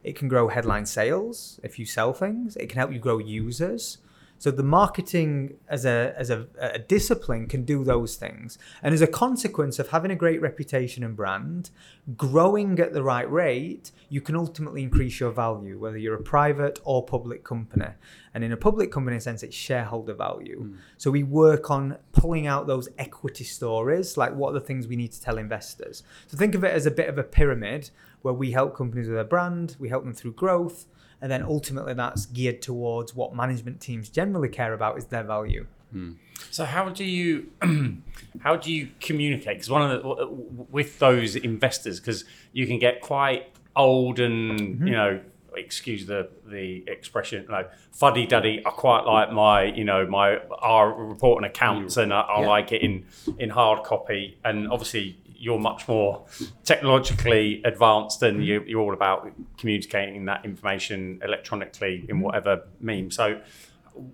It 0.04 0.16
can 0.16 0.28
grow 0.28 0.50
headline 0.50 0.86
sales 0.86 1.60
if 1.64 1.80
you 1.80 1.86
sell 1.86 2.14
things. 2.14 2.56
It 2.58 2.68
can 2.68 2.78
help 2.78 2.92
you 2.92 3.00
grow 3.00 3.18
users. 3.18 3.98
So 4.42 4.50
the 4.50 4.64
marketing 4.64 5.58
as 5.70 5.86
a 5.86 6.16
as 6.18 6.32
a, 6.32 6.48
a 6.60 6.80
discipline 6.80 7.46
can 7.46 7.64
do 7.64 7.84
those 7.84 8.16
things. 8.16 8.58
And 8.82 8.92
as 8.92 9.00
a 9.00 9.06
consequence 9.06 9.78
of 9.78 9.90
having 9.90 10.10
a 10.10 10.16
great 10.16 10.42
reputation 10.42 11.04
and 11.04 11.16
brand, 11.16 11.70
growing 12.18 12.80
at 12.80 12.92
the 12.92 13.04
right 13.04 13.32
rate, 13.32 13.92
you 14.10 14.20
can 14.20 14.36
ultimately 14.36 14.82
increase 14.82 15.20
your 15.20 15.30
value, 15.30 15.78
whether 15.78 16.00
you're 16.00 16.16
a 16.16 16.24
private 16.24 16.80
or 16.84 17.06
public 17.06 17.44
company. 17.44 17.92
And 18.34 18.44
in 18.44 18.52
a 18.52 18.58
public 18.58 18.92
company 18.92 19.20
sense, 19.20 19.44
it's 19.44 19.56
shareholder 19.56 20.16
value. 20.16 20.62
Hmm. 20.62 20.76
So 20.98 21.12
we 21.12 21.22
work 21.22 21.70
on 21.70 22.00
pulling 22.12 22.48
out 22.48 22.66
those 22.66 22.90
equity 22.98 23.44
stories, 23.44 24.18
like 24.18 24.34
what 24.34 24.50
are 24.50 24.60
the 24.60 24.66
things 24.66 24.88
we 24.88 24.96
need 24.96 25.12
to 25.12 25.22
tell 25.22 25.38
investors. 25.38 26.02
So 26.26 26.36
think 26.36 26.56
of 26.56 26.64
it 26.64 26.74
as 26.74 26.88
a 26.88 26.92
bit 26.92 27.10
of 27.10 27.20
a 27.20 27.24
pyramid 27.24 27.92
where 28.24 28.34
we 28.34 28.54
help 28.54 28.76
companies 28.76 29.06
with 29.06 29.18
their 29.18 29.24
brand, 29.24 29.76
we 29.78 29.90
help 29.90 30.04
them 30.04 30.16
through 30.16 30.34
growth, 30.34 30.88
and 31.22 31.32
then 31.32 31.44
ultimately 31.44 31.94
that's 31.94 32.26
geared 32.26 32.62
towards 32.62 33.16
what 33.16 33.36
management 33.36 33.80
teams 33.80 34.10
generally 34.10 34.50
care 34.50 34.74
about 34.74 34.98
is 34.98 35.06
their 35.06 35.24
value. 35.24 35.66
Hmm. 35.92 36.14
So 36.50 36.66
how 36.66 36.90
do 36.90 37.04
you 37.04 37.52
how 38.42 38.56
do 38.56 38.72
you 38.74 38.90
communicate? 39.00 39.58
Because 39.58 39.70
one 39.70 39.90
of 39.90 40.02
the 40.02 40.28
with 40.70 41.00
those 41.00 41.36
investors, 41.36 42.00
because 42.00 42.26
you 42.54 42.66
can 42.66 42.80
get 42.80 43.02
quite 43.02 43.52
old 43.76 44.20
and 44.20 44.60
mm-hmm. 44.60 44.88
you 44.88 44.94
know, 44.94 45.20
excuse 45.56 46.06
the 46.06 46.30
the 46.48 46.84
expression, 46.88 47.46
like 47.50 47.70
fuddy 47.92 48.26
duddy. 48.26 48.64
I 48.66 48.70
quite 48.72 49.04
like 49.06 49.32
my 49.32 49.66
you 49.66 49.84
know 49.84 50.08
my 50.08 50.38
our 50.60 50.92
report 50.94 51.44
and 51.44 51.46
accounts, 51.46 51.96
mm. 51.96 52.04
and 52.04 52.14
I, 52.14 52.22
I 52.22 52.42
Yeah. 52.42 52.48
like 52.48 52.72
it 52.72 52.82
in 52.82 53.06
in 53.38 53.50
hard 53.50 53.84
copy. 53.84 54.38
And 54.44 54.72
obviously, 54.72 55.18
you're 55.42 55.60
much 55.60 55.88
more 55.88 56.24
technologically 56.64 57.62
advanced, 57.66 58.22
and 58.22 58.38
mm-hmm. 58.38 58.44
you, 58.44 58.64
you're 58.68 58.80
all 58.80 58.94
about 58.94 59.28
communicating 59.58 60.26
that 60.26 60.46
information 60.46 61.20
electronically 61.24 62.06
in 62.08 62.18
mm-hmm. 62.18 62.20
whatever 62.22 62.68
meme. 62.80 63.10
So 63.10 63.42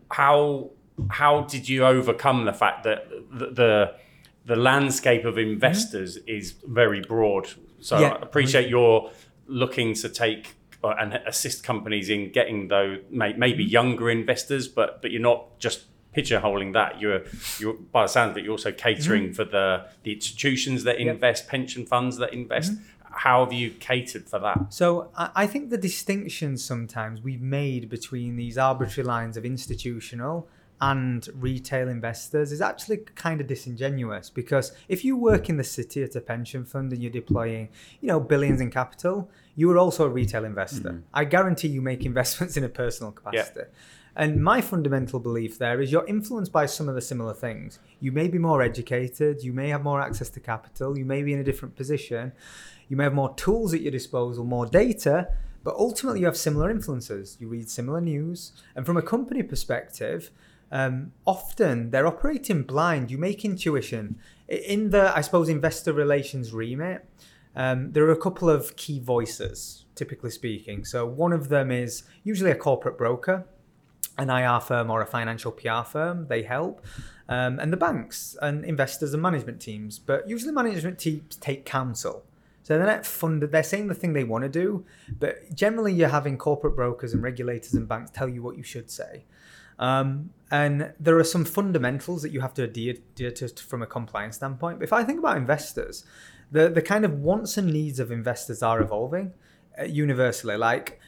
how 0.09 0.71
how 1.09 1.41
did 1.41 1.67
you 1.67 1.85
overcome 1.85 2.45
the 2.45 2.53
fact 2.53 2.83
that 2.85 3.09
the 3.31 3.47
the, 3.47 3.95
the 4.45 4.55
landscape 4.55 5.25
of 5.25 5.35
mm-hmm. 5.35 5.51
investors 5.51 6.17
is 6.25 6.55
very 6.65 7.01
broad? 7.01 7.49
So 7.81 7.99
Yeah. 7.99 8.13
I 8.13 8.21
appreciate 8.21 8.69
you're 8.69 9.11
looking 9.47 9.93
to 9.95 10.09
take 10.09 10.55
uh, 10.83 10.95
and 10.99 11.13
assist 11.25 11.63
companies 11.63 12.09
in 12.09 12.31
getting 12.31 12.69
those 12.69 12.99
may, 13.09 13.33
maybe 13.33 13.63
younger 13.63 14.09
investors, 14.09 14.67
but 14.69 15.01
but 15.01 15.11
you're 15.11 15.21
not 15.21 15.59
just 15.59 15.85
pigeonholing 16.17 16.73
that. 16.73 16.99
You're 17.01 17.21
you're 17.59 17.73
by 17.73 18.03
the 18.03 18.07
sounds 18.07 18.31
of 18.31 18.37
it, 18.37 18.43
you're 18.43 18.51
also 18.59 18.71
catering 18.71 19.25
mm-hmm. 19.25 19.33
for 19.33 19.45
the 19.45 19.85
the 20.03 20.13
institutions 20.13 20.83
that 20.83 20.97
Yep. 20.99 21.15
invest, 21.15 21.47
pension 21.47 21.85
funds 21.85 22.17
that 22.17 22.33
invest. 22.33 22.73
Mm-hmm. 22.73 23.13
How 23.25 23.43
have 23.43 23.53
you 23.53 23.71
catered 23.71 24.25
for 24.27 24.39
that? 24.39 24.73
So 24.73 25.09
I 25.15 25.29
I 25.43 25.47
think 25.47 25.69
the 25.69 25.81
distinction 25.89 26.57
sometimes 26.57 27.21
we've 27.21 27.41
made 27.41 27.89
between 27.89 28.35
these 28.35 28.57
arbitrary 28.57 29.07
lines 29.07 29.37
of 29.37 29.45
institutional 29.45 30.47
and 30.79 31.27
retail 31.33 31.87
investors 31.89 32.51
is 32.51 32.61
actually 32.61 32.97
kind 33.15 33.41
of 33.41 33.47
disingenuous 33.47 34.29
because 34.29 34.73
if 34.87 35.03
you 35.03 35.17
work 35.17 35.49
in 35.49 35.57
the 35.57 35.63
city 35.63 36.03
at 36.03 36.15
a 36.15 36.21
pension 36.21 36.63
fund 36.65 36.93
and 36.93 37.01
you're 37.01 37.11
deploying, 37.11 37.69
you 37.99 38.07
know, 38.07 38.19
billions 38.19 38.61
in 38.61 38.69
capital, 38.69 39.29
you 39.55 39.71
are 39.71 39.77
also 39.77 40.05
a 40.05 40.09
retail 40.09 40.45
investor. 40.45 40.89
Mm-hmm. 40.89 40.99
I 41.13 41.25
guarantee 41.25 41.69
you 41.69 41.81
make 41.81 42.05
investments 42.05 42.57
in 42.57 42.63
a 42.63 42.69
personal 42.69 43.11
capacity. 43.11 43.61
And 44.17 44.43
my 44.43 44.61
fundamental 44.61 45.19
belief 45.19 45.59
there 45.59 45.79
is 45.79 45.91
you're 45.91 46.07
influenced 46.07 46.51
by 46.51 46.65
some 46.65 46.89
of 46.89 46.95
the 46.95 47.01
similar 47.01 47.35
things. 47.35 47.77
You 47.99 48.11
may 48.11 48.27
be 48.27 48.39
more 48.39 48.63
educated, 48.63 49.43
you 49.43 49.53
may 49.53 49.69
have 49.69 49.83
more 49.83 50.01
access 50.01 50.27
to 50.29 50.39
capital, 50.39 50.97
you 50.97 51.05
may 51.05 51.21
be 51.21 51.33
in 51.33 51.39
a 51.39 51.43
different 51.43 51.75
position, 51.75 52.31
you 52.87 52.97
may 52.97 53.03
have 53.03 53.13
more 53.13 53.35
tools 53.35 53.75
at 53.75 53.81
your 53.81 53.91
disposal, 53.91 54.43
more 54.43 54.65
data, 54.65 55.31
but 55.63 55.75
ultimately 55.75 56.21
you 56.21 56.25
have 56.25 56.35
similar 56.35 56.71
influences. 56.71 57.37
You 57.39 57.47
read 57.47 57.69
similar 57.69 58.01
news. 58.01 58.53
And 58.75 58.87
from 58.87 58.97
a 58.97 59.03
company 59.03 59.43
perspective, 59.43 60.31
um, 60.71 61.11
often 61.27 61.91
they're 61.91 62.07
operating 62.07 62.63
blind. 62.63 63.11
You 63.11 63.19
make 63.19 63.45
intuition. 63.45 64.17
In 64.47 64.89
the, 64.89 65.15
I 65.15 65.21
suppose, 65.21 65.47
investor 65.47 65.93
relations 65.93 66.53
remit, 66.53 67.07
um, 67.55 67.91
there 67.91 68.05
are 68.05 68.11
a 68.11 68.17
couple 68.17 68.49
of 68.49 68.75
key 68.77 68.99
voices, 68.99 69.85
typically 69.93 70.31
speaking. 70.31 70.85
So 70.85 71.05
one 71.05 71.33
of 71.33 71.49
them 71.49 71.69
is 71.69 72.01
usually 72.23 72.49
a 72.49 72.55
corporate 72.55 72.97
broker 72.97 73.45
an 74.17 74.29
IR 74.29 74.59
firm 74.59 74.89
or 74.89 75.01
a 75.01 75.05
financial 75.05 75.51
PR 75.51 75.83
firm. 75.83 76.27
They 76.27 76.43
help. 76.43 76.85
Um, 77.29 77.59
and 77.59 77.73
the 77.73 77.77
banks 77.77 78.37
and 78.41 78.63
investors 78.63 79.13
and 79.13 79.21
management 79.21 79.61
teams. 79.61 79.99
But 79.99 80.29
usually 80.29 80.53
management 80.53 80.99
teams 80.99 81.35
take 81.35 81.65
counsel. 81.65 82.23
So 82.63 82.77
they're 82.77 82.85
not 82.85 83.05
funded. 83.05 83.51
They're 83.51 83.63
saying 83.63 83.87
the 83.87 83.95
thing 83.95 84.11
they 84.11 84.25
want 84.25 84.43
to 84.43 84.49
do, 84.49 84.85
but 85.19 85.55
generally 85.55 85.93
you're 85.93 86.09
having 86.09 86.37
corporate 86.37 86.75
brokers 86.75 87.13
and 87.13 87.23
regulators 87.23 87.73
and 87.73 87.87
banks 87.87 88.11
tell 88.11 88.27
you 88.27 88.43
what 88.43 88.57
you 88.57 88.63
should 88.63 88.91
say. 88.91 89.23
Um, 89.79 90.31
and 90.51 90.93
there 90.99 91.17
are 91.17 91.23
some 91.23 91.45
fundamentals 91.45 92.23
that 92.23 92.31
you 92.31 92.41
have 92.41 92.53
to 92.55 92.63
adhere, 92.63 92.95
adhere 93.13 93.31
to 93.31 93.47
from 93.63 93.83
a 93.83 93.85
compliance 93.85 94.35
standpoint. 94.35 94.79
But 94.79 94.83
if 94.83 94.91
I 94.93 95.03
think 95.03 95.19
about 95.19 95.37
investors, 95.37 96.03
the 96.51 96.69
the 96.69 96.81
kind 96.81 97.05
of 97.05 97.19
wants 97.19 97.57
and 97.57 97.71
needs 97.71 97.99
of 97.99 98.11
investors 98.11 98.63
are 98.63 98.81
evolving 98.81 99.33
uh, 99.79 99.83
universally. 99.83 100.57
Like 100.57 100.99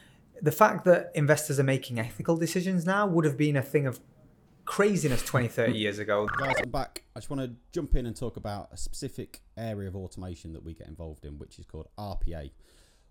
the 0.42 0.52
fact 0.52 0.84
that 0.84 1.10
investors 1.14 1.58
are 1.60 1.64
making 1.64 1.98
ethical 1.98 2.36
decisions 2.36 2.86
now 2.86 3.06
would 3.06 3.24
have 3.24 3.36
been 3.36 3.56
a 3.56 3.62
thing 3.62 3.86
of 3.86 4.00
craziness 4.64 5.22
20, 5.24 5.48
30 5.48 5.72
years 5.72 5.98
ago. 5.98 6.28
Guys, 6.38 6.54
I'm 6.62 6.70
back. 6.70 7.04
I 7.14 7.20
just 7.20 7.30
want 7.30 7.42
to 7.42 7.56
jump 7.72 7.96
in 7.96 8.06
and 8.06 8.16
talk 8.16 8.36
about 8.36 8.68
a 8.72 8.76
specific 8.76 9.40
area 9.56 9.88
of 9.88 9.96
automation 9.96 10.52
that 10.52 10.64
we 10.64 10.74
get 10.74 10.86
involved 10.86 11.24
in, 11.24 11.38
which 11.38 11.58
is 11.58 11.66
called 11.66 11.88
RPA, 11.98 12.50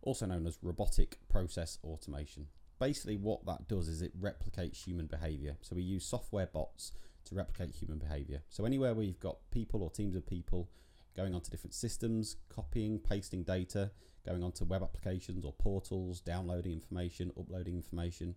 also 0.02 0.26
known 0.26 0.48
as 0.48 0.58
robotic 0.62 1.20
process 1.30 1.78
automation. 1.84 2.48
Basically, 2.80 3.18
what 3.18 3.46
that 3.46 3.68
does 3.68 3.88
is 3.89 4.02
it 4.02 4.20
replicates 4.20 4.86
human 4.86 5.08
behavior. 5.08 5.58
So 5.62 5.76
we 5.76 5.84
use 5.84 6.06
software 6.06 6.48
bots 6.48 6.94
to 7.26 7.36
replicate 7.36 7.76
human 7.76 8.00
behavior. 8.00 8.42
So 8.50 8.63
anywhere 8.65 8.94
where 8.94 9.06
you've 9.06 9.20
got 9.20 9.38
people 9.52 9.84
or 9.84 9.89
teams 9.89 10.15
of 10.15 10.26
people 10.26 10.70
going 11.15 11.36
onto 11.36 11.52
different 11.52 11.74
systems, 11.74 12.38
copying, 12.48 13.00
pasting 13.00 13.44
data, 13.44 13.92
going 14.30 14.44
onto 14.44 14.63
web 14.63 14.84
applications 14.84 15.44
or 15.44 15.54
portals, 15.54 16.22
downloading 16.22 16.74
information, 16.74 17.32
uploading 17.38 17.76
information, 17.76 18.36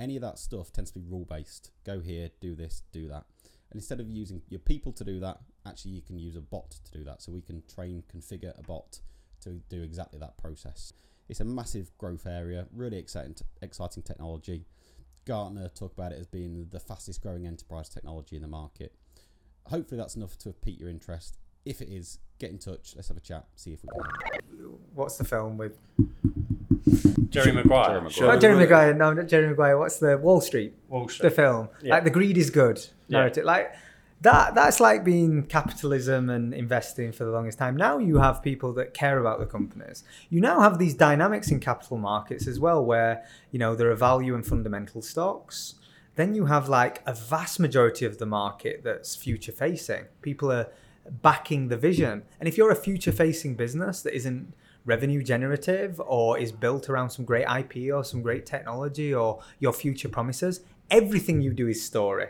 any 0.00 0.16
of 0.16 0.22
that 0.22 0.38
stuff 0.38 0.72
tends 0.72 0.90
to 0.90 0.98
be 0.98 1.04
rule 1.06 1.26
based. 1.26 1.70
Go 1.84 2.00
here, 2.00 2.30
do 2.40 2.54
this, 2.54 2.82
do 2.92 3.08
that. 3.08 3.24
And 3.70 3.80
instead 3.80 4.00
of 4.00 4.10
using 4.10 4.42
your 4.48 4.60
people 4.60 4.92
to 4.92 5.04
do 5.04 5.20
that, 5.20 5.38
actually 5.66 5.92
you 5.92 6.02
can 6.02 6.18
use 6.18 6.36
a 6.36 6.40
bot 6.40 6.70
to 6.70 6.98
do 6.98 7.04
that. 7.04 7.22
So 7.22 7.32
we 7.32 7.42
can 7.42 7.62
train, 7.72 8.02
configure 8.12 8.58
a 8.58 8.62
bot 8.62 9.00
to 9.42 9.60
do 9.68 9.82
exactly 9.82 10.18
that 10.18 10.38
process. 10.38 10.92
It's 11.28 11.40
a 11.40 11.44
massive 11.44 11.96
growth 11.98 12.26
area, 12.26 12.66
really 12.72 12.98
exciting, 12.98 13.36
exciting 13.62 14.02
technology. 14.02 14.66
Gartner 15.24 15.68
talk 15.68 15.92
about 15.92 16.12
it 16.12 16.18
as 16.18 16.26
being 16.26 16.66
the 16.70 16.80
fastest 16.80 17.22
growing 17.22 17.46
enterprise 17.46 17.88
technology 17.88 18.36
in 18.36 18.42
the 18.42 18.48
market. 18.48 18.94
Hopefully, 19.66 19.98
that's 19.98 20.16
enough 20.16 20.36
to 20.38 20.50
have 20.50 20.60
piqued 20.60 20.80
your 20.80 20.90
interest. 20.90 21.38
If 21.64 21.80
it 21.80 21.88
is, 21.88 22.18
get 22.38 22.50
in 22.50 22.58
touch. 22.58 22.92
Let's 22.94 23.08
have 23.08 23.16
a 23.16 23.20
chat. 23.20 23.46
See 23.56 23.72
if 23.72 23.80
we 23.82 23.88
can. 23.88 24.68
What's 24.94 25.16
the 25.16 25.24
film 25.24 25.56
with? 25.56 25.78
Jerry 27.30 27.52
Maguire. 27.52 27.88
Jerry 27.88 28.02
Maguire. 28.02 28.30
Oh, 28.30 28.38
Jerry 28.38 28.56
Maguire. 28.56 28.94
No, 28.94 29.12
not 29.12 29.26
Jerry 29.28 29.48
Maguire. 29.48 29.78
What's 29.78 29.98
the 29.98 30.18
Wall 30.18 30.40
Street? 30.40 30.74
Wall 30.88 31.08
Street. 31.08 31.28
The 31.28 31.34
film. 31.34 31.68
Yeah. 31.82 31.94
Like 31.94 32.04
the 32.04 32.10
greed 32.10 32.36
is 32.36 32.50
good 32.50 32.78
Yeah. 33.08 33.18
narrative. 33.18 33.44
Like 33.44 33.72
that. 34.20 34.54
That's 34.54 34.78
like 34.78 35.04
being 35.04 35.42
capitalism 35.44 36.28
and 36.30 36.52
investing 36.52 37.12
for 37.12 37.24
the 37.24 37.30
longest 37.30 37.58
time. 37.58 37.76
Now 37.76 37.98
you 37.98 38.18
have 38.18 38.42
people 38.42 38.72
that 38.74 38.94
care 38.94 39.18
about 39.18 39.38
the 39.40 39.46
companies. 39.46 40.04
You 40.28 40.40
now 40.40 40.60
have 40.60 40.78
these 40.78 40.94
dynamics 40.94 41.50
in 41.50 41.60
capital 41.60 41.96
markets 41.96 42.46
as 42.46 42.60
well, 42.60 42.84
where 42.84 43.24
you 43.50 43.58
know 43.58 43.74
there 43.74 43.90
are 43.90 43.96
value 43.96 44.34
and 44.34 44.46
fundamental 44.46 45.00
stocks. 45.02 45.74
Then 46.16 46.34
you 46.34 46.44
have 46.46 46.68
like 46.68 47.02
a 47.06 47.14
vast 47.14 47.58
majority 47.58 48.04
of 48.04 48.18
the 48.18 48.26
market 48.26 48.82
that's 48.84 49.16
future 49.16 49.50
facing. 49.50 50.04
People 50.22 50.52
are 50.52 50.68
backing 51.10 51.68
the 51.68 51.76
vision. 51.76 52.22
And 52.40 52.48
if 52.48 52.56
you're 52.56 52.70
a 52.70 52.76
future 52.76 53.12
facing 53.12 53.54
business 53.54 54.02
that 54.02 54.14
isn't 54.14 54.54
revenue 54.84 55.22
generative 55.22 56.00
or 56.00 56.38
is 56.38 56.52
built 56.52 56.88
around 56.88 57.10
some 57.10 57.24
great 57.24 57.46
IP 57.48 57.92
or 57.92 58.04
some 58.04 58.22
great 58.22 58.46
technology 58.46 59.14
or 59.14 59.42
your 59.58 59.72
future 59.72 60.08
promises, 60.08 60.60
everything 60.90 61.40
you 61.40 61.52
do 61.52 61.68
is 61.68 61.84
story. 61.84 62.28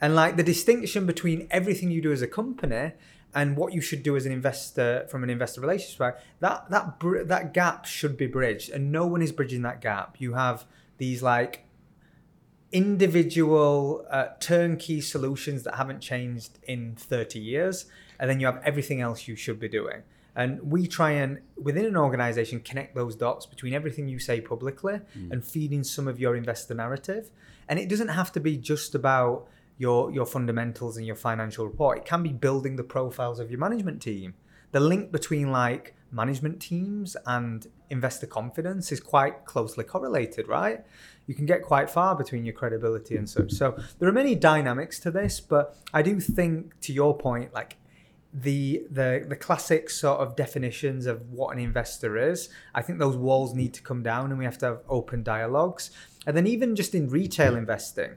And 0.00 0.14
like 0.14 0.36
the 0.36 0.42
distinction 0.42 1.06
between 1.06 1.48
everything 1.50 1.90
you 1.90 2.00
do 2.00 2.12
as 2.12 2.22
a 2.22 2.28
company 2.28 2.92
and 3.34 3.56
what 3.56 3.72
you 3.72 3.80
should 3.80 4.02
do 4.02 4.16
as 4.16 4.26
an 4.26 4.32
investor 4.32 5.06
from 5.10 5.22
an 5.22 5.30
investor 5.30 5.60
relations 5.60 5.92
perspective, 5.92 6.24
that 6.40 6.70
that 6.70 7.28
that 7.28 7.52
gap 7.52 7.84
should 7.84 8.16
be 8.16 8.26
bridged, 8.26 8.70
and 8.70 8.90
no 8.90 9.06
one 9.06 9.22
is 9.22 9.32
bridging 9.32 9.62
that 9.62 9.80
gap. 9.80 10.16
You 10.18 10.34
have 10.34 10.64
these 10.98 11.22
like 11.22 11.64
individual 12.72 14.04
uh, 14.10 14.26
turnkey 14.40 15.00
solutions 15.00 15.62
that 15.62 15.76
haven't 15.76 16.00
changed 16.00 16.58
in 16.64 16.94
30 16.96 17.38
years 17.38 17.86
and 18.18 18.28
then 18.28 18.40
you 18.40 18.46
have 18.46 18.60
everything 18.64 19.00
else 19.00 19.28
you 19.28 19.36
should 19.36 19.58
be 19.58 19.68
doing. 19.68 20.02
And 20.36 20.60
we 20.62 20.86
try 20.86 21.12
and 21.12 21.40
within 21.60 21.84
an 21.84 21.96
organization 21.96 22.60
connect 22.60 22.94
those 22.94 23.16
dots 23.16 23.44
between 23.44 23.74
everything 23.74 24.06
you 24.06 24.20
say 24.20 24.40
publicly 24.40 25.00
and 25.32 25.44
feeding 25.44 25.82
some 25.82 26.06
of 26.06 26.20
your 26.20 26.36
investor 26.36 26.74
narrative. 26.74 27.30
And 27.68 27.78
it 27.78 27.88
doesn't 27.88 28.08
have 28.08 28.30
to 28.32 28.40
be 28.40 28.56
just 28.56 28.94
about 28.94 29.48
your 29.78 30.12
your 30.12 30.26
fundamentals 30.26 30.96
and 30.96 31.06
your 31.06 31.16
financial 31.16 31.66
report. 31.66 31.98
It 31.98 32.04
can 32.04 32.22
be 32.22 32.32
building 32.32 32.76
the 32.76 32.84
profiles 32.84 33.40
of 33.40 33.50
your 33.50 33.58
management 33.58 34.00
team. 34.00 34.34
The 34.70 34.80
link 34.80 35.10
between 35.10 35.50
like 35.50 35.94
management 36.12 36.60
teams 36.60 37.16
and 37.26 37.66
investor 37.90 38.26
confidence 38.26 38.92
is 38.92 39.00
quite 39.00 39.44
closely 39.44 39.84
correlated, 39.84 40.46
right? 40.46 40.84
You 41.28 41.34
can 41.34 41.46
get 41.46 41.62
quite 41.62 41.88
far 41.90 42.16
between 42.16 42.44
your 42.44 42.54
credibility 42.54 43.16
and 43.16 43.28
such. 43.28 43.52
So 43.52 43.78
there 43.98 44.08
are 44.08 44.12
many 44.12 44.34
dynamics 44.34 44.98
to 45.00 45.10
this, 45.10 45.40
but 45.40 45.76
I 45.92 46.00
do 46.00 46.18
think, 46.20 46.80
to 46.80 46.92
your 46.92 47.16
point, 47.16 47.52
like 47.52 47.76
the 48.32 48.82
the 48.90 49.24
the 49.28 49.36
classic 49.36 49.90
sort 49.90 50.20
of 50.20 50.36
definitions 50.36 51.06
of 51.06 51.30
what 51.30 51.54
an 51.54 51.62
investor 51.62 52.16
is, 52.16 52.48
I 52.74 52.82
think 52.82 52.98
those 52.98 53.16
walls 53.16 53.54
need 53.54 53.74
to 53.74 53.82
come 53.82 54.02
down, 54.02 54.30
and 54.30 54.38
we 54.38 54.46
have 54.46 54.58
to 54.58 54.66
have 54.66 54.80
open 54.88 55.22
dialogues. 55.22 55.90
And 56.26 56.34
then 56.34 56.46
even 56.46 56.74
just 56.74 56.94
in 56.94 57.08
retail 57.08 57.56
investing, 57.56 58.16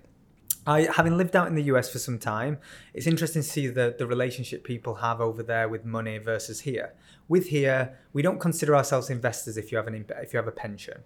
I, 0.65 0.87
having 0.93 1.17
lived 1.17 1.35
out 1.35 1.47
in 1.47 1.55
the 1.55 1.63
US 1.63 1.89
for 1.91 1.99
some 1.99 2.17
time, 2.19 2.59
it's 2.93 3.07
interesting 3.07 3.41
to 3.41 3.47
see 3.47 3.67
the, 3.67 3.95
the 3.97 4.07
relationship 4.07 4.63
people 4.63 4.95
have 4.95 5.19
over 5.19 5.43
there 5.43 5.67
with 5.67 5.83
money 5.85 6.17
versus 6.17 6.61
here. 6.61 6.93
With 7.27 7.47
here, 7.47 7.97
we 8.13 8.21
don't 8.21 8.39
consider 8.39 8.75
ourselves 8.75 9.09
investors 9.09 9.57
if 9.57 9.71
you 9.71 9.77
have 9.77 9.87
an 9.87 10.05
if 10.21 10.33
you 10.33 10.37
have 10.37 10.47
a 10.47 10.51
pension. 10.51 11.01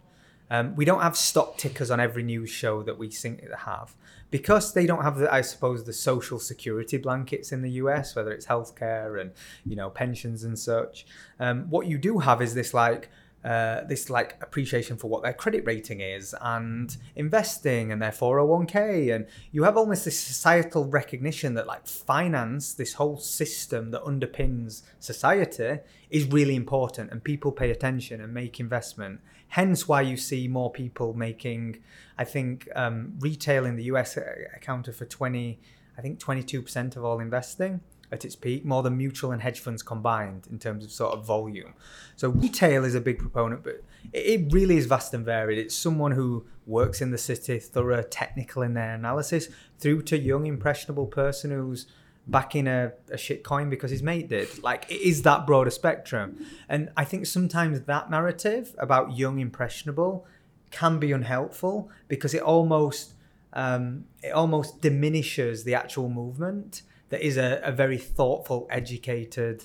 Um, 0.50 0.76
we 0.76 0.86
don't 0.86 1.02
have 1.02 1.18
stock 1.18 1.58
tickers 1.58 1.90
on 1.90 2.00
every 2.00 2.24
news 2.24 2.50
show 2.50 2.84
that 2.84 2.98
we 2.98 3.10
to 3.50 3.58
have 3.58 3.96
because 4.32 4.74
they 4.74 4.86
don't 4.86 5.02
have 5.02 5.18
the, 5.18 5.34
I 5.34 5.42
suppose, 5.42 5.84
the 5.84 5.94
social 5.94 6.40
security 6.40 6.98
blankets 6.98 7.52
in 7.52 7.62
the 7.62 7.72
US, 7.72 8.16
whether 8.16 8.32
it's 8.32 8.46
healthcare 8.46 9.20
and 9.20 9.32
you 9.66 9.76
know 9.76 9.90
pensions 9.90 10.44
and 10.44 10.58
such. 10.58 11.06
Um, 11.40 11.70
what 11.70 11.88
you 11.88 11.98
do 11.98 12.20
have 12.20 12.42
is 12.42 12.54
this 12.54 12.74
like 12.74 13.10
uh, 13.46 13.84
this 13.84 14.10
like 14.10 14.36
appreciation 14.42 14.98
for 14.98 15.08
what 15.08 15.22
their 15.22 15.34
credit 15.34 15.64
rating 15.68 16.02
is 16.02 16.34
and 16.42 16.98
investing 17.16 17.92
and 17.92 18.02
their 18.02 18.12
401k 18.12 19.14
and 19.16 19.28
you 19.52 19.64
have 19.64 19.78
almost 19.78 20.04
this 20.04 20.20
societal 20.20 20.86
recognition 20.86 21.54
that 21.54 21.68
like 21.68 21.86
finance 21.86 22.74
this 22.74 22.94
whole 22.94 23.18
system 23.18 23.92
that 23.92 24.02
underpins 24.02 24.82
society 25.00 25.78
is 26.10 26.26
really 26.26 26.56
important 26.56 27.12
and 27.12 27.24
people 27.24 27.52
pay 27.52 27.70
attention 27.70 28.20
and 28.20 28.34
make 28.34 28.60
investment. 28.60 29.20
Hence 29.50 29.88
why 29.88 30.02
you 30.02 30.18
see 30.18 30.48
more 30.48 30.72
people 30.72 31.14
making 31.14 31.78
i 32.18 32.24
think 32.24 32.68
um, 32.76 33.14
retail 33.20 33.66
in 33.66 33.76
the 33.76 33.84
us 33.84 34.18
accounted 34.56 34.96
for 34.96 35.06
20 35.06 35.60
i 35.98 36.02
think 36.02 36.20
22% 36.20 36.96
of 36.96 37.06
all 37.06 37.20
investing 37.20 37.82
at 38.12 38.26
its 38.26 38.36
peak, 38.36 38.66
more 38.66 38.84
than 38.84 38.98
mutual 38.98 39.32
and 39.32 39.42
hedge 39.42 39.60
funds 39.60 39.82
combined 39.84 40.48
in 40.50 40.60
terms 40.60 40.84
of 40.84 40.92
sort 40.92 41.14
of 41.14 41.26
volume. 41.26 41.74
So 42.16 42.30
retail 42.30 42.86
is 42.86 42.96
a 42.96 43.02
big 43.02 43.20
proponent, 43.20 43.64
but 43.64 43.84
it 44.14 44.52
really 44.54 44.78
is 44.78 44.86
vast 44.86 45.14
and 45.14 45.26
varied. 45.26 45.58
It's 45.58 45.76
someone 45.76 46.12
who 46.12 46.46
works 46.66 47.02
in 47.02 47.12
the 47.12 47.18
city, 47.18 47.60
thorough, 47.60 48.04
technical 48.04 48.62
in 48.62 48.74
their 48.74 48.94
analysis, 48.94 49.50
through 49.80 50.04
to 50.04 50.18
young, 50.18 50.46
impressionable 50.46 51.08
person 51.08 51.52
who's 51.52 51.88
backing 52.28 52.68
a, 52.68 52.92
a 53.12 53.18
shit 53.18 53.44
coin 53.44 53.70
because 53.70 53.92
his 53.92 54.02
mate 54.02 54.30
did. 54.30 54.64
Like 54.64 54.90
it 54.90 55.02
is 55.02 55.22
that 55.24 55.46
broader 55.46 55.70
spectrum. 55.70 56.46
And 56.68 56.90
I 56.98 57.06
think 57.06 57.26
sometimes 57.26 57.82
that 57.82 58.10
narrative 58.10 58.76
about 58.78 59.18
young, 59.18 59.40
impressionable 59.40 60.26
can 60.72 61.00
be 61.00 61.12
unhelpful 61.12 61.90
because 62.08 62.34
it 62.34 62.42
almost 62.42 63.14
um, 63.54 64.06
it 64.22 64.32
almost 64.32 64.82
diminishes 64.82 65.64
the 65.64 65.76
actual 65.76 66.10
movement 66.10 66.82
that 67.10 67.22
is 67.22 67.38
a, 67.38 67.62
a 67.64 67.72
very 67.72 67.98
thoughtful, 67.98 68.68
educated 68.70 69.64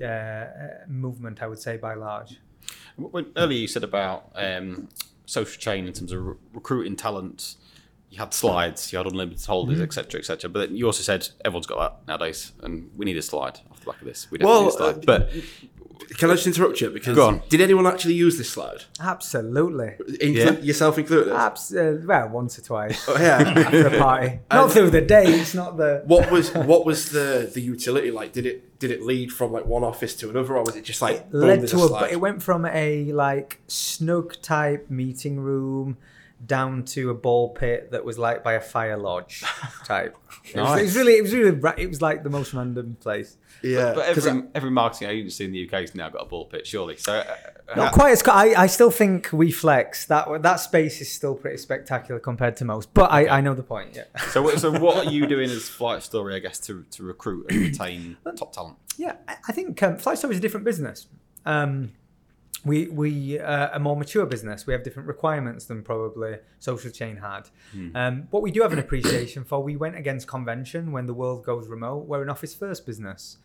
uh, 0.00 0.04
uh, 0.04 0.48
movement, 0.88 1.42
I 1.42 1.46
would 1.46 1.58
say, 1.58 1.76
by 1.76 1.94
large. 1.94 2.38
When, 2.96 3.26
earlier 3.36 3.58
you 3.58 3.68
said 3.68 3.84
about 3.84 4.30
um, 4.34 4.88
social 5.26 5.58
chain 5.60 5.86
in 5.86 5.92
terms 5.92 6.12
of 6.12 6.24
re- 6.24 6.34
recruiting 6.54 6.96
talent. 6.96 7.56
You 8.10 8.18
had 8.18 8.34
slides, 8.34 8.92
you 8.92 8.98
had 8.98 9.06
unlimited 9.06 9.42
holders, 9.46 9.76
Mm-hmm. 9.76 9.84
etc., 9.84 10.20
etc. 10.20 10.50
But 10.50 10.70
you 10.70 10.84
also 10.84 11.02
said 11.02 11.26
everyone's 11.46 11.66
got 11.66 11.78
that 12.06 12.06
nowadays, 12.06 12.52
and 12.62 12.90
we 12.94 13.06
need 13.06 13.16
a 13.16 13.22
slide 13.22 13.60
off 13.70 13.80
the 13.80 13.86
back 13.86 14.00
of 14.02 14.06
this. 14.06 14.30
We 14.30 14.36
Well, 14.42 14.66
definitely 14.70 14.92
need 14.96 14.98
a 14.98 15.02
slide. 15.06 15.08
uh, 15.08 15.28
but 15.30 15.32
Can 16.18 16.30
I 16.30 16.34
just 16.34 16.46
interrupt 16.46 16.80
you? 16.80 16.90
Because 16.90 17.16
Go 17.16 17.28
on. 17.28 17.42
did 17.48 17.60
anyone 17.60 17.86
actually 17.86 18.14
use 18.14 18.38
this 18.38 18.50
slide? 18.50 18.82
Absolutely. 19.00 19.94
Inclu- 20.20 20.34
Yeah. 20.34 20.50
Yourself 20.60 20.98
included? 20.98 21.32
Abs- 21.32 21.74
uh, 21.74 21.98
well, 22.04 22.28
once 22.28 22.58
or 22.58 22.62
twice 22.62 23.04
Oh, 23.08 23.16
yeah. 23.18 23.38
after 23.56 23.86
a 23.88 23.98
party. 23.98 24.40
Not 24.50 24.72
through 24.72 24.90
the 24.90 25.00
day. 25.00 25.24
It's 25.26 25.54
not 25.54 25.76
the. 25.76 26.02
what 26.06 26.30
was 26.30 26.52
what 26.54 26.84
was 26.84 27.10
the 27.10 27.50
the 27.52 27.60
utility 27.60 28.10
like? 28.10 28.32
Did 28.32 28.46
it 28.46 28.78
did 28.78 28.90
it 28.90 29.02
lead 29.02 29.32
from 29.32 29.52
like 29.52 29.66
one 29.66 29.84
office 29.84 30.14
to 30.16 30.30
another, 30.30 30.56
or 30.56 30.64
was 30.64 30.76
it 30.76 30.84
just 30.84 31.00
like 31.02 31.30
boom, 31.30 31.42
led 31.42 31.60
there's 31.60 31.70
to 31.72 31.76
a, 31.84 31.88
slide? 31.88 32.12
it 32.12 32.20
went 32.20 32.42
from 32.42 32.66
a 32.66 33.12
like 33.12 33.60
snug 33.68 34.40
type 34.42 34.90
meeting 34.90 35.38
room 35.40 35.96
down 36.44 36.84
to 36.84 37.10
a 37.10 37.14
ball 37.14 37.50
pit 37.50 37.90
that 37.92 38.04
was 38.04 38.18
like 38.18 38.42
by 38.42 38.54
a 38.54 38.60
fire 38.60 38.96
lodge 38.96 39.42
type. 39.84 40.16
It, 40.52 40.56
was, 40.60 40.80
it 40.80 40.82
was 40.84 40.96
really, 40.96 41.12
it 41.16 41.22
was 41.22 41.32
really, 41.32 41.50
ra- 41.52 41.74
it 41.76 41.86
was 41.88 42.02
like 42.02 42.24
the 42.24 42.30
most 42.30 42.52
random 42.52 42.96
place. 43.00 43.36
yeah, 43.62 43.92
but 43.94 44.06
every, 44.06 44.42
every 44.54 44.70
marketing 44.70 45.08
agency 45.08 45.44
in 45.44 45.52
the 45.52 45.64
UK 45.66 45.72
has 45.82 45.94
now 45.94 46.08
got 46.08 46.22
a 46.22 46.24
ball 46.24 46.46
pit, 46.46 46.66
surely. 46.66 46.96
So 46.96 47.18
uh, 47.18 47.24
Not 47.76 47.88
how- 47.88 47.92
quite 47.92 48.10
as. 48.12 48.22
I, 48.26 48.54
I 48.62 48.66
still 48.66 48.90
think 48.90 49.30
we 49.32 49.52
flex 49.52 50.06
that 50.06 50.42
that 50.42 50.56
space 50.56 51.00
is 51.00 51.12
still 51.12 51.34
pretty 51.36 51.58
spectacular 51.58 52.18
compared 52.18 52.56
to 52.56 52.64
most. 52.64 52.92
But 52.92 53.12
I, 53.12 53.38
I 53.38 53.40
know 53.40 53.54
the 53.54 53.62
point. 53.62 53.94
Yeah. 53.94 54.04
So, 54.30 54.42
what- 54.42 54.58
so 54.58 54.72
what 54.78 55.06
are 55.06 55.10
you 55.10 55.26
doing 55.34 55.48
as 55.50 55.68
Flight 55.68 56.02
Story, 56.02 56.34
I 56.34 56.38
guess, 56.40 56.58
to, 56.60 56.84
to 56.92 57.02
recruit 57.04 57.46
and 57.50 57.60
retain 57.60 58.16
top 58.36 58.52
talent? 58.52 58.76
Yeah, 58.96 59.14
I- 59.28 59.36
I 59.48 59.52
think 59.52 59.80
um, 59.82 59.98
Story 59.98 60.16
is 60.32 60.38
a 60.38 60.40
different 60.40 60.64
business. 60.64 61.06
Um, 61.46 61.92
we 62.64 62.88
we 62.88 63.38
uh, 63.38 63.70
a 63.72 63.80
more 63.80 63.96
mature 63.96 64.26
business. 64.26 64.66
We 64.66 64.72
have 64.72 64.82
different 64.82 65.08
requirements 65.08 65.64
than 65.64 65.82
probably 65.82 66.38
Social 66.58 66.90
Chain 66.90 67.16
had. 67.16 67.48
Um, 67.96 68.28
what 68.30 68.42
we 68.42 68.50
do 68.50 68.62
have 68.62 68.72
an 68.72 68.78
appreciation 68.78 69.44
for, 69.44 69.62
we 69.62 69.76
went 69.76 69.96
against 69.96 70.28
convention 70.28 70.92
when 70.92 71.06
the 71.06 71.14
world 71.14 71.44
goes 71.44 71.68
remote. 71.68 72.06
We're 72.06 72.22
an 72.22 72.30
office 72.30 72.54
first 72.54 72.86
business, 72.86 73.38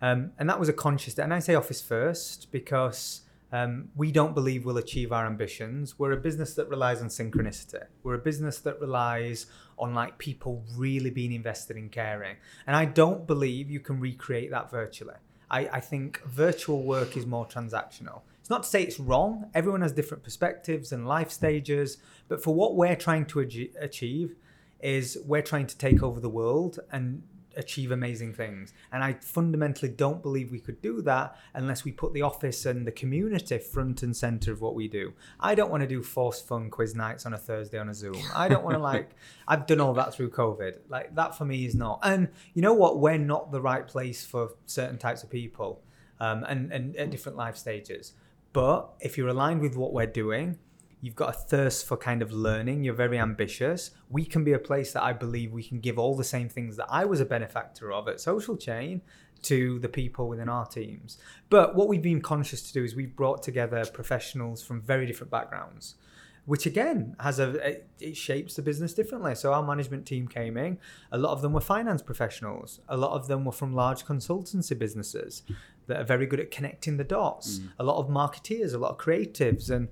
um, 0.00 0.32
and 0.38 0.48
that 0.48 0.60
was 0.60 0.68
a 0.68 0.72
conscious. 0.72 1.18
And 1.18 1.34
I 1.34 1.40
say 1.40 1.54
office 1.54 1.82
first 1.82 2.50
because. 2.52 3.22
Um, 3.52 3.88
we 3.96 4.12
don't 4.12 4.32
believe 4.32 4.64
we'll 4.64 4.78
achieve 4.78 5.10
our 5.10 5.26
ambitions. 5.26 5.98
We're 5.98 6.12
a 6.12 6.16
business 6.16 6.54
that 6.54 6.68
relies 6.68 7.02
on 7.02 7.08
synchronicity. 7.08 7.82
We're 8.04 8.14
a 8.14 8.18
business 8.18 8.60
that 8.60 8.80
relies 8.80 9.46
on 9.76 9.92
like 9.92 10.18
people 10.18 10.62
really 10.76 11.10
being 11.10 11.32
invested 11.32 11.76
in 11.76 11.88
caring. 11.88 12.36
And 12.68 12.76
I 12.76 12.84
don't 12.84 13.26
believe 13.26 13.68
you 13.68 13.80
can 13.80 13.98
recreate 13.98 14.52
that 14.52 14.70
virtually. 14.70 15.16
I, 15.50 15.68
I 15.72 15.80
think 15.80 16.22
virtual 16.26 16.84
work 16.84 17.16
is 17.16 17.26
more 17.26 17.44
transactional. 17.44 18.20
Not 18.50 18.64
to 18.64 18.68
say 18.68 18.82
it's 18.82 19.00
wrong. 19.00 19.48
Everyone 19.54 19.80
has 19.80 19.92
different 19.92 20.24
perspectives 20.24 20.92
and 20.92 21.06
life 21.06 21.30
stages. 21.30 21.98
But 22.28 22.42
for 22.42 22.54
what 22.54 22.76
we're 22.76 22.96
trying 22.96 23.26
to 23.26 23.40
ach- 23.40 23.70
achieve, 23.80 24.34
is 24.82 25.18
we're 25.24 25.42
trying 25.42 25.66
to 25.66 25.76
take 25.76 26.02
over 26.02 26.20
the 26.20 26.28
world 26.28 26.80
and 26.90 27.22
achieve 27.56 27.90
amazing 27.90 28.32
things. 28.32 28.72
And 28.92 29.02
I 29.02 29.14
fundamentally 29.14 29.90
don't 29.90 30.22
believe 30.22 30.50
we 30.50 30.60
could 30.60 30.80
do 30.80 31.02
that 31.02 31.36
unless 31.54 31.84
we 31.84 31.92
put 31.92 32.14
the 32.14 32.22
office 32.22 32.64
and 32.64 32.86
the 32.86 32.92
community 32.92 33.58
front 33.58 34.02
and 34.02 34.16
center 34.16 34.52
of 34.52 34.60
what 34.60 34.74
we 34.74 34.88
do. 34.88 35.12
I 35.38 35.54
don't 35.54 35.70
want 35.70 35.82
to 35.82 35.86
do 35.86 36.02
forced 36.02 36.46
fun 36.46 36.70
quiz 36.70 36.94
nights 36.94 37.26
on 37.26 37.34
a 37.34 37.38
Thursday 37.38 37.78
on 37.78 37.88
a 37.88 37.94
Zoom. 37.94 38.16
I 38.34 38.48
don't 38.48 38.64
want 38.64 38.76
to 38.76 38.82
like, 38.82 39.10
I've 39.48 39.66
done 39.66 39.80
all 39.80 39.94
that 39.94 40.14
through 40.14 40.30
COVID. 40.30 40.78
Like, 40.88 41.14
that 41.16 41.36
for 41.36 41.44
me 41.44 41.66
is 41.66 41.74
not. 41.74 42.00
And 42.02 42.28
you 42.54 42.62
know 42.62 42.74
what? 42.74 43.00
We're 43.00 43.18
not 43.18 43.50
the 43.50 43.60
right 43.60 43.86
place 43.86 44.24
for 44.24 44.52
certain 44.66 44.98
types 44.98 45.22
of 45.22 45.30
people 45.30 45.82
um, 46.20 46.44
and, 46.44 46.72
and 46.72 46.96
at 46.96 47.10
different 47.10 47.36
life 47.36 47.56
stages. 47.56 48.12
But 48.52 48.90
if 49.00 49.16
you're 49.16 49.28
aligned 49.28 49.60
with 49.60 49.76
what 49.76 49.92
we're 49.92 50.06
doing, 50.06 50.58
you've 51.00 51.16
got 51.16 51.30
a 51.30 51.38
thirst 51.38 51.86
for 51.86 51.96
kind 51.96 52.20
of 52.22 52.32
learning, 52.32 52.84
you're 52.84 52.94
very 52.94 53.18
ambitious, 53.18 53.92
we 54.08 54.24
can 54.24 54.44
be 54.44 54.52
a 54.52 54.58
place 54.58 54.92
that 54.92 55.02
I 55.02 55.12
believe 55.12 55.52
we 55.52 55.62
can 55.62 55.80
give 55.80 55.98
all 55.98 56.16
the 56.16 56.24
same 56.24 56.48
things 56.48 56.76
that 56.76 56.86
I 56.90 57.04
was 57.04 57.20
a 57.20 57.24
benefactor 57.24 57.92
of 57.92 58.08
at 58.08 58.20
Social 58.20 58.56
Chain 58.56 59.00
to 59.42 59.78
the 59.78 59.88
people 59.88 60.28
within 60.28 60.48
our 60.48 60.66
teams. 60.66 61.16
But 61.48 61.74
what 61.74 61.88
we've 61.88 62.02
been 62.02 62.20
conscious 62.20 62.62
to 62.68 62.72
do 62.72 62.84
is 62.84 62.94
we've 62.94 63.16
brought 63.16 63.42
together 63.42 63.84
professionals 63.86 64.62
from 64.62 64.82
very 64.82 65.06
different 65.06 65.30
backgrounds. 65.30 65.94
Which 66.46 66.66
again 66.66 67.14
has 67.20 67.38
a 67.38 67.82
it 68.00 68.16
shapes 68.16 68.56
the 68.56 68.62
business 68.62 68.94
differently. 68.94 69.34
So 69.34 69.52
our 69.52 69.62
management 69.62 70.06
team 70.06 70.26
came 70.26 70.56
in. 70.56 70.78
A 71.12 71.18
lot 71.18 71.32
of 71.32 71.42
them 71.42 71.52
were 71.52 71.60
finance 71.60 72.02
professionals. 72.02 72.80
A 72.88 72.96
lot 72.96 73.12
of 73.12 73.28
them 73.28 73.44
were 73.44 73.52
from 73.52 73.74
large 73.74 74.04
consultancy 74.04 74.76
businesses 74.76 75.42
that 75.90 76.00
are 76.00 76.04
very 76.04 76.26
good 76.26 76.40
at 76.40 76.50
connecting 76.50 76.96
the 76.96 77.04
dots. 77.04 77.58
Mm. 77.58 77.68
A 77.78 77.84
lot 77.84 77.98
of 77.98 78.08
marketeers, 78.08 78.74
a 78.74 78.78
lot 78.78 78.92
of 78.92 78.98
creatives, 78.98 79.70
and 79.70 79.88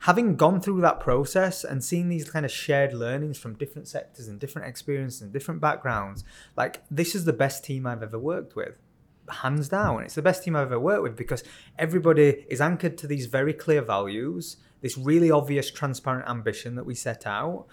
having 0.00 0.36
gone 0.36 0.60
through 0.60 0.80
that 0.80 1.00
process 1.00 1.62
and 1.62 1.84
seeing 1.84 2.08
these 2.08 2.28
kind 2.30 2.46
of 2.46 2.50
shared 2.50 2.94
learnings 2.94 3.38
from 3.38 3.54
different 3.54 3.86
sectors 3.86 4.28
and 4.28 4.40
different 4.40 4.66
experiences 4.66 5.20
and 5.20 5.32
different 5.32 5.60
backgrounds, 5.60 6.24
like 6.56 6.82
this 6.90 7.14
is 7.14 7.24
the 7.24 7.32
best 7.32 7.64
team 7.64 7.86
I've 7.86 8.02
ever 8.02 8.18
worked 8.18 8.56
with. 8.56 8.78
Hands 9.28 9.68
down. 9.68 10.02
It's 10.02 10.14
the 10.14 10.22
best 10.22 10.42
team 10.42 10.56
I've 10.56 10.66
ever 10.66 10.80
worked 10.80 11.02
with 11.02 11.16
because 11.16 11.44
everybody 11.78 12.46
is 12.48 12.60
anchored 12.60 12.96
to 12.98 13.06
these 13.06 13.26
very 13.26 13.52
clear 13.52 13.82
values, 13.82 14.56
this 14.80 14.96
really 14.96 15.30
obvious, 15.30 15.70
transparent 15.70 16.28
ambition 16.28 16.74
that 16.76 16.84
we 16.84 16.94
set 16.94 17.26
out, 17.26 17.66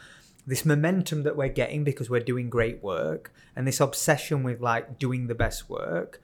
this 0.45 0.65
momentum 0.65 1.23
that 1.23 1.35
we're 1.35 1.49
getting 1.49 1.83
because 1.83 2.09
we're 2.09 2.19
doing 2.19 2.49
great 2.49 2.83
work, 2.83 3.33
and 3.55 3.67
this 3.67 3.79
obsession 3.79 4.43
with 4.43 4.61
like 4.61 4.99
doing 4.99 5.27
the 5.27 5.35
best 5.35 5.69
work. 5.69 6.21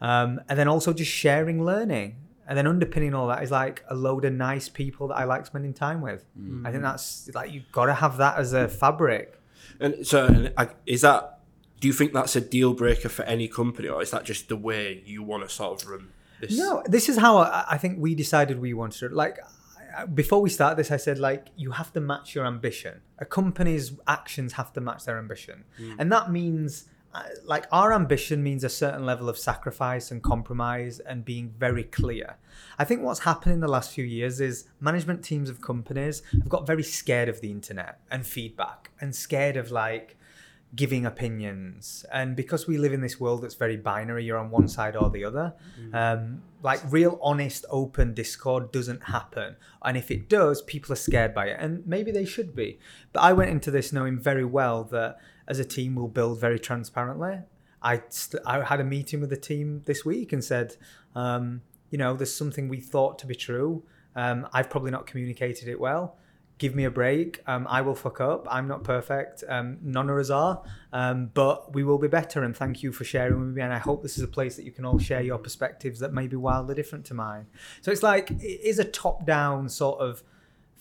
Um, 0.00 0.40
and 0.48 0.58
then 0.58 0.68
also 0.68 0.92
just 0.92 1.10
sharing 1.10 1.64
learning 1.64 2.16
and 2.50 2.58
then 2.58 2.66
underpinning 2.66 3.14
all 3.14 3.28
that 3.28 3.44
is 3.44 3.52
like 3.52 3.84
a 3.88 3.94
load 3.94 4.24
of 4.24 4.32
nice 4.32 4.68
people 4.68 5.06
that 5.08 5.14
I 5.14 5.24
like 5.24 5.46
spending 5.46 5.72
time 5.72 6.00
with. 6.00 6.24
I 6.64 6.72
think 6.72 6.82
that's 6.82 7.30
like 7.32 7.52
you've 7.52 7.70
got 7.70 7.86
to 7.86 7.94
have 7.94 8.16
that 8.16 8.38
as 8.38 8.52
a 8.52 8.66
fabric. 8.66 9.40
And 9.78 10.04
so, 10.04 10.26
and 10.26 10.52
is 10.84 11.02
that? 11.02 11.38
Do 11.78 11.86
you 11.86 11.94
think 11.94 12.12
that's 12.12 12.34
a 12.34 12.40
deal 12.40 12.74
breaker 12.74 13.08
for 13.08 13.22
any 13.22 13.46
company, 13.46 13.88
or 13.88 14.02
is 14.02 14.10
that 14.10 14.24
just 14.24 14.48
the 14.48 14.56
way 14.56 15.02
you 15.06 15.22
want 15.22 15.44
to 15.44 15.48
sort 15.48 15.82
of 15.82 15.88
run 15.88 16.08
this? 16.40 16.58
No, 16.58 16.82
this 16.86 17.08
is 17.08 17.18
how 17.18 17.38
I, 17.38 17.66
I 17.70 17.78
think 17.78 17.98
we 18.00 18.16
decided 18.16 18.60
we 18.60 18.74
wanted 18.74 19.04
it. 19.04 19.12
Like 19.12 19.38
before 20.12 20.42
we 20.42 20.50
start 20.50 20.76
this, 20.76 20.90
I 20.90 20.96
said 20.96 21.20
like 21.20 21.46
you 21.56 21.70
have 21.70 21.92
to 21.92 22.00
match 22.00 22.34
your 22.34 22.46
ambition. 22.46 23.00
A 23.20 23.24
company's 23.24 23.92
actions 24.08 24.54
have 24.54 24.72
to 24.72 24.80
match 24.80 25.04
their 25.04 25.18
ambition, 25.18 25.64
and 26.00 26.10
that 26.10 26.32
means. 26.32 26.86
Like 27.44 27.66
our 27.72 27.92
ambition 27.92 28.42
means 28.42 28.62
a 28.62 28.68
certain 28.68 29.04
level 29.04 29.28
of 29.28 29.36
sacrifice 29.36 30.10
and 30.10 30.22
compromise 30.22 31.00
and 31.00 31.24
being 31.24 31.52
very 31.58 31.84
clear. 31.84 32.36
I 32.78 32.84
think 32.84 33.02
what's 33.02 33.20
happened 33.20 33.54
in 33.54 33.60
the 33.60 33.68
last 33.68 33.92
few 33.92 34.04
years 34.04 34.40
is 34.40 34.68
management 34.80 35.24
teams 35.24 35.50
of 35.50 35.60
companies 35.60 36.22
have 36.32 36.48
got 36.48 36.66
very 36.66 36.84
scared 36.84 37.28
of 37.28 37.40
the 37.40 37.50
internet 37.50 38.00
and 38.10 38.26
feedback 38.26 38.90
and 39.00 39.14
scared 39.14 39.56
of 39.56 39.72
like 39.72 40.16
giving 40.76 41.04
opinions. 41.04 42.04
And 42.12 42.36
because 42.36 42.68
we 42.68 42.78
live 42.78 42.92
in 42.92 43.00
this 43.00 43.18
world 43.18 43.42
that's 43.42 43.56
very 43.56 43.76
binary 43.76 44.24
you're 44.24 44.38
on 44.38 44.50
one 44.50 44.68
side 44.68 44.94
or 44.94 45.10
the 45.10 45.24
other 45.24 45.52
um, 45.92 46.42
like 46.62 46.80
real 46.92 47.18
honest 47.20 47.64
open 47.70 48.14
discord 48.14 48.70
doesn't 48.70 49.02
happen. 49.02 49.56
And 49.82 49.96
if 49.96 50.12
it 50.12 50.28
does 50.28 50.62
people 50.62 50.92
are 50.92 50.96
scared 50.96 51.34
by 51.34 51.46
it. 51.46 51.56
And 51.58 51.84
maybe 51.88 52.12
they 52.12 52.24
should 52.24 52.54
be. 52.54 52.78
But 53.12 53.20
i 53.20 53.32
went 53.32 53.50
into 53.50 53.72
this 53.72 53.92
knowing 53.92 54.16
very 54.16 54.44
well 54.44 54.84
that 54.84 55.18
as 55.50 55.58
a 55.58 55.64
team 55.64 55.94
we'll 55.94 56.08
build 56.08 56.40
very 56.40 56.58
transparently 56.58 57.38
i 57.82 58.02
st- 58.08 58.42
i 58.46 58.62
had 58.64 58.80
a 58.80 58.84
meeting 58.84 59.20
with 59.20 59.30
the 59.30 59.36
team 59.36 59.82
this 59.84 60.04
week 60.04 60.32
and 60.32 60.42
said 60.42 60.76
um, 61.14 61.60
you 61.90 61.98
know 61.98 62.14
there's 62.14 62.34
something 62.34 62.68
we 62.68 62.80
thought 62.80 63.18
to 63.18 63.26
be 63.26 63.34
true 63.34 63.82
um, 64.16 64.46
i've 64.52 64.70
probably 64.70 64.90
not 64.90 65.06
communicated 65.06 65.68
it 65.68 65.78
well 65.78 66.16
give 66.60 66.74
me 66.74 66.84
a 66.84 66.90
break. 66.90 67.40
Um, 67.46 67.66
I 67.68 67.80
will 67.80 67.94
fuck 67.94 68.20
up. 68.20 68.46
I'm 68.50 68.68
not 68.68 68.84
perfect. 68.84 69.42
Um, 69.48 69.78
none 69.82 70.10
of 70.10 70.18
us 70.18 70.28
are. 70.28 70.62
Um, 70.92 71.30
but 71.32 71.74
we 71.74 71.82
will 71.82 71.96
be 71.98 72.06
better. 72.06 72.44
And 72.44 72.54
thank 72.54 72.82
you 72.82 72.92
for 72.92 73.02
sharing 73.02 73.40
with 73.40 73.56
me. 73.56 73.62
And 73.62 73.72
I 73.72 73.78
hope 73.78 74.02
this 74.02 74.18
is 74.18 74.22
a 74.22 74.28
place 74.28 74.56
that 74.56 74.64
you 74.64 74.70
can 74.70 74.84
all 74.84 74.98
share 74.98 75.22
your 75.22 75.38
perspectives 75.38 75.98
that 76.00 76.12
may 76.12 76.28
be 76.28 76.36
wildly 76.36 76.74
different 76.74 77.06
to 77.06 77.14
mine. 77.14 77.46
So 77.80 77.90
it's 77.90 78.02
like, 78.02 78.30
it 78.30 78.60
is 78.62 78.78
a 78.78 78.84
top 78.84 79.24
down 79.24 79.70
sort 79.70 80.00
of 80.00 80.22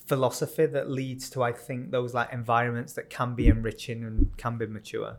philosophy 0.09 0.65
that 0.65 0.89
leads 0.89 1.29
to, 1.29 1.43
I 1.43 1.53
think, 1.53 1.91
those 1.91 2.13
like 2.13 2.33
environments 2.33 2.93
that 2.93 3.09
can 3.09 3.35
be 3.35 3.47
enriching 3.47 4.03
and 4.03 4.35
can 4.37 4.57
be 4.57 4.65
mature. 4.65 5.17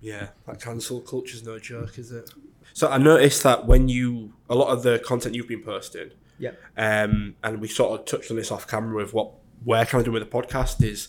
Yeah, 0.00 0.28
that 0.46 0.60
cancel 0.62 1.00
culture's 1.00 1.44
no 1.44 1.58
joke, 1.58 1.98
is 1.98 2.12
it? 2.12 2.30
So 2.72 2.88
I 2.88 2.98
noticed 2.98 3.42
that 3.42 3.66
when 3.66 3.88
you 3.88 4.32
a 4.48 4.54
lot 4.54 4.68
of 4.68 4.82
the 4.84 4.98
content 5.00 5.34
you've 5.34 5.48
been 5.48 5.62
posting, 5.64 6.10
Yeah. 6.38 6.52
um, 6.76 7.34
and 7.42 7.60
we 7.60 7.68
sort 7.68 7.90
of 8.00 8.06
touched 8.06 8.30
on 8.30 8.36
this 8.36 8.50
off 8.52 8.66
camera 8.66 8.94
with 8.96 9.12
what 9.12 9.32
we're 9.64 9.84
kind 9.84 10.00
of 10.00 10.04
doing 10.06 10.14
with 10.22 10.30
the 10.30 10.36
podcast 10.38 10.82
is 10.82 11.08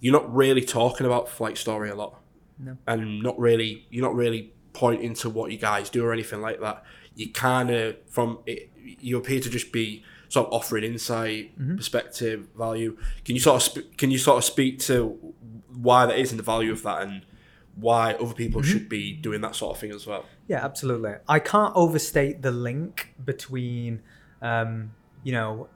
you're 0.00 0.12
not 0.20 0.32
really 0.34 0.62
talking 0.64 1.04
about 1.04 1.28
flight 1.28 1.58
story 1.58 1.90
a 1.90 1.94
lot, 1.96 2.20
No. 2.58 2.78
and 2.86 3.22
not 3.22 3.36
really 3.38 3.86
you're 3.90 4.04
not 4.08 4.14
really 4.14 4.52
pointing 4.72 5.14
to 5.14 5.28
what 5.28 5.50
you 5.52 5.58
guys 5.58 5.90
do 5.90 6.04
or 6.04 6.12
anything 6.12 6.40
like 6.40 6.60
that. 6.60 6.84
You 7.14 7.30
kind 7.32 7.70
of 7.70 7.96
from 8.08 8.38
it, 8.46 8.70
you 9.08 9.18
appear 9.18 9.40
to 9.40 9.50
just 9.50 9.70
be 9.72 10.04
sort 10.32 10.46
of 10.46 10.52
offering 10.54 10.82
insight, 10.82 11.50
perspective, 11.76 12.48
value. 12.56 12.96
Can 13.24 13.34
you 13.34 13.40
sort 13.40 13.56
of 13.56 13.62
sp- 13.68 13.92
can 13.98 14.10
you 14.10 14.16
sort 14.16 14.38
of 14.38 14.44
speak 14.44 14.78
to 14.80 15.34
why 15.74 16.06
that 16.06 16.18
is 16.18 16.30
and 16.30 16.38
the 16.38 16.44
value 16.44 16.72
of 16.72 16.82
that 16.84 17.02
and 17.02 17.26
why 17.76 18.14
other 18.14 18.32
people 18.32 18.62
should 18.62 18.88
be 18.88 19.12
doing 19.12 19.42
that 19.42 19.54
sort 19.54 19.76
of 19.76 19.80
thing 19.80 19.92
as 19.92 20.06
well? 20.06 20.24
Yeah, 20.48 20.64
absolutely. 20.64 21.14
I 21.28 21.38
can't 21.38 21.74
overstate 21.76 22.40
the 22.40 22.50
link 22.50 23.14
between, 23.22 24.00
um, 24.40 24.92
you 25.22 25.32
know, 25.32 25.68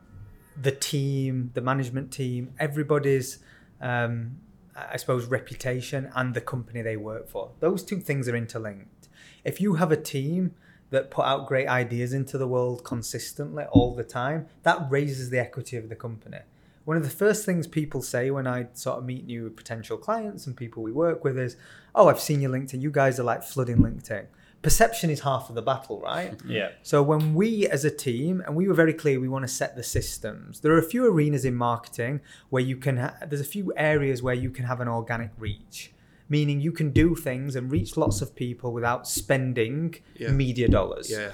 the 0.61 0.73
team, 0.73 1.51
the 1.53 1.61
management 1.61 2.11
team, 2.11 2.55
everybody's, 2.59 3.41
um, 3.83 4.39
I 4.75 4.97
suppose, 4.97 5.27
reputation 5.27 6.11
and 6.15 6.33
the 6.33 6.41
company 6.41 6.81
they 6.81 6.97
work 6.97 7.29
for. 7.29 7.51
Those 7.61 7.83
two 7.83 8.01
things 8.01 8.27
are 8.27 8.37
interlinked. 8.37 9.09
If 9.45 9.61
you 9.61 9.75
have 9.75 9.93
a 9.93 9.97
team 9.97 10.55
that 10.91 11.11
put 11.11 11.25
out 11.25 11.47
great 11.47 11.67
ideas 11.69 12.13
into 12.13 12.39
the 12.39 12.47
world 12.47 12.85
consistently 12.85 13.65
all 13.73 13.95
the 13.95 14.05
time, 14.05 14.47
that 14.63 14.87
raises 14.91 15.31
the 15.31 15.39
equity 15.39 15.77
of 15.77 15.89
the 15.89 15.97
company. 15.97 16.39
One 16.85 16.97
of 16.97 17.03
the 17.03 17.11
first 17.11 17.45
things 17.45 17.67
people 17.67 18.01
say 18.01 18.31
when 18.31 18.47
I 18.47 18.69
sort 18.75 18.99
of 18.99 19.05
meet 19.05 19.27
new 19.27 19.51
potential 19.51 19.97
clients 19.97 20.47
and 20.47 20.57
people 20.57 20.85
we 20.85 20.93
work 20.93 21.25
with 21.25 21.37
is, 21.37 21.57
"Oh, 21.97 22.09
I've 22.09 22.21
seen 22.21 22.41
your 22.41 22.53
LinkedIn. 22.53 22.81
You 22.81 22.93
guys 22.93 23.19
are 23.19 23.25
like 23.25 23.43
flooding 23.43 23.79
LinkedIn." 23.79 24.27
Perception 24.63 25.11
is 25.11 25.21
half 25.21 25.49
of 25.49 25.55
the 25.57 25.63
battle, 25.63 26.01
right? 26.01 26.35
Yeah. 26.47 26.71
So 26.83 27.03
when 27.03 27.35
we 27.35 27.67
as 27.67 27.85
a 27.85 27.91
team, 27.91 28.41
and 28.47 28.55
we 28.55 28.69
were 28.69 28.75
very 28.75 28.95
clear, 28.95 29.19
we 29.19 29.29
want 29.29 29.43
to 29.43 29.49
set 29.49 29.75
the 29.75 29.83
systems. 29.83 30.61
There 30.61 30.73
are 30.73 30.79
a 30.79 30.83
few 30.83 31.05
arenas 31.07 31.45
in 31.45 31.57
marketing 31.57 32.21
where 32.51 32.63
you 32.63 32.77
can. 32.77 32.99
Ha- 32.99 33.17
there's 33.29 33.41
a 33.41 33.45
few 33.45 33.73
areas 33.77 34.23
where 34.23 34.35
you 34.35 34.51
can 34.51 34.65
have 34.65 34.81
an 34.81 34.87
organic 34.89 35.31
reach, 35.39 35.93
meaning 36.29 36.61
you 36.61 36.73
can 36.73 36.91
do 36.91 37.15
things 37.15 37.55
and 37.57 37.71
reach 37.71 37.97
lots 37.97 38.21
of 38.21 38.35
people 38.35 38.73
without 38.73 39.07
spending 39.07 39.95
Yeah. 40.17 40.31
media 40.33 40.69
dollars. 40.69 41.11
Yeah. 41.11 41.31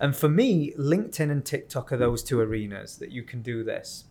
And 0.00 0.16
for 0.16 0.28
me, 0.28 0.72
LinkedIn 0.78 1.30
and 1.30 1.44
TikTok 1.44 1.92
are 1.92 1.96
those 1.96 2.22
two 2.24 2.40
arenas 2.40 2.98
that 2.98 3.12
you 3.12 3.22
can 3.22 3.40
do 3.42 3.62
this. 3.62 4.04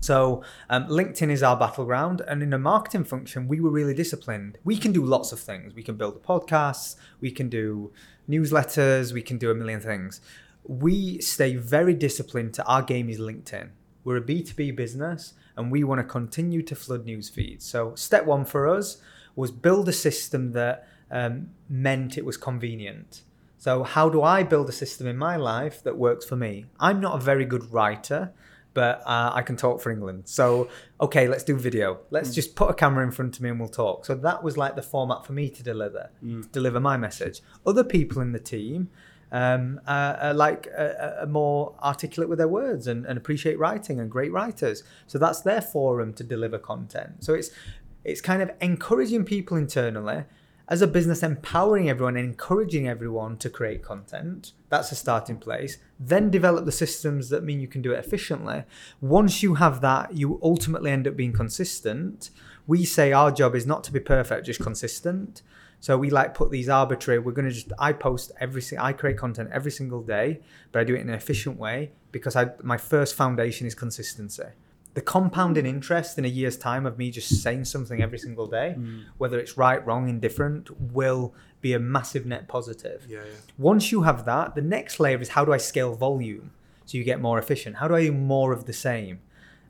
So 0.00 0.42
um, 0.68 0.86
LinkedIn 0.88 1.30
is 1.30 1.42
our 1.42 1.56
battleground, 1.56 2.20
and 2.26 2.42
in 2.42 2.52
a 2.52 2.58
marketing 2.58 3.04
function, 3.04 3.46
we 3.48 3.60
were 3.60 3.70
really 3.70 3.94
disciplined. 3.94 4.58
We 4.64 4.76
can 4.76 4.92
do 4.92 5.04
lots 5.04 5.32
of 5.32 5.38
things. 5.40 5.74
We 5.74 5.82
can 5.82 5.96
build 5.96 6.16
a 6.16 6.18
podcast, 6.18 6.96
we 7.20 7.30
can 7.30 7.48
do 7.48 7.92
newsletters, 8.28 9.12
we 9.12 9.22
can 9.22 9.38
do 9.38 9.50
a 9.50 9.54
million 9.54 9.80
things. 9.80 10.20
We 10.64 11.20
stay 11.20 11.54
very 11.56 11.94
disciplined 11.94 12.54
to 12.54 12.64
our 12.66 12.82
game 12.82 13.08
is 13.08 13.18
LinkedIn. 13.18 13.68
We're 14.04 14.16
a 14.18 14.22
B2B 14.22 14.76
business, 14.76 15.34
and 15.56 15.70
we 15.70 15.84
want 15.84 16.00
to 16.00 16.04
continue 16.04 16.62
to 16.62 16.74
flood 16.74 17.04
news 17.04 17.28
feeds. 17.28 17.64
So 17.64 17.94
step 17.94 18.26
one 18.26 18.44
for 18.44 18.68
us 18.68 18.98
was 19.38 19.52
build 19.52 19.88
a 19.88 19.92
system 19.92 20.50
that 20.50 20.88
um, 21.12 21.50
meant 21.68 22.18
it 22.18 22.24
was 22.24 22.36
convenient. 22.36 23.22
So, 23.56 23.84
how 23.84 24.08
do 24.08 24.20
I 24.22 24.42
build 24.42 24.68
a 24.68 24.72
system 24.72 25.06
in 25.06 25.16
my 25.16 25.36
life 25.36 25.82
that 25.84 25.96
works 25.96 26.24
for 26.26 26.36
me? 26.36 26.66
I'm 26.80 27.00
not 27.00 27.14
a 27.16 27.20
very 27.20 27.44
good 27.44 27.72
writer, 27.72 28.32
but 28.74 29.00
uh, 29.06 29.30
I 29.32 29.42
can 29.42 29.56
talk 29.56 29.80
for 29.80 29.90
England. 29.90 30.24
So, 30.26 30.68
okay, 31.00 31.28
let's 31.28 31.44
do 31.44 31.56
video. 31.56 32.00
Let's 32.10 32.34
just 32.34 32.56
put 32.56 32.68
a 32.68 32.74
camera 32.74 33.04
in 33.04 33.12
front 33.12 33.36
of 33.36 33.42
me 33.42 33.50
and 33.50 33.60
we'll 33.60 33.68
talk. 33.68 34.06
So, 34.06 34.16
that 34.16 34.42
was 34.42 34.56
like 34.56 34.74
the 34.74 34.82
format 34.82 35.24
for 35.24 35.32
me 35.32 35.48
to 35.50 35.62
deliver, 35.62 36.10
deliver 36.52 36.80
my 36.80 36.96
message. 36.96 37.40
Other 37.64 37.84
people 37.84 38.20
in 38.20 38.32
the 38.32 38.40
team 38.40 38.90
um, 39.30 39.80
are, 39.86 40.14
are 40.16 40.34
like 40.34 40.66
uh, 40.76 41.20
are 41.20 41.26
more 41.26 41.74
articulate 41.82 42.28
with 42.28 42.38
their 42.38 42.48
words 42.48 42.88
and, 42.88 43.06
and 43.06 43.16
appreciate 43.16 43.58
writing 43.58 44.00
and 44.00 44.10
great 44.10 44.32
writers. 44.32 44.82
So, 45.06 45.16
that's 45.18 45.42
their 45.42 45.60
forum 45.60 46.12
to 46.14 46.24
deliver 46.24 46.58
content. 46.58 47.24
So, 47.24 47.34
it's 47.34 47.50
it's 48.08 48.20
kind 48.20 48.42
of 48.42 48.50
encouraging 48.60 49.24
people 49.24 49.56
internally 49.56 50.24
as 50.68 50.82
a 50.82 50.86
business 50.86 51.22
empowering 51.22 51.88
everyone 51.88 52.16
and 52.16 52.26
encouraging 52.26 52.88
everyone 52.88 53.36
to 53.38 53.48
create 53.48 53.82
content 53.82 54.52
that's 54.68 54.92
a 54.92 54.94
starting 54.94 55.38
place 55.38 55.78
then 55.98 56.30
develop 56.30 56.64
the 56.64 56.72
systems 56.72 57.28
that 57.30 57.42
mean 57.42 57.60
you 57.60 57.66
can 57.66 57.82
do 57.82 57.92
it 57.92 57.98
efficiently. 57.98 58.62
Once 59.00 59.42
you 59.42 59.54
have 59.54 59.80
that 59.80 60.14
you 60.14 60.38
ultimately 60.42 60.90
end 60.90 61.08
up 61.08 61.16
being 61.16 61.32
consistent. 61.32 62.30
We 62.66 62.84
say 62.84 63.12
our 63.12 63.30
job 63.30 63.54
is 63.54 63.66
not 63.66 63.82
to 63.84 63.92
be 63.92 64.00
perfect 64.00 64.46
just 64.46 64.60
consistent. 64.60 65.42
So 65.80 65.96
we 65.96 66.10
like 66.10 66.34
put 66.34 66.50
these 66.50 66.68
arbitrary 66.68 67.18
we're 67.20 67.32
going 67.32 67.48
to 67.48 67.54
just 67.54 67.72
i 67.78 67.92
post 67.92 68.32
every 68.40 68.62
i 68.78 68.92
create 68.92 69.16
content 69.16 69.48
every 69.52 69.70
single 69.70 70.02
day 70.02 70.40
but 70.72 70.80
i 70.80 70.84
do 70.84 70.94
it 70.94 71.00
in 71.00 71.08
an 71.08 71.14
efficient 71.14 71.56
way 71.56 71.92
because 72.10 72.34
i 72.34 72.50
my 72.64 72.76
first 72.76 73.14
foundation 73.14 73.64
is 73.64 73.76
consistency 73.76 74.42
the 74.94 75.00
compounding 75.00 75.66
interest 75.66 76.18
in 76.18 76.24
a 76.24 76.28
year's 76.28 76.56
time 76.56 76.86
of 76.86 76.98
me 76.98 77.10
just 77.10 77.42
saying 77.42 77.64
something 77.64 78.02
every 78.02 78.18
single 78.18 78.46
day, 78.46 78.74
mm. 78.76 79.04
whether 79.18 79.38
it's 79.38 79.56
right, 79.56 79.84
wrong, 79.86 80.08
indifferent, 80.08 80.70
will 80.80 81.34
be 81.60 81.72
a 81.72 81.78
massive 81.78 82.26
net 82.26 82.48
positive. 82.48 83.06
Yeah, 83.08 83.18
yeah. 83.18 83.32
Once 83.56 83.92
you 83.92 84.02
have 84.02 84.24
that, 84.24 84.54
the 84.54 84.62
next 84.62 84.98
layer 84.98 85.20
is 85.20 85.30
how 85.30 85.44
do 85.44 85.52
I 85.52 85.58
scale 85.58 85.94
volume 85.94 86.52
so 86.84 86.98
you 86.98 87.04
get 87.04 87.20
more 87.20 87.38
efficient? 87.38 87.76
How 87.76 87.88
do 87.88 87.94
I 87.94 88.06
do 88.06 88.12
more 88.12 88.52
of 88.52 88.64
the 88.64 88.72
same? 88.72 89.20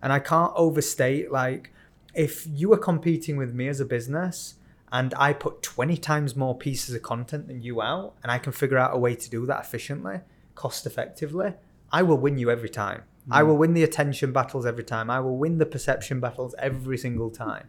And 0.02 0.12
I 0.12 0.20
can't 0.20 0.52
overstate 0.54 1.32
like 1.32 1.72
if 2.14 2.46
you 2.46 2.72
are 2.72 2.78
competing 2.78 3.36
with 3.36 3.54
me 3.54 3.68
as 3.68 3.80
a 3.80 3.84
business 3.84 4.54
and 4.90 5.12
I 5.16 5.32
put 5.32 5.62
20 5.62 5.96
times 5.98 6.36
more 6.36 6.56
pieces 6.56 6.94
of 6.94 7.02
content 7.02 7.48
than 7.48 7.60
you 7.60 7.82
out 7.82 8.14
and 8.22 8.32
I 8.32 8.38
can 8.38 8.52
figure 8.52 8.78
out 8.78 8.94
a 8.94 8.98
way 8.98 9.14
to 9.14 9.30
do 9.30 9.44
that 9.46 9.60
efficiently, 9.60 10.20
cost 10.54 10.86
effectively, 10.86 11.54
I 11.92 12.02
will 12.02 12.16
win 12.16 12.38
you 12.38 12.50
every 12.50 12.68
time. 12.68 13.02
I 13.30 13.42
will 13.42 13.56
win 13.56 13.74
the 13.74 13.82
attention 13.82 14.32
battles 14.32 14.64
every 14.66 14.84
time. 14.84 15.10
I 15.10 15.20
will 15.20 15.36
win 15.36 15.58
the 15.58 15.66
perception 15.66 16.20
battles 16.20 16.54
every 16.58 16.98
single 16.98 17.30
time. 17.30 17.68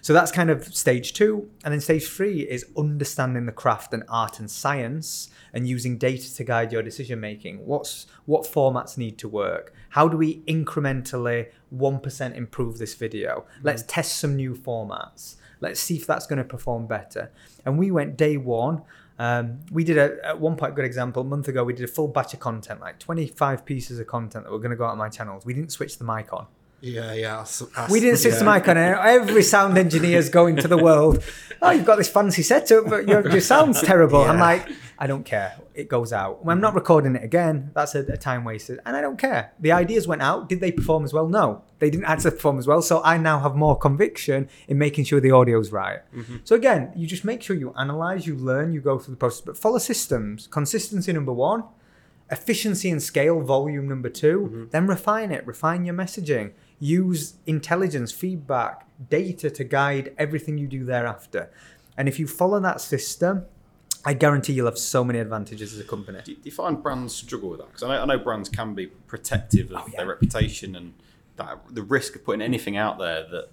So 0.00 0.12
that's 0.12 0.32
kind 0.32 0.50
of 0.50 0.64
stage 0.74 1.12
two. 1.12 1.48
And 1.64 1.72
then 1.72 1.80
stage 1.80 2.08
three 2.08 2.40
is 2.40 2.66
understanding 2.76 3.46
the 3.46 3.52
craft 3.52 3.94
and 3.94 4.02
art 4.08 4.40
and 4.40 4.50
science 4.50 5.30
and 5.52 5.66
using 5.66 5.96
data 5.96 6.34
to 6.34 6.44
guide 6.44 6.72
your 6.72 6.82
decision 6.82 7.20
making. 7.20 7.64
What's 7.64 8.06
what 8.24 8.42
formats 8.42 8.98
need 8.98 9.16
to 9.18 9.28
work? 9.28 9.72
How 9.90 10.08
do 10.08 10.16
we 10.16 10.40
incrementally 10.40 11.50
1% 11.74 12.36
improve 12.36 12.78
this 12.78 12.94
video? 12.94 13.40
Mm. 13.40 13.64
Let's 13.64 13.84
test 13.86 14.18
some 14.18 14.34
new 14.34 14.54
formats. 14.54 15.36
Let's 15.60 15.78
see 15.78 15.96
if 15.96 16.06
that's 16.06 16.26
going 16.26 16.38
to 16.38 16.44
perform 16.44 16.88
better. 16.88 17.30
And 17.64 17.78
we 17.78 17.92
went 17.92 18.16
day 18.16 18.36
one. 18.36 18.82
Um, 19.18 19.60
we 19.70 19.84
did 19.84 19.98
a 19.98 20.18
at 20.24 20.40
one 20.40 20.56
point, 20.56 20.74
good 20.74 20.84
example, 20.84 21.22
a 21.22 21.24
month 21.24 21.48
ago, 21.48 21.64
we 21.64 21.72
did 21.72 21.84
a 21.84 21.92
full 21.92 22.08
batch 22.08 22.34
of 22.34 22.40
content, 22.40 22.80
like 22.80 22.98
25 22.98 23.64
pieces 23.64 23.98
of 23.98 24.06
content 24.06 24.44
that 24.44 24.50
were 24.50 24.58
going 24.58 24.70
to 24.70 24.76
go 24.76 24.84
out 24.84 24.92
on 24.92 24.98
my 24.98 25.08
channels. 25.08 25.44
We 25.44 25.54
didn't 25.54 25.72
switch 25.72 25.98
the 25.98 26.04
mic 26.04 26.32
on. 26.32 26.46
Yeah, 26.82 27.12
yeah. 27.14 27.38
I 27.38 27.42
s- 27.42 27.62
I 27.76 27.86
We 27.90 28.00
didn't 28.00 28.14
s- 28.14 28.22
switch 28.22 28.34
the 28.34 28.44
yeah. 28.44 28.54
mic 28.54 28.68
on. 28.68 28.76
and 28.76 28.98
Every 28.98 29.42
sound 29.44 29.78
engineer's 29.78 30.28
going 30.28 30.56
to 30.56 30.68
the 30.68 30.76
world. 30.76 31.22
Oh, 31.62 31.70
you've 31.70 31.86
got 31.86 31.96
this 31.96 32.08
fancy 32.08 32.42
setup, 32.42 32.88
but 32.90 33.06
your, 33.06 33.26
your 33.30 33.40
sound's 33.40 33.80
terrible. 33.90 34.20
I'm 34.22 34.40
like, 34.40 34.68
I 34.98 35.06
don't 35.06 35.24
care. 35.24 35.54
It 35.74 35.88
goes 35.88 36.12
out. 36.12 36.40
I'm 36.44 36.60
not 36.60 36.74
recording 36.74 37.14
it 37.14 37.22
again. 37.22 37.70
That's 37.72 37.94
a, 37.94 38.00
a 38.00 38.16
time 38.16 38.42
wasted, 38.44 38.80
and 38.84 38.96
I 38.96 39.00
don't 39.00 39.16
care. 39.16 39.52
The 39.60 39.70
ideas 39.70 40.08
went 40.08 40.22
out. 40.22 40.48
Did 40.48 40.58
they 40.60 40.72
perform 40.72 41.04
as 41.04 41.12
well? 41.12 41.28
No, 41.28 41.62
they 41.78 41.88
didn't 41.88 42.06
actually 42.06 42.32
perform 42.32 42.58
as 42.58 42.66
well. 42.66 42.82
So 42.82 43.00
I 43.04 43.16
now 43.16 43.38
have 43.38 43.54
more 43.54 43.78
conviction 43.78 44.48
in 44.66 44.76
making 44.76 45.04
sure 45.04 45.20
the 45.20 45.30
audio's 45.30 45.70
right. 45.70 46.00
Mm-hmm. 46.12 46.38
So 46.42 46.56
again, 46.56 46.90
you 46.96 47.06
just 47.06 47.24
make 47.24 47.42
sure 47.42 47.54
you 47.54 47.72
analyze, 47.78 48.26
you 48.26 48.34
learn, 48.34 48.72
you 48.72 48.80
go 48.80 48.98
through 48.98 49.14
the 49.14 49.18
process, 49.18 49.40
but 49.42 49.56
follow 49.56 49.78
systems. 49.78 50.48
Consistency 50.48 51.12
number 51.12 51.32
one 51.32 51.62
efficiency 52.30 52.90
and 52.90 53.02
scale 53.02 53.40
volume 53.42 53.86
number 53.86 54.08
2 54.08 54.38
mm-hmm. 54.40 54.64
then 54.70 54.86
refine 54.86 55.30
it 55.30 55.46
refine 55.46 55.84
your 55.84 55.94
messaging 55.94 56.52
use 56.82 57.34
intelligence 57.46 58.10
feedback 58.10 58.86
data 59.08 59.48
to 59.48 59.62
guide 59.62 60.12
everything 60.18 60.58
you 60.58 60.66
do 60.66 60.84
thereafter 60.84 61.48
and 61.96 62.08
if 62.08 62.18
you 62.18 62.26
follow 62.26 62.58
that 62.58 62.80
system 62.80 63.44
i 64.04 64.12
guarantee 64.12 64.52
you'll 64.52 64.66
have 64.66 64.76
so 64.78 65.04
many 65.04 65.20
advantages 65.20 65.72
as 65.74 65.78
a 65.78 65.84
company 65.84 66.18
Do 66.24 66.34
you, 66.42 66.50
find 66.50 66.82
brands 66.82 67.14
struggle 67.14 67.50
with 67.50 67.60
that? 67.60 67.68
Because 67.68 67.84
I 67.84 67.88
know, 67.94 68.02
I 68.02 68.04
know 68.06 68.18
brands 68.18 68.48
can 68.48 68.74
be 68.74 68.86
protective 69.12 69.70
of 69.70 69.76
Oh, 69.82 69.84
yeah. 69.92 69.98
their 69.98 70.08
reputation 70.08 70.74
and 70.74 70.94
that 71.36 71.60
the 71.70 71.82
risk 71.84 72.16
of 72.16 72.24
putting 72.24 72.42
anything 72.42 72.76
out 72.76 72.98
there 72.98 73.22
that 73.30 73.48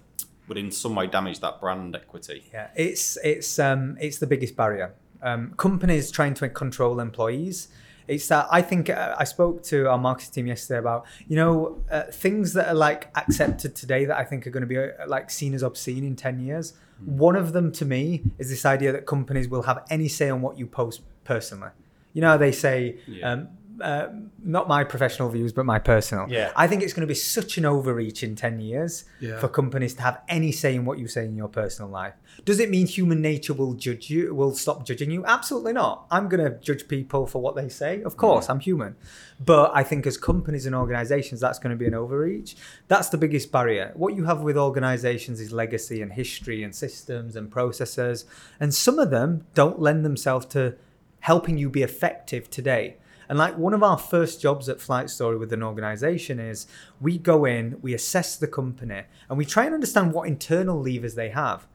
would 0.48 0.58
in 0.58 0.72
some 0.72 0.96
way 0.96 1.06
damage 1.06 1.38
that 1.40 1.60
brand 1.60 1.94
equity. 1.94 2.42
Yeah, 2.52 2.68
it's 2.74 3.16
it's 3.22 3.58
um 3.60 3.96
it's 4.00 4.18
the 4.18 4.26
biggest 4.26 4.56
barrier. 4.56 4.92
Um, 5.22 5.54
companies 5.56 6.10
trying 6.10 6.34
to 6.34 6.48
control 6.48 6.98
employees. 6.98 7.68
It's 8.10 8.26
that 8.26 8.48
I 8.50 8.60
think 8.60 8.90
uh, 8.90 9.14
I 9.16 9.22
spoke 9.22 9.62
to 9.64 9.88
our 9.88 9.96
marketing 9.96 10.32
team 10.32 10.46
yesterday 10.48 10.80
about 10.80 11.06
you 11.28 11.36
know 11.36 11.80
uh, 11.90 12.02
things 12.10 12.54
that 12.54 12.68
are 12.68 12.74
like 12.74 13.08
accepted 13.16 13.76
today 13.76 14.04
that 14.04 14.16
I 14.16 14.24
think 14.24 14.46
are 14.48 14.50
going 14.50 14.62
to 14.62 14.66
be 14.66 14.78
uh, 14.78 14.88
like 15.06 15.30
seen 15.30 15.54
as 15.54 15.62
obscene 15.62 16.04
in 16.04 16.16
ten 16.16 16.40
years. 16.40 16.74
One 17.04 17.36
of 17.36 17.52
them 17.52 17.70
to 17.72 17.84
me 17.84 18.22
is 18.38 18.50
this 18.50 18.66
idea 18.66 18.90
that 18.92 19.06
companies 19.06 19.48
will 19.48 19.62
have 19.62 19.84
any 19.90 20.08
say 20.08 20.28
on 20.28 20.42
what 20.42 20.58
you 20.58 20.66
post 20.66 21.02
personally. 21.22 21.70
You 22.12 22.22
know, 22.22 22.30
how 22.30 22.36
they 22.36 22.52
say. 22.52 22.98
Yeah. 23.06 23.32
Um, 23.32 23.48
uh, 23.82 24.08
not 24.42 24.68
my 24.68 24.84
professional 24.84 25.28
views, 25.28 25.52
but 25.52 25.64
my 25.66 25.78
personal. 25.78 26.26
Yeah. 26.28 26.52
I 26.56 26.66
think 26.66 26.82
it's 26.82 26.92
going 26.92 27.02
to 27.02 27.06
be 27.06 27.14
such 27.14 27.58
an 27.58 27.64
overreach 27.64 28.22
in 28.22 28.34
10 28.36 28.60
years 28.60 29.04
Yeah. 29.20 29.38
for 29.38 29.48
companies 29.48 29.94
to 29.94 30.02
have 30.02 30.20
any 30.28 30.52
say 30.52 30.74
in 30.74 30.84
what 30.84 30.98
you 30.98 31.08
say 31.08 31.24
in 31.24 31.36
your 31.36 31.48
personal 31.48 31.90
life. 31.90 32.14
Does 32.44 32.60
it 32.60 32.70
mean 32.70 32.86
human 32.86 33.20
nature 33.20 33.52
will 33.54 33.74
judge 33.74 34.10
you, 34.10 34.34
will 34.34 34.54
stop 34.54 34.84
judging 34.86 35.10
you? 35.10 35.24
Absolutely 35.24 35.72
not. 35.72 36.06
I'm 36.10 36.28
going 36.28 36.44
to 36.44 36.58
judge 36.60 36.88
people 36.88 37.26
for 37.26 37.40
what 37.42 37.56
they 37.56 37.68
say. 37.68 38.02
Of 38.02 38.16
course, 38.16 38.48
I'm 38.48 38.60
human. 38.60 38.96
But 39.44 39.72
I 39.74 39.82
think 39.82 40.06
as 40.06 40.16
companies 40.16 40.66
and 40.66 40.74
organizations, 40.74 41.40
that's 41.40 41.58
going 41.58 41.70
to 41.70 41.76
be 41.76 41.86
an 41.86 41.94
overreach. 41.94 42.56
That's 42.88 43.08
the 43.08 43.18
biggest 43.18 43.50
barrier. 43.50 43.92
What 43.94 44.14
you 44.16 44.24
have 44.24 44.42
with 44.42 44.56
organizations 44.56 45.40
is 45.40 45.52
legacy 45.52 46.02
and 46.02 46.12
history 46.12 46.62
and 46.62 46.74
systems 46.74 47.36
and 47.36 47.50
processes. 47.50 48.24
And 48.58 48.74
some 48.74 48.98
of 48.98 49.10
them 49.10 49.46
don't 49.54 49.78
lend 49.80 50.04
themselves 50.04 50.46
to 50.46 50.76
helping 51.20 51.58
you 51.58 51.68
be 51.68 51.82
effective 51.82 52.48
today. 52.50 52.96
And 53.30 53.38
like 53.38 53.56
one 53.56 53.74
of 53.74 53.84
our 53.84 53.96
first 53.96 54.42
jobs 54.42 54.68
at 54.68 54.80
Flight 54.80 55.08
Story 55.08 55.36
with 55.36 55.52
an 55.52 55.62
organization 55.62 56.40
is 56.40 56.66
we 57.00 57.16
go 57.16 57.44
in, 57.44 57.78
we 57.80 57.94
assess 57.94 58.34
the 58.34 58.48
company, 58.48 59.02
and 59.28 59.38
we 59.38 59.44
try 59.44 59.66
and 59.66 59.72
understand 59.72 60.12
what 60.12 60.26
internal 60.26 60.82
levers 60.82 61.14
they 61.14 61.28
have. 61.28 61.68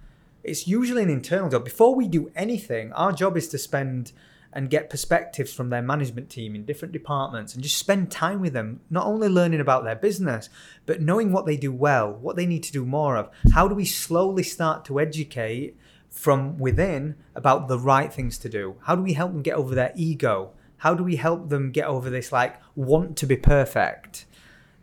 It's 0.44 0.68
usually 0.68 1.02
an 1.02 1.10
internal 1.10 1.48
job. 1.48 1.64
Before 1.64 1.96
we 1.96 2.10
do 2.10 2.30
anything, 2.36 2.92
our 2.92 3.14
job 3.14 3.38
is 3.38 3.48
to 3.48 3.58
spend 3.58 4.12
and 4.52 4.70
get 4.70 4.90
perspectives 4.90 5.54
from 5.54 5.70
their 5.70 5.82
management 5.82 6.30
team 6.30 6.56
in 6.56 6.66
different 6.66 6.92
departments 6.92 7.54
and 7.54 7.64
just 7.64 7.78
spend 7.78 8.12
time 8.12 8.42
with 8.42 8.52
them, 8.52 8.82
not 8.90 9.08
only 9.08 9.30
learning 9.30 9.62
about 9.62 9.86
their 9.86 9.96
business, 9.96 10.50
but 10.86 11.00
knowing 11.00 11.32
what 11.32 11.46
they 11.46 11.56
do 11.56 11.72
well, 11.72 12.12
what 12.12 12.36
they 12.36 12.46
need 12.46 12.64
to 12.64 12.74
do 12.74 12.86
more 12.86 13.16
of. 13.16 13.30
How 13.54 13.70
do 13.70 13.76
we 13.76 13.86
slowly 13.86 14.44
start 14.44 14.84
to 14.86 15.00
educate 15.00 15.78
from 16.10 16.58
within 16.58 17.16
about 17.34 17.70
the 17.70 17.80
right 17.80 18.12
things 18.12 18.38
to 18.40 18.50
do? 18.50 18.76
How 18.82 18.96
do 18.98 19.02
we 19.02 19.14
help 19.14 19.32
them 19.32 19.42
get 19.42 19.56
over 19.56 19.74
their 19.74 19.94
ego? 19.96 20.52
How 20.78 20.94
do 20.94 21.04
we 21.04 21.16
help 21.16 21.50
them 21.50 21.72
get 21.72 21.86
over 21.86 22.10
this 22.10 22.32
like 22.32 22.56
want 22.76 23.18
to 23.18 23.26
be 23.26 23.38
perfect? 23.38 24.26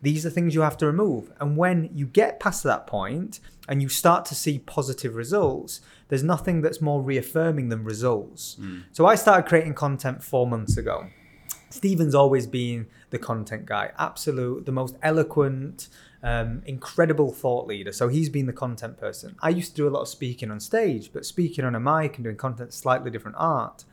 These 0.00 0.26
are 0.26 0.30
things 0.30 0.54
you 0.54 0.62
have 0.62 0.76
to 0.78 0.86
remove. 0.86 1.30
And 1.38 1.56
when 1.56 1.88
you 1.94 2.06
get 2.06 2.40
past 2.40 2.64
that 2.64 2.86
point 2.88 3.38
and 3.68 3.80
you 3.80 3.88
start 3.88 4.24
to 4.26 4.34
see 4.34 4.58
positive 4.58 5.14
results, 5.14 5.80
there's 6.08 6.24
nothing 6.24 6.60
that's 6.60 6.80
more 6.80 7.00
reaffirming 7.00 7.68
than 7.68 7.84
results. 7.84 8.56
So 8.90 9.06
I 9.06 9.14
started 9.14 9.48
creating 9.48 9.74
content 9.74 10.24
four 10.24 10.46
months 10.46 10.76
ago. 10.76 11.06
Steven's 11.70 12.14
always 12.14 12.46
been 12.46 12.86
the 13.10 13.18
content 13.18 13.64
guy, 13.64 13.92
absolute, 13.98 14.66
the 14.66 14.72
most 14.72 14.96
eloquent, 15.02 15.88
um, 16.22 16.62
incredible 16.66 17.32
thought 17.32 17.66
leader. 17.66 17.92
So 17.92 18.08
he's 18.08 18.28
been 18.28 18.46
the 18.46 18.52
content 18.52 18.98
person. 18.98 19.36
I 19.40 19.48
used 19.48 19.70
to 19.70 19.76
do 19.76 19.88
a 19.88 19.90
lot 19.90 20.02
of 20.02 20.08
speaking 20.08 20.50
on 20.50 20.60
stage, 20.60 21.12
but 21.12 21.24
speaking 21.24 21.64
on 21.64 21.74
a 21.74 21.80
mic 21.80 22.16
and 22.16 22.24
doing 22.24 22.36
content 22.36 22.70
is 22.70 22.74
slightly 22.74 23.10
different 23.10 23.36
art. 23.38 23.84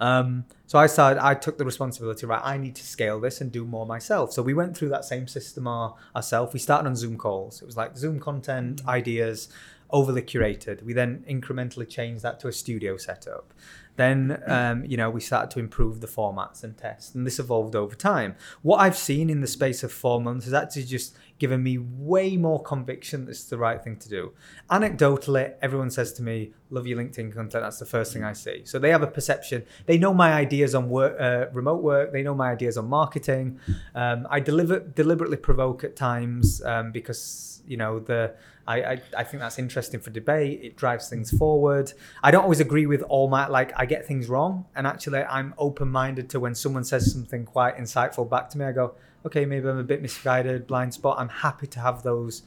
Um, 0.00 0.46
so 0.66 0.78
I 0.78 0.86
started, 0.86 1.22
I 1.22 1.34
took 1.34 1.58
the 1.58 1.64
responsibility, 1.64 2.26
right? 2.26 2.40
I 2.42 2.56
need 2.56 2.74
to 2.76 2.82
scale 2.82 3.20
this 3.20 3.40
and 3.40 3.52
do 3.52 3.64
more 3.64 3.86
myself. 3.86 4.32
So 4.32 4.42
we 4.42 4.54
went 4.54 4.76
through 4.76 4.88
that 4.88 5.04
same 5.04 5.28
system 5.28 5.66
our, 5.66 5.94
ourselves. 6.16 6.52
We 6.52 6.58
started 6.58 6.88
on 6.88 6.96
Zoom 6.96 7.16
calls. 7.18 7.60
It 7.60 7.66
was 7.66 7.76
like 7.76 7.96
Zoom 7.96 8.18
content, 8.18 8.82
ideas, 8.88 9.48
overly 9.90 10.22
curated. 10.22 10.82
We 10.82 10.94
then 10.94 11.24
incrementally 11.28 11.88
changed 11.88 12.22
that 12.22 12.40
to 12.40 12.48
a 12.48 12.52
studio 12.52 12.96
setup. 12.96 13.52
Then, 14.00 14.42
um, 14.46 14.82
you 14.86 14.96
know, 14.96 15.10
we 15.10 15.20
started 15.20 15.50
to 15.50 15.58
improve 15.58 16.00
the 16.00 16.06
formats 16.06 16.64
and 16.64 16.74
tests, 16.74 17.14
and 17.14 17.26
this 17.26 17.38
evolved 17.38 17.76
over 17.76 17.94
time. 17.94 18.34
What 18.62 18.78
I've 18.78 18.96
seen 18.96 19.28
in 19.28 19.42
the 19.42 19.46
space 19.46 19.82
of 19.82 19.92
four 19.92 20.22
months 20.22 20.46
has 20.46 20.54
actually 20.54 20.84
just 20.84 21.14
given 21.38 21.62
me 21.62 21.76
way 21.76 22.38
more 22.38 22.62
conviction 22.62 23.26
that 23.26 23.32
it's 23.32 23.44
the 23.44 23.58
right 23.58 23.84
thing 23.84 23.96
to 23.98 24.08
do. 24.08 24.32
Anecdotally, 24.70 25.52
everyone 25.60 25.90
says 25.90 26.14
to 26.14 26.22
me, 26.22 26.54
"Love 26.70 26.86
your 26.86 26.96
LinkedIn 26.96 27.34
content." 27.34 27.62
That's 27.62 27.78
the 27.78 27.84
first 27.84 28.14
thing 28.14 28.24
I 28.24 28.32
see. 28.32 28.62
So 28.64 28.78
they 28.78 28.88
have 28.88 29.02
a 29.02 29.06
perception. 29.06 29.64
They 29.84 29.98
know 29.98 30.14
my 30.14 30.32
ideas 30.32 30.74
on 30.74 30.88
work, 30.88 31.20
uh, 31.20 31.50
remote 31.52 31.82
work. 31.82 32.10
They 32.10 32.22
know 32.22 32.34
my 32.34 32.52
ideas 32.52 32.78
on 32.78 32.88
marketing. 32.88 33.60
Um, 33.94 34.26
I 34.30 34.40
deliver 34.40 34.78
deliberately 34.78 35.36
provoke 35.36 35.84
at 35.84 35.94
times 35.94 36.62
um, 36.64 36.90
because 36.90 37.62
you 37.66 37.76
know 37.76 37.98
the 37.98 38.34
I, 38.70 38.82
I, 38.82 39.02
I 39.18 39.24
think 39.24 39.40
that's 39.40 39.58
interesting 39.58 40.00
for 40.00 40.10
debate. 40.10 40.60
It 40.62 40.76
drives 40.76 41.08
things 41.08 41.30
forward. 41.36 41.92
I 42.22 42.30
don't 42.30 42.44
always 42.44 42.60
agree 42.60 42.86
with 42.86 43.02
all 43.02 43.28
my 43.28 43.48
like 43.48 43.72
I 43.76 43.84
get 43.90 44.06
things 44.06 44.28
wrong, 44.28 44.64
and 44.74 44.86
actually 44.86 45.18
I'm 45.24 45.52
open 45.58 45.88
minded 45.88 46.30
to 46.30 46.40
when 46.40 46.54
someone 46.54 46.84
says 46.84 47.12
something 47.12 47.44
quite 47.44 47.76
insightful 47.76 48.30
back 48.30 48.48
to 48.50 48.58
me. 48.58 48.64
I 48.64 48.72
go, 48.72 48.94
okay, 49.26 49.44
maybe 49.44 49.68
I'm 49.68 49.78
a 49.78 49.84
bit 49.84 50.00
misguided, 50.00 50.66
blind 50.66 50.94
spot. 50.94 51.18
I'm 51.18 51.28
happy 51.28 51.66
to 51.66 51.80
have 51.80 52.02
those 52.02 52.42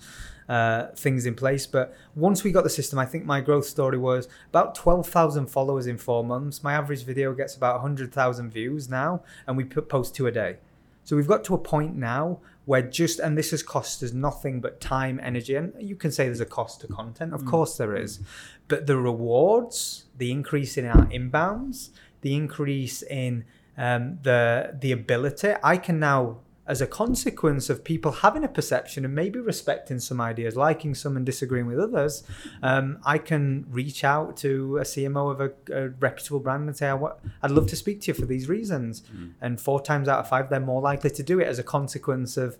uh, 0.47 0.87
things 0.95 1.25
in 1.25 1.35
place. 1.35 1.67
But 1.67 1.93
once 2.15 2.43
we 2.43 2.51
got 2.51 2.63
the 2.63 2.69
system, 2.69 2.97
I 2.97 3.05
think 3.05 3.25
my 3.25 3.41
growth 3.41 3.65
story 3.65 3.97
was 3.97 4.27
about 4.49 4.73
12,000 4.73 5.47
followers 5.47 5.85
in 5.85 5.97
four 5.97 6.23
months. 6.23 6.63
My 6.63 6.73
average 6.73 7.03
video 7.03 7.33
gets 7.33 7.55
about 7.55 7.75
100,000 7.75 8.49
views 8.49 8.89
now, 8.89 9.21
and 9.45 9.57
we 9.57 9.65
put, 9.65 9.89
post 9.89 10.15
two 10.15 10.27
a 10.27 10.31
day. 10.31 10.57
So 11.03 11.17
we've 11.17 11.27
got 11.27 11.43
to 11.45 11.53
a 11.53 11.57
point 11.57 11.95
now 11.95 12.39
where 12.66 12.82
just, 12.82 13.20
and 13.20 13.38
this 13.38 13.51
has 13.51 13.61
cost 13.61 14.01
us 14.03 14.14
nothing 14.14 14.61
but 14.61 14.80
time, 14.80 15.20
energy, 15.22 15.55
and 15.55 15.74
you 15.80 15.95
can 15.95 16.11
say 16.11 16.26
there's 16.26 16.39
a 16.39 16.45
cost 16.45 16.82
to 16.82 16.88
content. 16.88 17.34
Of 17.34 17.45
course 17.45 17.78
there 17.78 17.95
is. 17.95 18.20
But 18.68 18.88
the 18.88 18.97
rewards, 18.97 20.05
the 20.18 20.32
increase 20.32 20.78
in 20.78 20.86
our 20.86 21.05
inbounds, 21.07 21.89
the 22.22 22.36
increase 22.36 23.01
in 23.01 23.43
um, 23.78 24.20
the 24.24 24.78
the 24.80 24.91
ability, 24.91 25.53
I 25.64 25.78
can 25.78 25.99
now, 25.99 26.38
as 26.66 26.80
a 26.80 26.88
consequence 26.88 27.70
of 27.70 27.84
people 27.84 28.11
having 28.11 28.43
a 28.43 28.47
perception 28.47 29.03
and 29.03 29.14
maybe 29.14 29.39
respecting 29.39 29.99
some 29.99 30.22
ideas, 30.22 30.55
liking 30.55 30.95
some 30.95 31.18
and 31.18 31.26
disagreeing 31.26 31.68
with 31.68 31.80
others, 31.80 32.24
um, 32.61 32.99
I 33.05 33.18
can 33.18 33.66
reach 33.70 34.03
out 34.03 34.38
to 34.38 34.78
a 34.78 34.84
CMO 34.84 35.32
of 35.32 35.41
a, 35.41 35.51
a 35.74 35.89
reputable 35.89 36.39
brand 36.39 36.68
and 36.70 36.78
say, 36.78 36.88
I 36.88 36.93
wa- 36.93 37.16
I'd 37.41 37.51
love 37.51 37.68
to 37.68 37.76
speak 37.76 38.01
to 38.01 38.07
you 38.09 38.14
for 38.14 38.26
these 38.26 38.47
reasons. 38.47 39.03
And 39.41 39.59
four 39.59 39.82
times 39.82 40.07
out 40.07 40.20
of 40.20 40.30
five, 40.30 40.49
they're 40.49 40.61
more 40.61 40.82
likely 40.82 41.09
to 41.09 41.24
do 41.24 41.39
it 41.39 41.47
as 41.47 41.59
a 41.59 41.64
consequence 41.64 42.38
of 42.38 42.57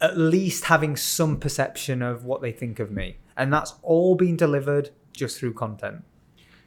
at 0.00 0.18
least 0.18 0.64
having 0.64 0.96
some 0.96 1.38
perception 1.38 2.02
of 2.02 2.24
what 2.24 2.42
they 2.42 2.50
think 2.52 2.80
of 2.80 2.90
me. 2.90 3.18
And 3.36 3.52
that's 3.52 3.74
all 3.82 4.16
being 4.16 4.36
delivered 4.36 4.90
just 5.12 5.38
through 5.38 5.54
content. 5.54 6.02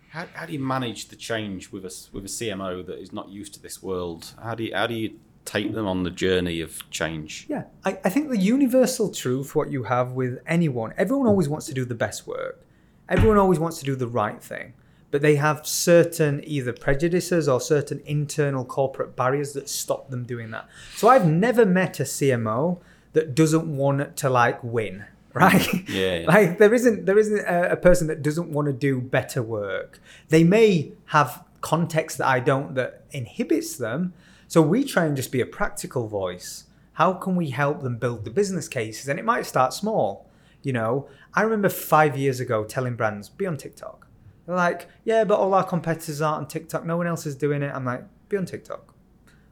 How, 0.09 0.25
how 0.33 0.45
do 0.45 0.53
you 0.53 0.59
manage 0.59 1.09
the 1.09 1.17
change 1.17 1.71
with 1.71 1.83
a 1.83 1.93
with 2.13 2.23
a 2.23 2.29
CMO 2.29 2.85
that 2.85 2.97
is 2.99 3.11
not 3.11 3.29
used 3.29 3.53
to 3.55 3.61
this 3.61 3.83
world? 3.83 4.33
How 4.41 4.55
do 4.55 4.63
you, 4.63 4.73
how 4.73 4.87
do 4.87 4.93
you 4.93 5.19
take 5.47 5.73
them 5.73 5.87
on 5.87 6.03
the 6.03 6.11
journey 6.11 6.61
of 6.61 6.87
change? 6.91 7.45
Yeah, 7.49 7.63
I, 7.83 7.97
I 8.03 8.09
think 8.09 8.29
the 8.29 8.37
universal 8.37 9.09
truth, 9.11 9.55
what 9.55 9.71
you 9.71 9.83
have 9.83 10.11
with 10.11 10.39
anyone, 10.45 10.93
everyone 10.97 11.27
always 11.27 11.49
wants 11.49 11.65
to 11.67 11.73
do 11.73 11.85
the 11.85 11.95
best 11.95 12.27
work. 12.27 12.61
Everyone 13.09 13.37
always 13.37 13.57
wants 13.57 13.79
to 13.79 13.85
do 13.85 13.95
the 13.95 14.07
right 14.07 14.41
thing. 14.43 14.73
But 15.09 15.21
they 15.21 15.37
have 15.37 15.65
certain 15.65 16.43
either 16.43 16.73
prejudices 16.73 17.47
or 17.47 17.61
certain 17.61 18.01
internal 18.05 18.65
corporate 18.65 19.15
barriers 19.15 19.53
that 19.53 19.69
stop 19.69 20.09
them 20.09 20.25
doing 20.25 20.51
that. 20.51 20.67
So 20.97 21.07
I've 21.07 21.25
never 21.25 21.65
met 21.65 22.01
a 22.01 22.03
CMO 22.03 22.79
that 23.13 23.33
doesn't 23.33 23.73
want 23.77 24.17
to 24.17 24.29
like 24.29 24.61
win, 24.61 25.05
right? 25.33 25.89
Yeah, 25.89 26.17
yeah. 26.17 26.27
like 26.27 26.57
there 26.57 26.73
isn't 26.73 27.05
there 27.05 27.17
isn't 27.17 27.39
a, 27.39 27.71
a 27.71 27.77
person 27.77 28.07
that 28.07 28.21
doesn't 28.21 28.51
want 28.51 28.65
to 28.65 28.73
do 28.73 28.99
better 28.99 29.41
work. 29.41 30.01
They 30.27 30.43
may 30.43 30.91
have 31.05 31.41
context 31.61 32.17
that 32.17 32.27
I 32.27 32.41
don't 32.41 32.75
that 32.75 33.03
inhibits 33.11 33.77
them. 33.77 34.13
So 34.47 34.61
we 34.61 34.83
try 34.83 35.05
and 35.05 35.15
just 35.15 35.31
be 35.31 35.41
a 35.41 35.45
practical 35.45 36.07
voice. 36.07 36.65
How 36.93 37.13
can 37.13 37.35
we 37.35 37.49
help 37.49 37.81
them 37.81 37.97
build 37.97 38.25
the 38.25 38.31
business 38.31 38.67
cases? 38.67 39.07
And 39.07 39.19
it 39.19 39.25
might 39.25 39.45
start 39.45 39.73
small. 39.73 40.29
You 40.63 40.73
know, 40.73 41.07
I 41.33 41.41
remember 41.41 41.69
five 41.69 42.17
years 42.17 42.39
ago 42.39 42.63
telling 42.63 42.95
brands, 42.95 43.29
be 43.29 43.45
on 43.45 43.57
TikTok. 43.57 44.07
They're 44.45 44.55
like, 44.55 44.87
yeah, 45.03 45.23
but 45.23 45.37
all 45.39 45.53
our 45.53 45.63
competitors 45.63 46.21
aren't 46.21 46.41
on 46.43 46.47
TikTok. 46.47 46.85
No 46.85 46.97
one 46.97 47.07
else 47.07 47.25
is 47.25 47.35
doing 47.35 47.61
it. 47.61 47.71
I'm 47.73 47.85
like, 47.85 48.03
be 48.29 48.37
on 48.37 48.45
TikTok. 48.45 48.93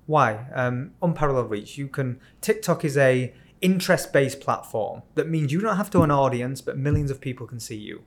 Why? 0.06 0.46
Um, 0.54 0.92
unparalleled 1.02 1.50
reach. 1.50 1.78
You 1.78 1.88
can. 1.88 2.20
TikTok 2.42 2.86
is 2.86 2.98
a 2.98 3.34
interest-based 3.62 4.40
platform 4.42 5.02
that 5.16 5.30
means 5.30 5.52
you 5.52 5.60
don't 5.60 5.78
have 5.78 5.90
to 5.90 6.02
an 6.02 6.12
audience, 6.12 6.62
but 6.62 6.78
millions 6.78 7.10
of 7.12 7.20
people 7.20 7.48
can 7.48 7.60
see 7.60 7.76
you. 7.78 8.04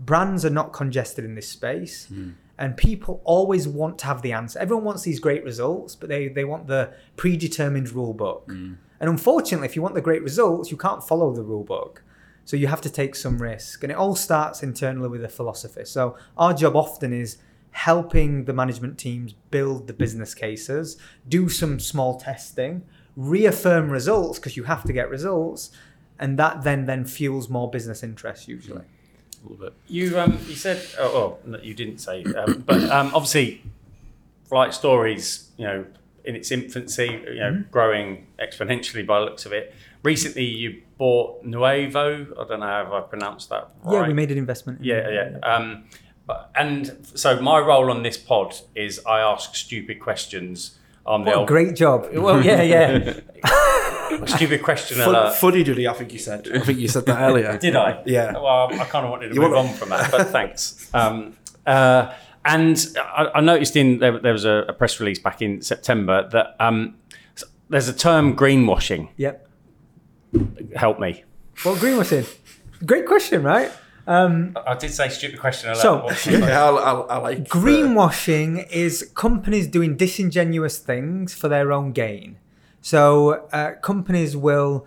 Brands 0.00 0.44
are 0.44 0.50
not 0.50 0.72
congested 0.72 1.24
in 1.24 1.34
this 1.34 1.48
space, 1.48 2.10
and 2.58 2.76
people 2.76 3.20
always 3.24 3.66
want 3.66 3.98
to 3.98 4.06
have 4.06 4.22
the 4.22 4.32
answer. 4.32 4.58
Everyone 4.58 4.84
wants 4.84 5.02
these 5.02 5.18
great 5.18 5.44
results, 5.44 5.94
but 5.96 6.08
they 6.08 6.28
they 6.28 6.44
want 6.44 6.66
the 6.66 6.92
predetermined 7.16 7.90
rule 7.90 8.14
book. 8.14 8.48
Mm. 8.48 8.76
And 9.00 9.10
unfortunately, 9.10 9.66
if 9.66 9.74
you 9.74 9.82
want 9.82 9.94
the 9.94 10.00
great 10.00 10.22
results, 10.22 10.70
you 10.70 10.76
can't 10.76 11.02
follow 11.02 11.32
the 11.32 11.42
rule 11.42 11.64
book. 11.64 12.04
So 12.44 12.56
you 12.56 12.66
have 12.68 12.80
to 12.82 12.90
take 12.90 13.14
some 13.14 13.38
risk. 13.40 13.82
And 13.82 13.90
it 13.90 13.96
all 13.96 14.14
starts 14.14 14.62
internally 14.62 15.08
with 15.08 15.24
a 15.24 15.28
philosophy. 15.28 15.84
So 15.84 16.16
our 16.36 16.54
job 16.54 16.76
often 16.76 17.12
is 17.12 17.38
helping 17.72 18.44
the 18.44 18.52
management 18.52 18.98
teams 18.98 19.34
build 19.50 19.86
the 19.86 19.92
business 19.92 20.34
cases, 20.34 20.98
do 21.28 21.48
some 21.48 21.80
small 21.80 22.18
testing, 22.20 22.82
reaffirm 23.16 23.90
results 23.90 24.38
because 24.38 24.56
you 24.56 24.64
have 24.64 24.84
to 24.84 24.92
get 24.92 25.08
results, 25.08 25.70
and 26.18 26.38
that 26.38 26.62
then 26.62 26.86
then 26.86 27.04
fuels 27.04 27.48
more 27.48 27.70
business 27.70 28.02
interest 28.02 28.46
usually. 28.48 28.82
Mm. 28.82 29.01
Love 29.48 29.62
it. 29.62 29.72
You 29.88 30.18
um 30.18 30.38
you 30.48 30.54
said 30.54 30.80
oh, 30.98 31.16
oh 31.16 31.38
no, 31.48 31.58
you 31.58 31.74
didn't 31.74 31.98
say 31.98 32.24
um, 32.24 32.62
but 32.66 32.82
um 32.90 33.12
obviously 33.14 33.62
Flight 34.48 34.72
Story's 34.74 35.50
you 35.56 35.66
know 35.66 35.84
in 36.24 36.36
its 36.36 36.50
infancy 36.52 37.20
you 37.26 37.40
know 37.40 37.64
growing 37.70 38.26
exponentially 38.40 39.04
by 39.04 39.18
the 39.18 39.24
looks 39.26 39.44
of 39.46 39.52
it 39.52 39.74
recently 40.04 40.44
you 40.44 40.82
bought 40.98 41.44
Nuevo 41.44 42.26
I 42.38 42.44
don't 42.48 42.60
know 42.60 42.66
how 42.66 42.96
I 42.96 43.00
pronounced 43.00 43.48
that 43.50 43.70
right 43.84 44.02
Yeah, 44.02 44.06
we 44.06 44.14
made 44.14 44.30
an 44.30 44.38
investment. 44.38 44.78
in- 44.80 44.84
yeah 44.84 45.08
yeah 45.10 45.38
um 45.42 45.84
but, 46.24 46.52
and 46.54 47.04
so 47.14 47.40
my 47.40 47.58
role 47.58 47.90
on 47.90 48.04
this 48.04 48.16
pod 48.16 48.54
is 48.76 49.00
I 49.04 49.18
ask 49.18 49.56
stupid 49.56 49.98
questions 49.98 50.78
on 51.04 51.22
the 51.24 51.30
What 51.30 51.34
a 51.34 51.38
old 51.40 51.48
great 51.48 51.74
job. 51.74 52.06
well 52.14 52.40
yeah 52.44 52.62
yeah 52.62 53.14
stupid 54.26 54.62
question 54.62 54.96
Fun, 54.98 55.08
alert 55.08 55.34
funny, 55.36 55.62
Judy. 55.64 55.86
I 55.88 55.92
think 55.92 56.12
you 56.12 56.18
said. 56.18 56.48
I 56.54 56.60
think 56.60 56.78
you 56.78 56.88
said 56.88 57.06
that 57.06 57.20
earlier. 57.20 57.56
Did 57.60 57.76
I? 57.76 58.02
Yeah. 58.06 58.32
Well, 58.32 58.68
I 58.72 58.84
kind 58.84 59.04
of 59.04 59.10
wanted 59.10 59.28
to 59.28 59.34
You 59.34 59.40
move 59.40 59.52
wanna- 59.52 59.68
on 59.68 59.74
from 59.74 59.88
that, 59.90 60.10
but 60.10 60.28
thanks. 60.28 60.90
Um, 60.94 61.36
uh, 61.66 62.12
and 62.44 62.76
I, 62.98 63.30
I 63.36 63.40
noticed 63.40 63.76
in 63.76 63.98
there, 63.98 64.18
there 64.18 64.32
was 64.32 64.44
a, 64.44 64.64
a 64.68 64.72
press 64.72 64.98
release 65.00 65.18
back 65.18 65.40
in 65.40 65.62
September 65.62 66.28
that 66.32 66.56
um, 66.60 66.96
there's 67.70 67.88
a 67.88 67.92
term 67.94 68.36
greenwashing. 68.36 69.08
Yep. 69.16 69.48
Help 70.76 70.98
me. 70.98 71.24
What 71.62 71.78
greenwashing. 71.78 72.28
Great 72.84 73.06
question, 73.06 73.42
right? 73.42 73.70
Um, 74.06 74.56
I 74.66 74.74
did 74.74 74.90
say 74.90 75.08
stupid 75.08 75.38
question. 75.38 75.70
alert. 75.70 75.80
So- 76.16 76.30
Yeah, 76.30 76.64
I, 76.64 76.70
I, 76.70 76.92
I 77.00 77.16
like 77.18 77.38
the- 77.44 77.50
Greenwashing 77.50 78.68
is 78.70 79.10
companies 79.14 79.68
doing 79.68 79.96
disingenuous 79.96 80.78
things 80.78 81.32
for 81.34 81.48
their 81.48 81.72
own 81.72 81.92
gain. 81.92 82.38
So 82.82 83.46
uh, 83.52 83.72
companies 83.80 84.36
will 84.36 84.86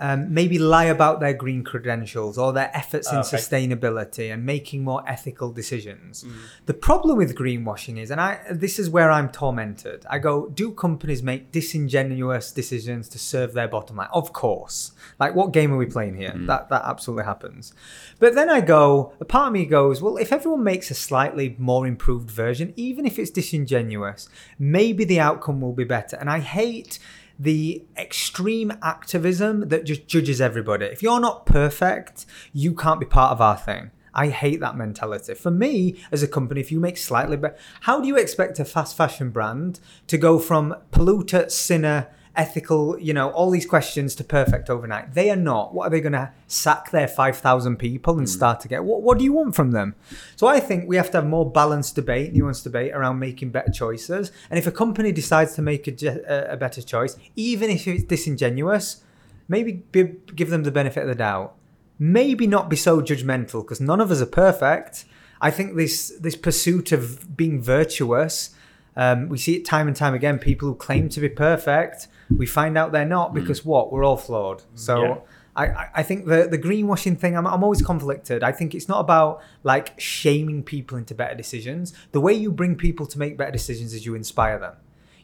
um, 0.00 0.32
maybe 0.32 0.60
lie 0.60 0.84
about 0.84 1.18
their 1.18 1.34
green 1.34 1.64
credentials 1.64 2.38
or 2.38 2.52
their 2.52 2.70
efforts 2.72 3.10
in 3.10 3.18
Okay. 3.18 3.36
sustainability 3.36 4.32
and 4.32 4.46
making 4.46 4.84
more 4.84 5.02
ethical 5.08 5.50
decisions. 5.50 6.24
The 6.66 6.74
problem 6.74 7.16
with 7.18 7.34
greenwashing 7.36 7.98
is, 7.98 8.12
and 8.12 8.20
I 8.20 8.38
this 8.48 8.78
is 8.78 8.88
where 8.88 9.10
I'm 9.10 9.28
tormented. 9.28 10.06
I 10.08 10.18
go, 10.20 10.50
do 10.50 10.70
companies 10.70 11.20
make 11.24 11.50
disingenuous 11.50 12.52
decisions 12.52 13.08
to 13.08 13.18
serve 13.18 13.54
their 13.54 13.66
bottom 13.66 13.96
line? 13.96 14.08
Of 14.12 14.32
course. 14.32 14.92
Like, 15.18 15.34
what 15.34 15.52
game 15.52 15.72
are 15.72 15.76
we 15.76 15.86
playing 15.86 16.14
here? 16.16 16.34
That 16.46 16.68
that 16.68 16.82
absolutely 16.84 17.24
happens. 17.24 17.72
But 18.20 18.34
then 18.36 18.48
I 18.48 18.60
go, 18.60 19.12
a 19.20 19.24
part 19.24 19.48
of 19.48 19.52
me 19.52 19.64
goes, 19.64 20.00
well, 20.00 20.16
if 20.16 20.32
everyone 20.32 20.62
makes 20.62 20.92
a 20.92 20.94
slightly 20.94 21.56
more 21.58 21.88
improved 21.88 22.30
version, 22.30 22.72
even 22.76 23.04
if 23.04 23.18
it's 23.18 23.30
disingenuous, 23.32 24.28
maybe 24.60 25.04
the 25.04 25.18
outcome 25.18 25.60
will 25.60 25.72
be 25.72 25.84
better. 25.84 26.16
And 26.20 26.30
I 26.30 26.38
hate 26.38 27.00
the 27.38 27.84
extreme 27.96 28.72
activism 28.82 29.68
that 29.68 29.84
just 29.84 30.06
judges 30.06 30.40
everybody. 30.40 30.86
If 30.86 31.02
you're 31.02 31.20
not 31.20 31.46
perfect, 31.46 32.26
you 32.52 32.74
can't 32.74 33.00
be 33.00 33.06
part 33.06 33.32
of 33.32 33.40
our 33.40 33.56
thing. 33.56 33.90
I 34.14 34.28
hate 34.28 34.58
that 34.60 34.76
mentality. 34.76 35.34
For 35.34 35.50
me, 35.50 35.96
as 36.10 36.22
a 36.22 36.28
company, 36.28 36.60
if 36.60 36.72
you 36.72 36.80
make 36.80 36.96
slightly 36.96 37.36
better, 37.36 37.56
how 37.82 38.00
do 38.00 38.08
you 38.08 38.16
expect 38.16 38.58
a 38.58 38.64
fast 38.64 38.96
fashion 38.96 39.30
brand 39.30 39.78
to 40.08 40.18
go 40.18 40.40
from 40.40 40.74
polluter, 40.90 41.48
sinner, 41.50 42.08
ethical, 42.38 42.98
you 42.98 43.12
know, 43.12 43.30
all 43.30 43.50
these 43.50 43.66
questions 43.66 44.14
to 44.14 44.24
perfect 44.24 44.70
overnight? 44.70 45.12
They 45.12 45.28
are 45.30 45.36
not. 45.36 45.74
What 45.74 45.88
are 45.88 45.90
they 45.90 46.00
going 46.00 46.12
to 46.12 46.32
sack 46.46 46.90
their 46.90 47.08
5,000 47.08 47.76
people 47.76 48.16
and 48.16 48.28
start 48.28 48.60
to 48.60 48.68
get? 48.68 48.84
What, 48.84 49.02
what 49.02 49.18
do 49.18 49.24
you 49.24 49.34
want 49.34 49.54
from 49.54 49.72
them? 49.72 49.94
So 50.36 50.46
I 50.46 50.60
think 50.60 50.88
we 50.88 50.96
have 50.96 51.10
to 51.10 51.18
have 51.18 51.26
more 51.26 51.50
balanced 51.50 51.94
debate, 51.94 52.32
nuanced 52.32 52.64
debate 52.64 52.92
around 52.94 53.18
making 53.18 53.50
better 53.50 53.70
choices. 53.70 54.32
And 54.48 54.58
if 54.58 54.66
a 54.66 54.72
company 54.72 55.12
decides 55.12 55.54
to 55.56 55.62
make 55.62 55.86
a, 55.86 55.92
a 56.26 56.48
a 56.52 56.56
better 56.56 56.82
choice, 56.82 57.16
even 57.36 57.70
if 57.70 57.86
it's 57.86 58.04
disingenuous, 58.04 59.02
maybe 59.48 59.82
give 59.92 60.50
them 60.50 60.62
the 60.62 60.70
benefit 60.70 61.02
of 61.02 61.08
the 61.08 61.14
doubt. 61.14 61.54
Maybe 61.98 62.46
not 62.46 62.68
be 62.68 62.76
so 62.76 63.00
judgmental 63.00 63.62
because 63.62 63.80
none 63.80 64.00
of 64.00 64.10
us 64.10 64.20
are 64.20 64.26
perfect. 64.26 65.04
I 65.40 65.50
think 65.50 65.76
this 65.76 66.12
this 66.20 66.36
pursuit 66.36 66.92
of 66.92 67.36
being 67.36 67.60
virtuous, 67.60 68.50
um, 68.96 69.28
we 69.28 69.38
see 69.38 69.56
it 69.56 69.64
time 69.64 69.88
and 69.88 69.96
time 69.96 70.14
again. 70.14 70.38
People 70.38 70.68
who 70.68 70.74
claim 70.74 71.08
to 71.08 71.20
be 71.20 71.28
perfect, 71.28 72.08
we 72.36 72.46
find 72.46 72.76
out 72.78 72.92
they're 72.92 73.04
not 73.04 73.34
because 73.34 73.64
what? 73.64 73.92
We're 73.92 74.04
all 74.04 74.16
flawed. 74.16 74.62
So. 74.74 75.02
Yeah. 75.02 75.16
I, 75.56 75.66
I- 75.66 75.90
I 75.96 76.02
think 76.04 76.26
the, 76.26 76.46
the 76.48 76.58
greenwashing 76.58 77.18
thing, 77.18 77.36
I'm, 77.36 77.44
I'm 77.44 77.64
always 77.64 77.82
conflicted. 77.82 78.44
I 78.44 78.52
think 78.52 78.76
it's 78.76 78.86
not 78.86 79.00
about 79.00 79.42
like 79.64 79.98
shaming 79.98 80.62
people 80.62 80.96
into 80.96 81.16
better 81.16 81.34
decisions. 81.34 81.92
The 82.12 82.20
way 82.20 82.32
you 82.32 82.52
bring 82.52 82.76
people 82.76 83.06
to 83.06 83.18
make 83.18 83.36
better 83.36 83.50
decisions 83.50 83.92
is 83.92 84.06
you 84.06 84.14
inspire 84.14 84.60
them. 84.60 84.74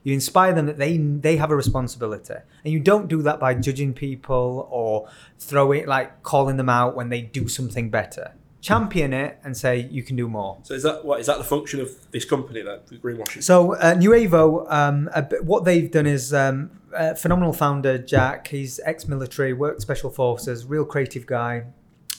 You 0.02 0.12
inspire 0.12 0.52
them 0.52 0.66
that 0.66 0.76
they 0.76 0.96
they 0.98 1.36
have 1.36 1.52
a 1.52 1.56
responsibility, 1.56 2.34
and 2.64 2.72
you 2.74 2.80
don't 2.80 3.06
do 3.06 3.22
that 3.22 3.38
by 3.38 3.54
judging 3.54 3.94
people 3.94 4.66
or 4.72 5.08
throwing 5.38 5.86
like 5.86 6.24
calling 6.24 6.56
them 6.56 6.68
out 6.68 6.96
when 6.96 7.10
they 7.10 7.22
do 7.22 7.46
something 7.46 7.88
better. 7.90 8.32
champion 8.60 9.12
it, 9.12 9.38
and 9.44 9.56
say 9.56 9.72
you 9.90 10.02
can 10.02 10.16
do 10.16 10.26
more. 10.28 10.58
So 10.62 10.74
is 10.74 10.82
that 10.82 11.04
what 11.04 11.20
is 11.20 11.26
that 11.26 11.38
the 11.38 11.44
function 11.44 11.80
of 11.80 11.90
this 12.10 12.24
company 12.24 12.60
that 12.62 12.86
Greenwashing. 13.02 13.42
So 13.42 13.74
uh, 13.76 13.94
Nuevo, 13.94 14.66
um, 14.68 15.08
a 15.14 15.22
bit- 15.22 15.44
what 15.44 15.64
they've 15.64 15.90
done 15.90 16.06
is 16.06 16.32
um, 16.34 16.70
uh, 16.94 17.14
phenomenal 17.14 17.52
founder 17.52 17.98
Jack. 17.98 18.48
He's 18.48 18.80
ex-military, 18.84 19.52
worked 19.52 19.82
special 19.82 20.10
forces, 20.10 20.66
real 20.66 20.84
creative 20.84 21.26
guy. 21.26 21.64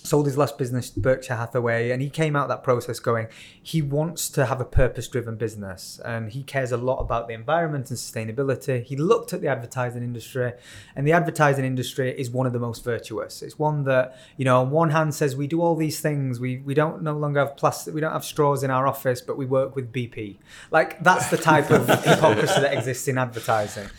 Sold 0.04 0.28
his 0.28 0.38
last 0.38 0.60
business 0.60 0.92
to 0.92 1.00
Berkshire 1.00 1.36
Hathaway, 1.36 1.90
and 1.90 2.00
he 2.00 2.12
came 2.12 2.36
out 2.36 2.48
that 2.50 2.62
process 2.62 3.00
going. 3.00 3.26
He 3.64 3.82
wants 3.82 4.30
to 4.30 4.46
have 4.46 4.62
a 4.62 4.66
purpose-driven 4.66 5.38
business, 5.38 6.00
and 6.06 6.32
he 6.32 6.44
cares 6.44 6.72
a 6.72 6.78
lot 6.78 7.00
about 7.00 7.28
the 7.28 7.34
environment 7.34 7.90
and 7.90 7.98
sustainability. 7.98 8.84
He 8.84 8.96
looked 8.96 9.34
at 9.34 9.42
the 9.42 9.48
advertising 9.48 10.04
industry, 10.04 10.54
and 10.96 11.08
the 11.08 11.12
advertising 11.12 11.66
industry 11.66 12.12
is 12.20 12.30
one 12.30 12.46
of 12.46 12.54
the 12.54 12.60
most 12.60 12.84
virtuous. 12.84 13.42
It's 13.42 13.58
one 13.58 13.84
that 13.86 14.16
you 14.38 14.46
know, 14.46 14.62
on 14.62 14.70
one 14.70 14.92
hand, 14.92 15.16
says 15.16 15.36
we 15.36 15.48
do 15.48 15.60
all 15.60 15.76
these 15.76 16.00
things. 16.00 16.40
We 16.40 16.58
we 16.58 16.76
don't 16.76 17.02
no 17.02 17.18
longer 17.18 17.40
have 17.40 17.58
plastic. 17.58 17.96
We 17.96 18.02
don't 18.02 18.14
have 18.14 18.26
straws 18.26 18.64
in 18.64 18.70
our 18.70 18.86
office, 18.86 19.22
but 19.22 19.38
we 19.38 19.48
work 19.48 19.76
with 19.76 19.92
BP. 19.92 20.38
Like 20.70 21.02
that's 21.04 21.32
the 21.32 21.38
type 21.38 21.72
of 21.72 21.88
hypocrisy 22.04 22.62
that 22.62 22.76
exists 22.78 23.08
in 23.08 23.18
advertising. 23.18 23.90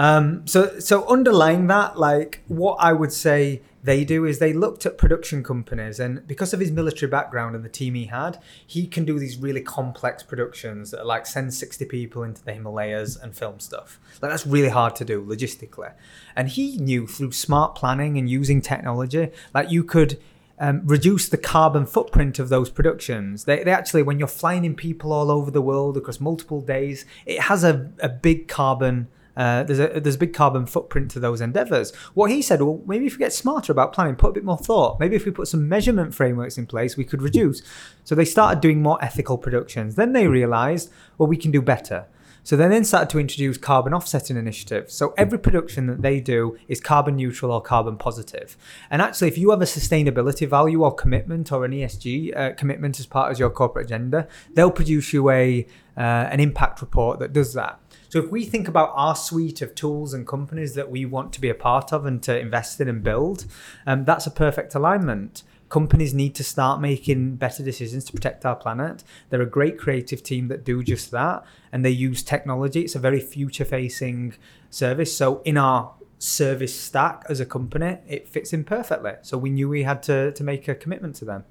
Um, 0.00 0.46
so 0.46 0.78
so 0.78 1.06
underlying 1.08 1.66
that, 1.66 1.98
like 1.98 2.40
what 2.48 2.76
I 2.80 2.94
would 2.94 3.12
say 3.12 3.60
they 3.84 4.02
do 4.02 4.24
is 4.24 4.38
they 4.38 4.54
looked 4.54 4.86
at 4.86 4.96
production 4.96 5.42
companies, 5.42 6.00
and 6.00 6.26
because 6.26 6.54
of 6.54 6.60
his 6.60 6.70
military 6.70 7.10
background 7.10 7.54
and 7.54 7.62
the 7.62 7.68
team 7.68 7.92
he 7.92 8.06
had, 8.06 8.38
he 8.66 8.86
can 8.86 9.04
do 9.04 9.18
these 9.18 9.36
really 9.36 9.60
complex 9.60 10.22
productions 10.22 10.90
that 10.92 11.04
like 11.04 11.26
send 11.26 11.52
sixty 11.52 11.84
people 11.84 12.22
into 12.22 12.42
the 12.42 12.54
Himalayas 12.54 13.18
and 13.22 13.36
film 13.36 13.60
stuff. 13.60 14.00
Like 14.22 14.30
that's 14.30 14.46
really 14.46 14.70
hard 14.70 14.96
to 14.96 15.04
do 15.04 15.22
logistically, 15.22 15.92
and 16.34 16.48
he 16.48 16.78
knew 16.78 17.06
through 17.06 17.32
smart 17.32 17.74
planning 17.74 18.16
and 18.16 18.26
using 18.38 18.62
technology, 18.62 19.28
like 19.52 19.70
you 19.70 19.84
could. 19.84 20.18
Um, 20.62 20.82
reduce 20.84 21.26
the 21.26 21.38
carbon 21.38 21.86
footprint 21.86 22.38
of 22.38 22.50
those 22.50 22.68
productions. 22.68 23.44
They, 23.44 23.64
they 23.64 23.70
actually, 23.70 24.02
when 24.02 24.18
you're 24.18 24.28
flying 24.28 24.66
in 24.66 24.74
people 24.74 25.10
all 25.10 25.30
over 25.30 25.50
the 25.50 25.62
world 25.62 25.96
across 25.96 26.20
multiple 26.20 26.60
days, 26.60 27.06
it 27.24 27.40
has 27.40 27.64
a, 27.64 27.90
a 28.00 28.10
big 28.10 28.46
carbon 28.46 29.08
uh, 29.36 29.62
there's 29.62 29.78
a 29.78 30.00
there's 30.00 30.16
a 30.16 30.18
big 30.18 30.34
carbon 30.34 30.66
footprint 30.66 31.10
to 31.12 31.20
those 31.20 31.40
endeavors. 31.40 31.94
What 32.14 32.30
he 32.30 32.42
said, 32.42 32.62
well, 32.62 32.82
maybe 32.86 33.06
if 33.06 33.14
we 33.14 33.18
get 33.18 33.32
smarter 33.32 33.72
about 33.72 33.92
planning, 33.92 34.16
put 34.16 34.30
a 34.30 34.32
bit 34.32 34.44
more 34.44 34.58
thought. 34.58 35.00
Maybe 35.00 35.16
if 35.16 35.24
we 35.24 35.30
put 35.30 35.48
some 35.48 35.68
measurement 35.68 36.14
frameworks 36.14 36.58
in 36.58 36.66
place, 36.66 36.96
we 36.96 37.04
could 37.04 37.22
reduce. 37.22 37.62
So 38.04 38.14
they 38.14 38.24
started 38.24 38.60
doing 38.60 38.82
more 38.82 39.02
ethical 39.02 39.38
productions. 39.38 39.94
Then 39.94 40.12
they 40.12 40.26
realized, 40.26 40.90
well, 41.18 41.28
we 41.28 41.36
can 41.36 41.50
do 41.50 41.62
better. 41.62 42.06
So 42.42 42.56
they 42.56 42.68
then 42.68 42.84
started 42.84 43.10
to 43.10 43.18
introduce 43.18 43.58
carbon 43.58 43.92
offsetting 43.92 44.36
initiatives. 44.36 44.94
So 44.94 45.14
every 45.16 45.38
production 45.38 45.86
that 45.86 46.02
they 46.02 46.20
do 46.20 46.56
is 46.68 46.80
carbon 46.80 47.16
neutral 47.16 47.52
or 47.52 47.60
carbon 47.60 47.96
positive. 47.96 48.56
And 48.90 49.02
actually, 49.02 49.28
if 49.28 49.38
you 49.38 49.50
have 49.50 49.62
a 49.62 49.66
sustainability 49.66 50.48
value 50.48 50.82
or 50.82 50.94
commitment 50.94 51.52
or 51.52 51.64
an 51.64 51.72
ESG 51.72 52.36
uh, 52.36 52.52
commitment 52.54 52.98
as 52.98 53.06
part 53.06 53.30
of 53.32 53.38
your 53.38 53.50
corporate 53.50 53.86
agenda, 53.86 54.26
they'll 54.54 54.70
produce 54.70 55.12
you 55.12 55.30
a 55.30 55.66
uh, 55.96 56.28
an 56.30 56.40
impact 56.40 56.80
report 56.80 57.18
that 57.18 57.32
does 57.32 57.52
that. 57.54 57.79
So 58.10 58.18
if 58.18 58.28
we 58.28 58.44
think 58.44 58.66
about 58.66 58.92
our 58.94 59.14
suite 59.14 59.62
of 59.62 59.76
tools 59.76 60.12
and 60.14 60.26
companies 60.26 60.74
that 60.74 60.90
we 60.90 61.06
want 61.06 61.32
to 61.34 61.40
be 61.40 61.48
a 61.48 61.54
part 61.54 61.92
of 61.92 62.04
and 62.06 62.20
to 62.24 62.36
invest 62.36 62.80
in 62.80 62.88
and 62.88 63.04
build, 63.04 63.46
um, 63.86 64.04
that's 64.04 64.26
a 64.26 64.32
perfect 64.32 64.74
alignment. 64.74 65.44
Companies 65.68 66.12
need 66.12 66.34
to 66.34 66.42
start 66.42 66.80
making 66.80 67.36
better 67.36 67.62
decisions 67.62 68.04
to 68.06 68.12
protect 68.12 68.44
our 68.44 68.56
planet. 68.56 69.04
They're 69.28 69.40
a 69.40 69.46
great 69.46 69.78
creative 69.78 70.24
team 70.24 70.48
that 70.48 70.64
do 70.64 70.82
just 70.82 71.12
that, 71.12 71.44
and 71.70 71.84
they 71.84 71.90
use 71.90 72.24
technology. 72.24 72.80
It's 72.80 72.96
a 72.96 72.98
very 72.98 73.20
future-facing 73.20 74.34
service. 74.70 75.16
So 75.16 75.40
in 75.44 75.56
our 75.56 75.94
service 76.18 76.74
stack 76.74 77.24
as 77.28 77.38
a 77.38 77.46
company, 77.46 77.98
it 78.08 78.26
fits 78.26 78.52
in 78.52 78.64
perfectly. 78.64 79.12
So 79.22 79.38
we 79.38 79.50
knew 79.50 79.68
we 79.68 79.84
had 79.84 80.02
to 80.04 80.32
to 80.32 80.42
make 80.42 80.66
a 80.66 80.74
commitment 80.74 81.14
to 81.16 81.24
them. 81.24 81.44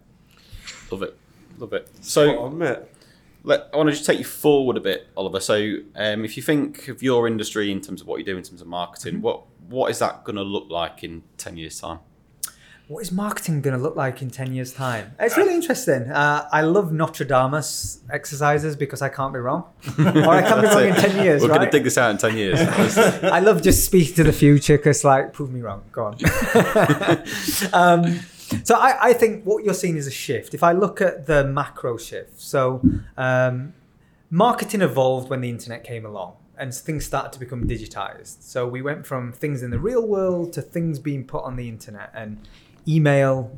Love 0.91 1.03
it. 1.03 1.17
Love 1.57 1.71
it. 1.71 1.87
Spot 1.87 2.05
So 2.05 2.39
on, 2.39 2.57
mate. 2.57 2.79
Let, 3.49 3.67
I 3.73 3.77
want 3.77 3.87
to 3.89 3.93
just 3.93 4.05
take 4.05 4.19
you 4.19 4.25
forward 4.25 4.77
a 4.77 4.79
bit, 4.79 5.07
Oliver. 5.17 5.39
So 5.39 5.55
um, 5.95 6.23
if 6.23 6.37
you 6.37 6.43
think 6.43 6.87
of 6.87 7.01
your 7.01 7.27
industry 7.27 7.71
in 7.71 7.81
terms 7.81 7.99
of 8.01 8.07
what 8.07 8.19
you 8.19 8.25
do 8.25 8.37
in 8.37 8.43
terms 8.43 8.61
of 8.61 8.67
marketing, 8.67 9.15
Mm-hmm. 9.15 9.21
what 9.23 9.43
what 9.67 9.91
is 9.91 9.99
that 9.99 10.23
going 10.23 10.35
to 10.35 10.43
look 10.43 10.67
like 10.69 11.03
in 11.03 11.23
10 11.37 11.57
years' 11.57 11.79
time? 11.79 11.99
What 12.87 13.01
is 13.01 13.11
marketing 13.11 13.61
going 13.61 13.77
to 13.77 13.81
look 13.81 13.95
like 13.95 14.19
in 14.23 14.31
10 14.31 14.53
years' 14.55 14.73
time? 14.73 15.13
It's 15.19 15.37
really 15.37 15.53
interesting. 15.53 16.09
Uh, 16.09 16.49
I 16.51 16.61
love 16.61 16.91
Nostradamus 16.91 17.99
exercises 18.11 18.75
because 18.75 19.03
I 19.03 19.09
can't 19.09 19.31
be 19.31 19.39
wrong. 19.39 19.65
or 19.99 20.29
I 20.29 20.41
can't 20.41 20.61
be 20.61 20.67
wrong 20.67 20.85
in 20.87 20.95
10 20.95 21.23
years, 21.23 21.41
We're 21.43 21.49
going 21.49 21.61
to 21.61 21.69
dig 21.69 21.83
this 21.83 21.99
out 21.99 22.09
in 22.09 22.17
10 22.17 22.35
years. 22.35 22.59
I 23.23 23.39
love 23.41 23.61
just 23.61 23.85
speak 23.85 24.15
to 24.15 24.23
the 24.23 24.33
future 24.33 24.77
because, 24.77 25.03
like, 25.03 25.33
prove 25.33 25.51
me 25.51 25.61
wrong. 25.61 25.83
Go 25.91 26.05
on. 26.05 26.15
um, 27.73 28.19
so 28.63 28.75
I, 28.75 29.09
I 29.09 29.13
think 29.13 29.43
what 29.45 29.63
you're 29.63 29.73
seeing 29.73 29.97
is 29.97 30.07
a 30.07 30.11
shift. 30.11 30.53
If 30.53 30.63
I 30.63 30.71
look 30.71 31.01
at 31.01 31.25
the 31.25 31.43
macro 31.43 31.97
shift, 31.97 32.39
so 32.41 32.81
um, 33.17 33.73
marketing 34.29 34.81
evolved 34.81 35.29
when 35.29 35.41
the 35.41 35.49
internet 35.49 35.83
came 35.83 36.05
along 36.05 36.35
and 36.57 36.73
things 36.73 37.05
started 37.05 37.31
to 37.31 37.39
become 37.39 37.65
digitized. 37.67 38.41
So 38.41 38.67
we 38.67 38.81
went 38.81 39.05
from 39.05 39.31
things 39.31 39.63
in 39.63 39.71
the 39.71 39.79
real 39.79 40.05
world 40.05 40.53
to 40.53 40.61
things 40.61 40.99
being 40.99 41.23
put 41.23 41.43
on 41.43 41.55
the 41.55 41.69
internet 41.69 42.11
and 42.13 42.47
email. 42.87 43.57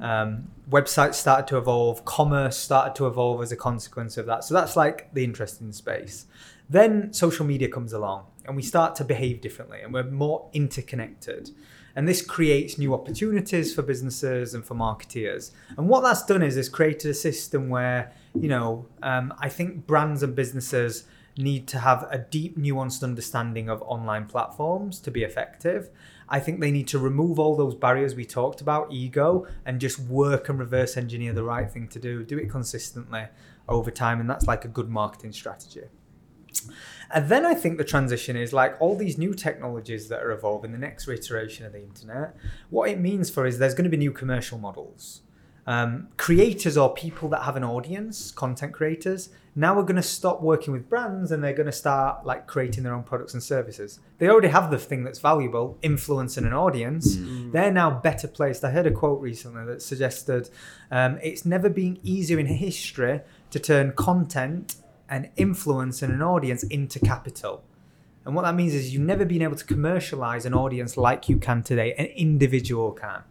Um, 0.00 0.46
websites 0.70 1.14
started 1.14 1.46
to 1.48 1.58
evolve, 1.58 2.04
commerce 2.04 2.56
started 2.56 2.94
to 2.94 3.06
evolve 3.06 3.42
as 3.42 3.52
a 3.52 3.56
consequence 3.56 4.16
of 4.16 4.26
that. 4.26 4.44
So 4.44 4.54
that's 4.54 4.76
like 4.76 5.12
the 5.12 5.24
interesting 5.24 5.72
space. 5.72 6.26
Then 6.70 7.12
social 7.12 7.44
media 7.44 7.68
comes 7.68 7.92
along 7.92 8.26
and 8.46 8.56
we 8.56 8.62
start 8.62 8.94
to 8.96 9.04
behave 9.04 9.40
differently 9.40 9.80
and 9.82 9.92
we're 9.92 10.04
more 10.04 10.48
interconnected. 10.52 11.50
And 11.96 12.06
this 12.06 12.20
creates 12.20 12.78
new 12.78 12.94
opportunities 12.94 13.74
for 13.74 13.82
businesses 13.82 14.54
and 14.54 14.64
for 14.64 14.74
marketeers. 14.74 15.50
And 15.76 15.88
what 15.88 16.02
that's 16.02 16.24
done 16.24 16.42
is 16.42 16.56
it's 16.56 16.68
created 16.68 17.10
a 17.10 17.14
system 17.14 17.70
where, 17.70 18.12
you 18.34 18.48
know, 18.48 18.86
um, 19.02 19.32
I 19.40 19.48
think 19.48 19.86
brands 19.86 20.22
and 20.22 20.36
businesses 20.36 21.04
need 21.38 21.66
to 21.68 21.78
have 21.80 22.06
a 22.10 22.18
deep, 22.18 22.58
nuanced 22.58 23.02
understanding 23.02 23.68
of 23.68 23.82
online 23.82 24.26
platforms 24.26 25.00
to 25.00 25.10
be 25.10 25.22
effective. 25.22 25.88
I 26.28 26.40
think 26.40 26.60
they 26.60 26.70
need 26.70 26.88
to 26.88 26.98
remove 26.98 27.38
all 27.38 27.56
those 27.56 27.74
barriers 27.74 28.14
we 28.14 28.24
talked 28.24 28.60
about, 28.60 28.92
ego, 28.92 29.46
and 29.64 29.80
just 29.80 29.98
work 29.98 30.48
and 30.48 30.58
reverse 30.58 30.96
engineer 30.96 31.32
the 31.32 31.44
right 31.44 31.70
thing 31.70 31.88
to 31.88 31.98
do, 31.98 32.22
do 32.24 32.38
it 32.38 32.50
consistently 32.50 33.26
over 33.68 33.90
time. 33.90 34.20
And 34.20 34.28
that's 34.28 34.46
like 34.46 34.64
a 34.64 34.68
good 34.68 34.88
marketing 34.88 35.32
strategy. 35.32 35.84
And 37.10 37.28
then 37.28 37.46
I 37.46 37.54
think 37.54 37.78
the 37.78 37.84
transition 37.84 38.36
is 38.36 38.52
like 38.52 38.76
all 38.80 38.96
these 38.96 39.16
new 39.16 39.34
technologies 39.34 40.08
that 40.08 40.22
are 40.22 40.32
evolving, 40.32 40.72
the 40.72 40.78
next 40.78 41.08
iteration 41.08 41.66
of 41.66 41.72
the 41.72 41.82
internet. 41.82 42.36
What 42.70 42.90
it 42.90 42.98
means 42.98 43.30
for 43.30 43.46
is 43.46 43.58
there's 43.58 43.74
going 43.74 43.84
to 43.84 43.90
be 43.90 43.96
new 43.96 44.12
commercial 44.12 44.58
models. 44.58 45.22
Um, 45.68 46.08
creators 46.16 46.76
or 46.76 46.94
people 46.94 47.28
that 47.30 47.42
have 47.42 47.56
an 47.56 47.64
audience, 47.64 48.30
content 48.30 48.72
creators, 48.72 49.30
now 49.56 49.76
are 49.78 49.82
going 49.82 49.96
to 49.96 50.02
stop 50.02 50.40
working 50.40 50.72
with 50.72 50.88
brands 50.88 51.32
and 51.32 51.42
they're 51.42 51.54
going 51.54 51.66
to 51.66 51.72
start 51.72 52.24
like 52.24 52.46
creating 52.46 52.84
their 52.84 52.94
own 52.94 53.02
products 53.02 53.34
and 53.34 53.42
services. 53.42 53.98
They 54.18 54.28
already 54.28 54.48
have 54.48 54.70
the 54.70 54.78
thing 54.78 55.02
that's 55.02 55.18
valuable, 55.18 55.76
influence 55.82 56.36
and 56.36 56.46
an 56.46 56.52
audience. 56.52 57.16
They're 57.52 57.72
now 57.72 57.90
better 57.90 58.28
placed. 58.28 58.62
I 58.64 58.70
heard 58.70 58.86
a 58.86 58.92
quote 58.92 59.20
recently 59.20 59.64
that 59.64 59.82
suggested 59.82 60.50
um, 60.92 61.18
it's 61.20 61.44
never 61.44 61.68
been 61.68 61.98
easier 62.04 62.38
in 62.38 62.46
history 62.46 63.22
to 63.50 63.58
turn 63.58 63.92
content 63.92 64.76
and 65.08 65.30
influence 65.36 66.02
and 66.02 66.12
an 66.12 66.22
audience 66.22 66.62
into 66.64 66.98
capital. 66.98 67.62
And 68.24 68.34
what 68.34 68.42
that 68.42 68.54
means 68.54 68.74
is 68.74 68.92
you've 68.92 69.02
never 69.02 69.24
been 69.24 69.42
able 69.42 69.56
to 69.56 69.64
commercialize 69.64 70.46
an 70.46 70.54
audience 70.54 70.96
like 70.96 71.28
you 71.28 71.36
can 71.38 71.62
today, 71.62 71.94
an 71.94 72.06
individual 72.06 72.92
can. 72.92 73.22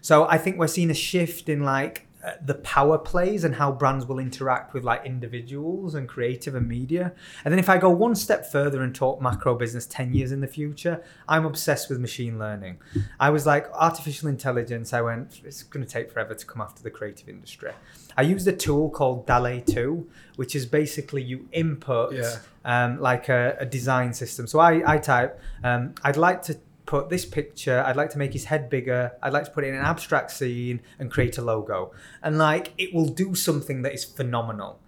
So 0.00 0.26
I 0.28 0.36
think 0.36 0.58
we're 0.58 0.66
seeing 0.66 0.90
a 0.90 0.94
shift 0.94 1.48
in 1.48 1.62
like 1.62 2.08
uh, 2.24 2.32
the 2.44 2.54
power 2.56 2.98
plays 2.98 3.42
and 3.44 3.54
how 3.56 3.72
brands 3.72 4.06
will 4.06 4.18
interact 4.20 4.74
with 4.74 4.84
like 4.84 5.04
individuals 5.04 5.94
and 5.94 6.08
creative 6.08 6.54
and 6.54 6.68
media. 6.68 7.12
And 7.44 7.50
then 7.52 7.58
if 7.58 7.68
I 7.68 7.78
go 7.78 7.90
one 7.90 8.14
step 8.14 8.46
further 8.50 8.82
and 8.82 8.94
talk 8.94 9.20
macro 9.20 9.54
business 9.56 9.86
10 9.86 10.14
years 10.14 10.30
in 10.30 10.40
the 10.40 10.46
future, 10.46 11.02
I'm 11.28 11.44
obsessed 11.44 11.88
with 11.90 11.98
machine 11.98 12.38
learning. 12.38 12.78
I 13.18 13.30
was 13.30 13.44
like 13.46 13.66
artificial 13.72 14.28
intelligence. 14.28 14.92
I 14.92 15.00
went, 15.00 15.40
it's 15.44 15.62
going 15.64 15.84
to 15.84 15.90
take 15.90 16.10
forever 16.12 16.34
to 16.34 16.46
come 16.46 16.60
after 16.62 16.82
the 16.82 16.90
creative 16.90 17.28
industry. 17.28 17.72
I 18.16 18.22
used 18.22 18.46
a 18.46 18.52
tool 18.52 18.90
called 18.90 19.26
DALL-E 19.26 19.62
2, 19.66 20.08
which 20.36 20.54
is 20.54 20.66
basically 20.66 21.22
you 21.22 21.48
input 21.52 22.12
Yeah. 22.14 22.36
um, 22.64 23.00
like 23.00 23.28
a, 23.28 23.56
a 23.58 23.66
design 23.66 24.12
system. 24.12 24.46
So 24.46 24.58
I, 24.60 24.94
I 24.94 24.98
type, 24.98 25.40
um, 25.64 25.94
I'd 26.04 26.16
like 26.16 26.42
to 26.42 26.58
put 26.86 27.08
this 27.08 27.24
picture, 27.24 27.82
I'd 27.86 27.96
like 27.96 28.10
to 28.10 28.18
make 28.18 28.32
his 28.32 28.44
head 28.44 28.68
bigger, 28.68 29.12
I'd 29.22 29.32
like 29.32 29.44
to 29.44 29.50
put 29.50 29.64
it 29.64 29.68
in 29.68 29.74
an 29.74 29.84
abstract 29.84 30.30
scene 30.30 30.80
and 30.98 31.10
create 31.10 31.38
a 31.38 31.42
logo. 31.42 31.92
And 32.22 32.38
like 32.38 32.72
it 32.78 32.94
will 32.94 33.08
do 33.08 33.34
something 33.34 33.82
that 33.82 33.92
is 33.92 34.04
phenomenal. 34.04 34.78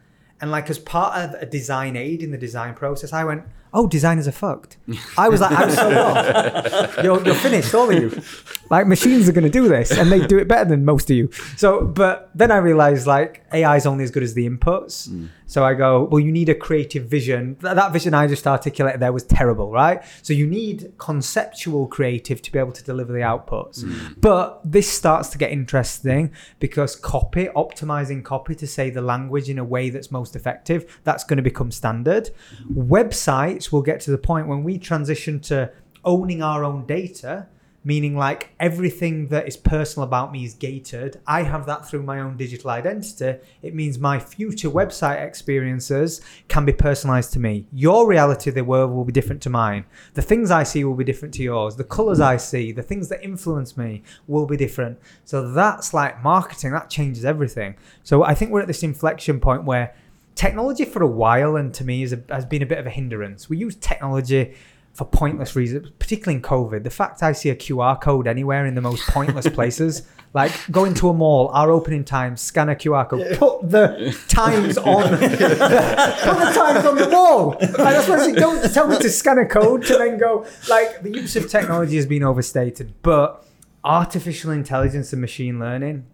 And 0.40 0.50
like 0.50 0.68
as 0.68 0.78
part 0.78 1.16
of 1.16 1.40
a 1.40 1.46
design 1.46 1.96
aid 1.96 2.22
in 2.22 2.30
the 2.30 2.38
design 2.38 2.74
process, 2.74 3.12
I 3.12 3.24
went, 3.24 3.44
oh, 3.72 3.86
designers 3.86 4.28
are 4.28 4.32
fucked. 4.32 4.76
I 5.18 5.28
was 5.28 5.40
like, 5.40 5.58
I'm 5.58 5.70
so 5.70 5.98
off. 6.06 7.04
You're, 7.04 7.24
you're 7.24 7.34
finished, 7.34 7.74
all 7.74 7.90
of 7.90 8.00
you. 8.00 8.22
Like 8.70 8.86
machines 8.86 9.28
are 9.28 9.32
going 9.32 9.44
to 9.44 9.50
do 9.50 9.68
this, 9.68 9.90
and 9.90 10.10
they 10.10 10.26
do 10.26 10.38
it 10.38 10.48
better 10.48 10.68
than 10.68 10.84
most 10.84 11.10
of 11.10 11.16
you. 11.16 11.30
So, 11.56 11.84
but 11.84 12.30
then 12.34 12.50
I 12.50 12.58
realized 12.58 13.06
like 13.06 13.44
AI 13.52 13.76
is 13.76 13.86
only 13.86 14.04
as 14.04 14.10
good 14.10 14.22
as 14.22 14.34
the 14.34 14.48
inputs. 14.48 15.08
Mm. 15.08 15.28
So 15.46 15.64
I 15.64 15.74
go, 15.74 16.04
well, 16.04 16.20
you 16.20 16.32
need 16.32 16.48
a 16.48 16.54
creative 16.54 17.04
vision. 17.06 17.56
That 17.60 17.92
vision 17.92 18.14
I 18.14 18.26
just 18.26 18.46
articulated 18.46 19.00
there 19.00 19.12
was 19.12 19.24
terrible, 19.24 19.70
right? 19.70 20.02
So 20.22 20.32
you 20.32 20.46
need 20.46 20.92
conceptual 20.98 21.86
creative 21.86 22.40
to 22.42 22.52
be 22.52 22.58
able 22.58 22.72
to 22.72 22.82
deliver 22.82 23.12
the 23.12 23.20
outputs. 23.20 23.84
Hmm. 23.84 24.14
But 24.20 24.60
this 24.64 24.90
starts 24.90 25.28
to 25.30 25.38
get 25.38 25.52
interesting 25.52 26.32
because 26.60 26.96
copy, 26.96 27.46
optimizing 27.54 28.24
copy 28.24 28.54
to 28.54 28.66
say 28.66 28.90
the 28.90 29.02
language 29.02 29.50
in 29.50 29.58
a 29.58 29.64
way 29.64 29.90
that's 29.90 30.10
most 30.10 30.34
effective, 30.34 31.00
that's 31.04 31.24
going 31.24 31.36
to 31.36 31.42
become 31.42 31.70
standard. 31.70 32.30
Websites 32.72 33.70
will 33.70 33.82
get 33.82 34.00
to 34.00 34.10
the 34.10 34.18
point 34.18 34.48
when 34.48 34.64
we 34.64 34.78
transition 34.78 35.40
to 35.40 35.70
owning 36.04 36.42
our 36.42 36.64
own 36.64 36.86
data 36.86 37.46
meaning 37.84 38.16
like 38.16 38.50
everything 38.58 39.28
that 39.28 39.46
is 39.46 39.56
personal 39.56 40.08
about 40.08 40.32
me 40.32 40.44
is 40.44 40.54
gated. 40.54 41.20
I 41.26 41.42
have 41.42 41.66
that 41.66 41.86
through 41.86 42.02
my 42.02 42.20
own 42.20 42.36
digital 42.36 42.70
identity. 42.70 43.38
It 43.62 43.74
means 43.74 43.98
my 43.98 44.18
future 44.18 44.70
website 44.70 45.24
experiences 45.24 46.22
can 46.48 46.64
be 46.64 46.72
personalized 46.72 47.32
to 47.34 47.38
me. 47.38 47.66
Your 47.72 48.08
reality 48.08 48.50
of 48.50 48.54
the 48.54 48.64
world 48.64 48.90
will 48.90 49.04
be 49.04 49.12
different 49.12 49.42
to 49.42 49.50
mine. 49.50 49.84
The 50.14 50.22
things 50.22 50.50
I 50.50 50.62
see 50.62 50.82
will 50.84 50.94
be 50.94 51.04
different 51.04 51.34
to 51.34 51.42
yours. 51.42 51.76
The 51.76 51.84
colors 51.84 52.20
I 52.20 52.38
see, 52.38 52.72
the 52.72 52.82
things 52.82 53.08
that 53.10 53.22
influence 53.22 53.76
me 53.76 54.02
will 54.26 54.46
be 54.46 54.56
different. 54.56 54.98
So 55.24 55.52
that's 55.52 55.92
like 55.92 56.22
marketing, 56.22 56.72
that 56.72 56.88
changes 56.88 57.24
everything. 57.24 57.76
So 58.02 58.24
I 58.24 58.34
think 58.34 58.50
we're 58.50 58.62
at 58.62 58.66
this 58.66 58.82
inflection 58.82 59.40
point 59.40 59.64
where 59.64 59.94
technology 60.34 60.84
for 60.84 61.02
a 61.02 61.06
while 61.06 61.56
and 61.56 61.72
to 61.74 61.84
me 61.84 62.02
is 62.02 62.12
a, 62.12 62.22
has 62.28 62.44
been 62.44 62.62
a 62.62 62.66
bit 62.66 62.78
of 62.78 62.86
a 62.86 62.90
hindrance. 62.90 63.48
We 63.48 63.56
use 63.56 63.76
technology 63.76 64.54
for 64.94 65.04
pointless 65.04 65.56
reasons, 65.56 65.90
particularly 65.98 66.36
in 66.36 66.42
COVID. 66.42 66.84
The 66.84 66.90
fact 66.90 67.22
I 67.22 67.32
see 67.32 67.50
a 67.50 67.56
QR 67.56 68.00
code 68.00 68.28
anywhere 68.28 68.64
in 68.64 68.76
the 68.76 68.80
most 68.80 69.06
pointless 69.08 69.48
places, 69.52 70.02
like 70.32 70.52
go 70.70 70.84
into 70.84 71.08
a 71.08 71.12
mall, 71.12 71.48
our 71.48 71.70
opening 71.70 72.04
times, 72.04 72.40
scan 72.40 72.68
a 72.68 72.76
QR 72.76 73.08
code, 73.08 73.36
put 73.36 73.68
the 73.68 74.16
times 74.28 74.78
on, 74.78 75.10
the, 75.10 75.18
put 75.18 76.38
the 76.38 76.52
times 76.54 76.86
on 76.86 76.94
the 76.94 77.08
wall. 77.08 77.56
Like 77.60 77.76
that's 77.76 78.08
what 78.08 78.20
I 78.20 78.26
say. 78.26 78.32
Don't 78.34 78.72
tell 78.72 78.86
me 78.86 78.96
to 78.98 79.10
scan 79.10 79.38
a 79.38 79.46
code 79.46 79.84
to 79.86 79.98
then 79.98 80.16
go. 80.16 80.46
Like 80.68 81.02
the 81.02 81.10
use 81.10 81.34
of 81.34 81.48
technology 81.48 81.96
has 81.96 82.06
been 82.06 82.22
overstated, 82.22 82.94
but 83.02 83.44
artificial 83.82 84.52
intelligence 84.52 85.12
and 85.12 85.20
machine 85.20 85.58
learning. 85.58 86.06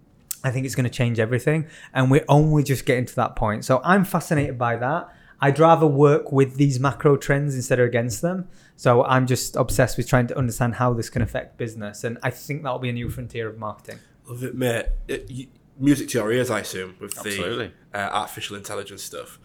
I 0.43 0.51
think 0.51 0.65
it's 0.65 0.75
going 0.75 0.85
to 0.85 0.91
change 0.91 1.19
everything, 1.19 1.67
and 1.93 2.11
we're 2.11 2.25
only 2.27 2.63
just 2.63 2.87
getting 2.87 3.05
to 3.05 3.17
that 3.17 3.37
point. 3.37 3.67
So 3.67 3.83
I'm 3.85 4.07
fascinated 4.07 4.57
by 4.57 4.77
that. 4.77 5.11
I'd 5.41 5.59
rather 5.59 5.87
work 5.87 6.33
with 6.33 6.57
these 6.57 6.79
macro 6.79 7.17
trends 7.17 7.55
instead 7.55 7.81
of 7.81 7.87
against 7.87 8.21
them. 8.21 8.49
So 8.77 9.05
I'm 9.05 9.27
just 9.27 9.57
obsessed 9.57 9.97
with 9.97 10.09
trying 10.09 10.27
to 10.29 10.39
understand 10.39 10.75
how 10.75 10.93
this 10.93 11.09
can 11.11 11.23
affect 11.23 11.57
business, 11.59 12.05
and 12.05 12.19
I 12.23 12.31
think 12.31 12.63
that'll 12.63 12.79
be 12.79 12.89
a 12.91 12.93
new 12.93 13.09
frontier 13.11 13.49
of 13.49 13.59
marketing. 13.59 13.99
Love 14.27 14.43
it, 14.45 14.55
mate. 14.55 14.87
It, 15.09 15.31
you, 15.31 15.47
music 15.79 16.09
to 16.11 16.19
your 16.19 16.33
ears, 16.33 16.51
I 16.51 16.61
assume, 16.61 16.97
with 17.01 17.17
Absolutely. 17.19 17.73
the 17.93 17.99
uh, 17.99 18.11
artificial 18.11 18.57
intelligence 18.57 19.03
stuff. 19.03 19.39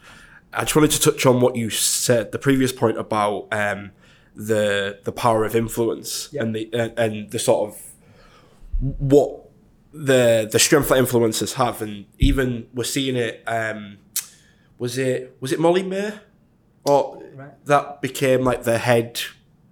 I 0.53 0.61
just 0.61 0.75
wanted 0.75 0.91
to 0.91 0.99
touch 1.01 1.25
on 1.25 1.41
what 1.41 1.55
you 1.55 1.69
said, 1.69 2.31
the 2.31 2.39
previous 2.39 2.71
point 2.71 2.97
about 2.97 3.47
um, 3.51 3.91
the 4.35 4.99
the 5.03 5.11
power 5.11 5.43
of 5.43 5.55
influence 5.55 6.29
Yep. 6.31 6.43
and 6.43 6.55
the 6.55 6.69
and, 6.73 6.99
and 6.99 7.31
the 7.31 7.39
sort 7.39 7.69
of 7.69 7.81
what 8.79 9.49
the 9.93 10.47
the 10.49 10.59
strength 10.59 10.89
that 10.89 10.97
influencers 10.97 11.53
have, 11.53 11.81
and 11.81 12.05
even 12.19 12.67
we're 12.73 12.83
seeing 12.83 13.15
it. 13.15 13.43
Um, 13.47 13.97
was 14.77 14.97
it 14.97 15.37
was 15.39 15.51
it 15.51 15.59
Molly-Mae, 15.59 16.13
or 16.85 17.21
Right. 17.35 17.65
that 17.65 18.01
became 18.01 18.43
like 18.43 18.63
the 18.63 18.77
head 18.77 19.19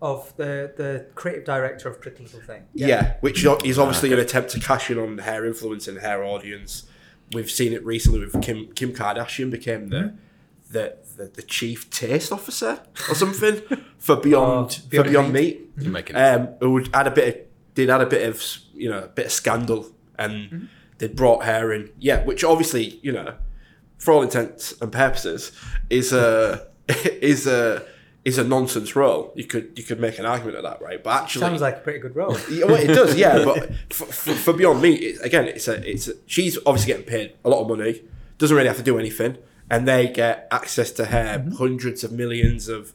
Of 0.02 0.36
the 0.36 0.74
the 0.76 1.06
creative 1.16 1.46
director 1.46 1.88
of 1.90 2.02
Pretty 2.02 2.24
Little 2.24 2.42
Thing. 2.42 2.64
Yeah, 2.74 3.16
which 3.22 3.46
is 3.66 3.78
obviously 3.80 4.12
an 4.12 4.20
attempt 4.20 4.50
to 4.52 4.60
cash 4.60 4.90
in 4.92 4.98
on 5.00 5.18
her 5.20 5.46
influence 5.46 5.88
and 5.88 6.00
her 6.00 6.24
audience. 6.24 6.84
We've 7.34 7.50
seen 7.50 7.72
it 7.74 7.86
recently 7.86 8.20
with 8.20 8.42
Kim 8.42 8.68
Kim 8.74 8.92
Kardashian 8.94 9.50
became 9.50 9.90
the 9.90 10.14
the, 10.70 10.98
the, 11.18 11.26
the 11.26 11.42
chief 11.44 11.90
taste 11.92 12.32
officer 12.32 12.82
or 13.08 13.14
something 13.16 13.62
for 14.00 14.16
Beyond 14.18 14.80
Oh, 14.80 14.84
for 14.84 14.90
Beyond 14.90 15.10
Beyond 15.12 15.34
Meat. 15.34 15.60
Meat. 15.78 15.84
You're 15.84 15.92
making 15.92 16.16
Um, 16.16 16.48
who 16.60 16.72
would 16.72 16.90
add 16.94 17.08
a 17.08 17.12
bit 17.12 17.28
of, 17.36 17.42
did 17.76 17.90
add 17.92 18.02
a 18.02 18.06
bit 18.08 18.28
of 18.28 18.44
you 18.74 18.90
know 18.90 19.04
a 19.04 19.08
bit 19.08 19.28
of 19.28 19.32
scandal 19.32 19.90
and 20.20 20.68
they 20.98 21.08
brought 21.08 21.46
her 21.46 21.72
in. 21.72 21.92
Yeah, 22.00 22.24
which 22.26 22.44
obviously 22.44 23.00
you 23.04 23.12
know 23.14 23.36
for 24.04 24.14
all 24.14 24.22
intents 24.22 24.74
and 24.82 24.92
purposes 24.92 25.54
is 25.90 26.12
a 26.12 26.68
is 26.90 27.48
a 27.48 27.86
is 28.26 28.38
a 28.38 28.44
nonsense 28.44 28.98
role. 28.98 29.32
You 29.34 29.46
could 29.46 29.72
you 29.78 29.84
could 29.84 30.00
make 30.00 30.20
an 30.20 30.26
argument 30.26 30.58
of 30.58 30.64
that, 30.64 30.82
right? 30.82 31.02
But 31.02 31.24
actually, 31.24 31.40
Sounds 31.42 31.62
like 31.62 31.78
a 31.78 31.80
pretty 31.80 32.00
good 32.00 32.16
role. 32.16 32.38
yeah, 32.52 32.66
well, 32.66 32.76
it 32.76 32.88
does, 32.88 33.16
yeah. 33.16 33.44
But 33.46 33.70
for, 33.90 34.06
for, 34.06 34.34
for 34.34 34.54
Beyond 34.54 34.82
Me, 34.82 34.94
it, 34.94 35.22
again, 35.24 35.46
it's 35.46 35.70
a, 35.70 35.90
it's 35.90 36.10
a, 36.10 36.14
she's 36.26 36.58
obviously 36.66 36.94
getting 36.94 37.06
paid 37.06 37.34
a 37.46 37.50
lot 37.50 37.62
of 37.62 37.70
money. 37.70 38.02
Doesn't 38.38 38.56
really 38.56 38.68
have 38.68 38.78
to 38.78 38.84
do 38.84 39.00
anything, 39.00 39.38
and 39.70 39.88
they 39.88 40.10
get 40.10 40.50
access 40.52 40.92
to 40.92 41.06
her 41.06 41.40
mm-hmm. 41.40 41.56
hundreds 41.56 42.04
of 42.04 42.12
millions 42.12 42.68
of. 42.68 42.94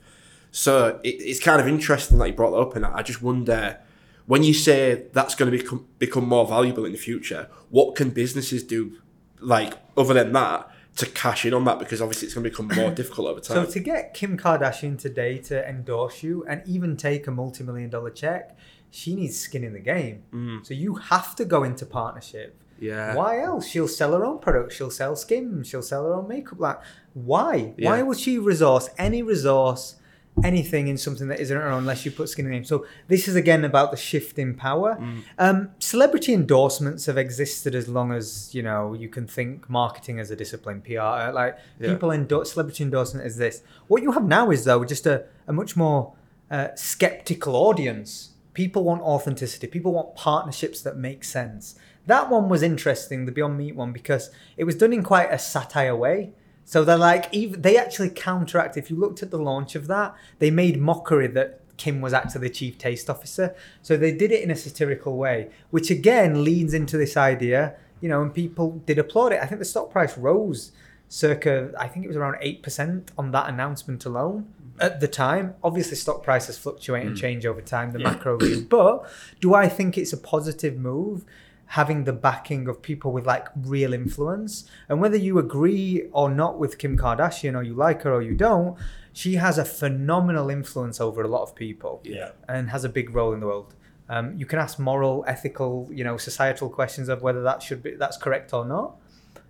So 0.50 1.00
it, 1.02 1.16
it's 1.20 1.40
kind 1.40 1.58
of 1.60 1.66
interesting 1.66 2.18
that 2.18 2.26
you 2.26 2.34
brought 2.34 2.50
that 2.50 2.58
up, 2.58 2.76
and 2.76 2.84
I 2.84 3.02
just 3.02 3.22
wonder 3.22 3.78
when 4.26 4.42
you 4.42 4.52
say 4.52 5.06
that's 5.14 5.34
going 5.34 5.50
to 5.50 5.56
become 5.56 5.86
become 5.98 6.28
more 6.28 6.46
valuable 6.46 6.84
in 6.84 6.92
the 6.92 6.98
future. 6.98 7.48
What 7.70 7.96
can 7.96 8.10
businesses 8.10 8.62
do, 8.62 8.98
like 9.40 9.74
other 9.96 10.12
than 10.12 10.32
that, 10.32 10.70
to 10.98 11.06
cash 11.06 11.44
in 11.44 11.54
on 11.54 11.64
that? 11.64 11.78
Because 11.78 12.00
obviously 12.02 12.26
it's 12.26 12.34
going 12.34 12.44
to 12.44 12.50
become 12.50 12.68
more 12.76 12.90
difficult 12.94 13.28
over 13.28 13.40
time. 13.40 13.64
So 13.66 13.70
to 13.72 13.80
get 13.80 14.14
Kim 14.14 14.36
Kardashian 14.36 14.98
today 14.98 15.38
to 15.38 15.66
endorse 15.68 16.22
you 16.22 16.44
and 16.48 16.62
even 16.66 16.96
take 16.96 17.26
a 17.26 17.30
multi-million 17.30 17.90
dollar 17.90 18.10
check, 18.10 18.56
she 18.90 19.14
needs 19.14 19.38
skin 19.38 19.64
in 19.64 19.72
the 19.72 19.80
game. 19.80 20.22
Mm. 20.32 20.66
So 20.66 20.74
you 20.74 20.94
have 20.94 21.34
to 21.36 21.44
go 21.44 21.62
into 21.64 21.84
partnership. 21.86 22.56
Yeah. 22.80 23.14
Why 23.14 23.40
else? 23.40 23.66
She'll 23.66 23.88
sell 23.88 24.12
her 24.12 24.24
own 24.24 24.38
products. 24.38 24.76
She'll 24.76 24.90
sell 24.90 25.16
skin. 25.16 25.64
She'll 25.64 25.82
sell 25.82 26.04
her 26.04 26.14
own 26.14 26.28
makeup. 26.28 26.60
Like, 26.60 26.80
why? 27.12 27.74
Why 27.78 27.96
Yeah. 27.98 28.02
would 28.02 28.18
she 28.18 28.38
resource 28.38 28.88
any 28.98 29.20
resource, 29.22 29.96
anything 30.44 30.88
in 30.88 30.96
something 30.96 31.28
that 31.28 31.40
isn't 31.40 31.56
unless 31.56 32.04
you 32.04 32.10
put 32.10 32.28
skin 32.28 32.46
in 32.46 32.50
the 32.52 32.56
game? 32.58 32.64
So 32.64 32.86
this 33.08 33.28
is 33.28 33.36
again 33.36 33.64
about 33.64 33.90
the 33.90 33.96
shift 33.96 34.38
in 34.38 34.54
power. 34.54 34.96
Mm. 34.96 35.22
Um, 35.38 35.70
celebrity 35.78 36.32
endorsements 36.34 37.06
have 37.06 37.18
existed 37.18 37.74
as 37.74 37.88
long 37.88 38.12
as 38.12 38.54
you 38.54 38.62
know 38.62 38.94
you 38.94 39.08
can 39.08 39.26
think 39.26 39.68
marketing 39.68 40.20
as 40.20 40.30
a 40.30 40.36
discipline. 40.36 40.80
PR, 40.82 40.98
uh, 41.00 41.32
like 41.32 41.58
Yeah. 41.80 41.92
people 41.92 42.10
endorse 42.10 42.52
celebrity 42.52 42.84
endorsement 42.84 43.26
is 43.26 43.36
this. 43.36 43.62
What 43.86 44.02
you 44.02 44.12
have 44.12 44.24
now 44.24 44.50
is 44.50 44.64
though 44.64 44.84
just 44.84 45.06
a, 45.06 45.24
a 45.46 45.52
much 45.52 45.76
more 45.76 46.14
uh, 46.50 46.68
skeptical 46.74 47.54
audience. 47.56 48.30
People 48.54 48.82
want 48.82 49.02
authenticity. 49.02 49.66
People 49.68 49.92
want 49.92 50.16
partnerships 50.16 50.80
that 50.82 50.96
make 50.96 51.22
sense. 51.22 51.76
That 52.06 52.30
one 52.30 52.48
was 52.48 52.62
interesting, 52.62 53.26
the 53.26 53.32
Beyond 53.32 53.56
Meat 53.58 53.76
one, 53.76 53.92
because 53.92 54.30
it 54.56 54.64
was 54.64 54.74
done 54.74 54.92
in 54.94 55.02
quite 55.02 55.30
a 55.30 55.38
satire 55.38 55.94
way. 55.94 56.32
So 56.68 56.84
they're 56.84 56.98
like, 56.98 57.32
even 57.32 57.62
they 57.62 57.78
actually 57.78 58.10
counteract. 58.10 58.76
If 58.76 58.90
you 58.90 58.96
looked 58.96 59.22
at 59.22 59.30
the 59.30 59.38
launch 59.38 59.74
of 59.74 59.86
that, 59.86 60.14
they 60.38 60.50
made 60.50 60.78
mockery 60.78 61.26
that 61.28 61.62
Kim 61.78 62.02
was 62.02 62.12
actually 62.12 62.46
the 62.46 62.52
chief 62.52 62.76
taste 62.76 63.08
officer. 63.08 63.56
So 63.80 63.96
they 63.96 64.12
did 64.12 64.32
it 64.32 64.42
in 64.42 64.50
a 64.50 64.54
satirical 64.54 65.16
way, 65.16 65.48
which 65.70 65.90
again 65.90 66.44
leads 66.44 66.74
into 66.74 66.98
this 66.98 67.16
idea, 67.16 67.74
you 68.02 68.10
know, 68.10 68.20
and 68.20 68.34
people 68.34 68.82
did 68.84 68.98
applaud 68.98 69.32
it. 69.32 69.40
I 69.42 69.46
think 69.46 69.60
the 69.60 69.64
stock 69.64 69.90
price 69.90 70.18
rose 70.18 70.72
circa, 71.08 71.72
I 71.78 71.88
think 71.88 72.04
it 72.04 72.08
was 72.08 72.18
around 72.18 72.34
8% 72.34 73.08
on 73.16 73.30
that 73.30 73.48
announcement 73.48 74.04
alone 74.04 74.52
at 74.78 75.00
the 75.00 75.08
time. 75.08 75.54
Obviously, 75.64 75.96
stock 75.96 76.22
prices 76.22 76.58
fluctuate 76.58 77.06
and 77.06 77.16
mm. 77.16 77.18
change 77.18 77.46
over 77.46 77.62
time, 77.62 77.92
the 77.92 77.98
macro 77.98 78.36
view. 78.36 78.66
But 78.68 79.10
do 79.40 79.54
I 79.54 79.70
think 79.70 79.96
it's 79.96 80.12
a 80.12 80.18
positive 80.18 80.76
move? 80.76 81.24
Having 81.68 82.04
the 82.04 82.12
backing 82.12 82.66
of 82.68 82.80
people 82.80 83.12
with 83.12 83.26
like 83.26 83.48
real 83.56 83.92
influence, 83.92 84.68
and 84.88 85.00
whether 85.00 85.16
you 85.16 85.38
agree 85.38 86.08
or 86.12 86.30
not 86.30 86.58
with 86.58 86.78
Kim 86.78 86.96
Kardashian, 86.96 87.54
or 87.54 87.62
you 87.62 87.74
like 87.74 88.02
her 88.02 88.12
or 88.12 88.22
you 88.22 88.34
don't, 88.34 88.78
she 89.12 89.34
has 89.34 89.58
a 89.58 89.64
phenomenal 89.64 90.48
influence 90.48 91.00
over 91.00 91.22
a 91.22 91.28
lot 91.28 91.42
of 91.42 91.54
people 91.54 92.00
yeah. 92.04 92.30
and 92.48 92.70
has 92.70 92.84
a 92.84 92.88
big 92.88 93.14
role 93.14 93.32
in 93.32 93.40
the 93.40 93.46
world. 93.46 93.74
Um, 94.08 94.36
you 94.36 94.46
can 94.46 94.58
ask 94.58 94.78
moral, 94.78 95.24
ethical, 95.26 95.88
you 95.92 96.04
know, 96.04 96.16
societal 96.16 96.70
questions 96.70 97.08
of 97.08 97.20
whether 97.20 97.42
that 97.42 97.62
should 97.62 97.82
be 97.82 97.94
that's 97.94 98.16
correct 98.16 98.54
or 98.54 98.64
not. 98.64 98.96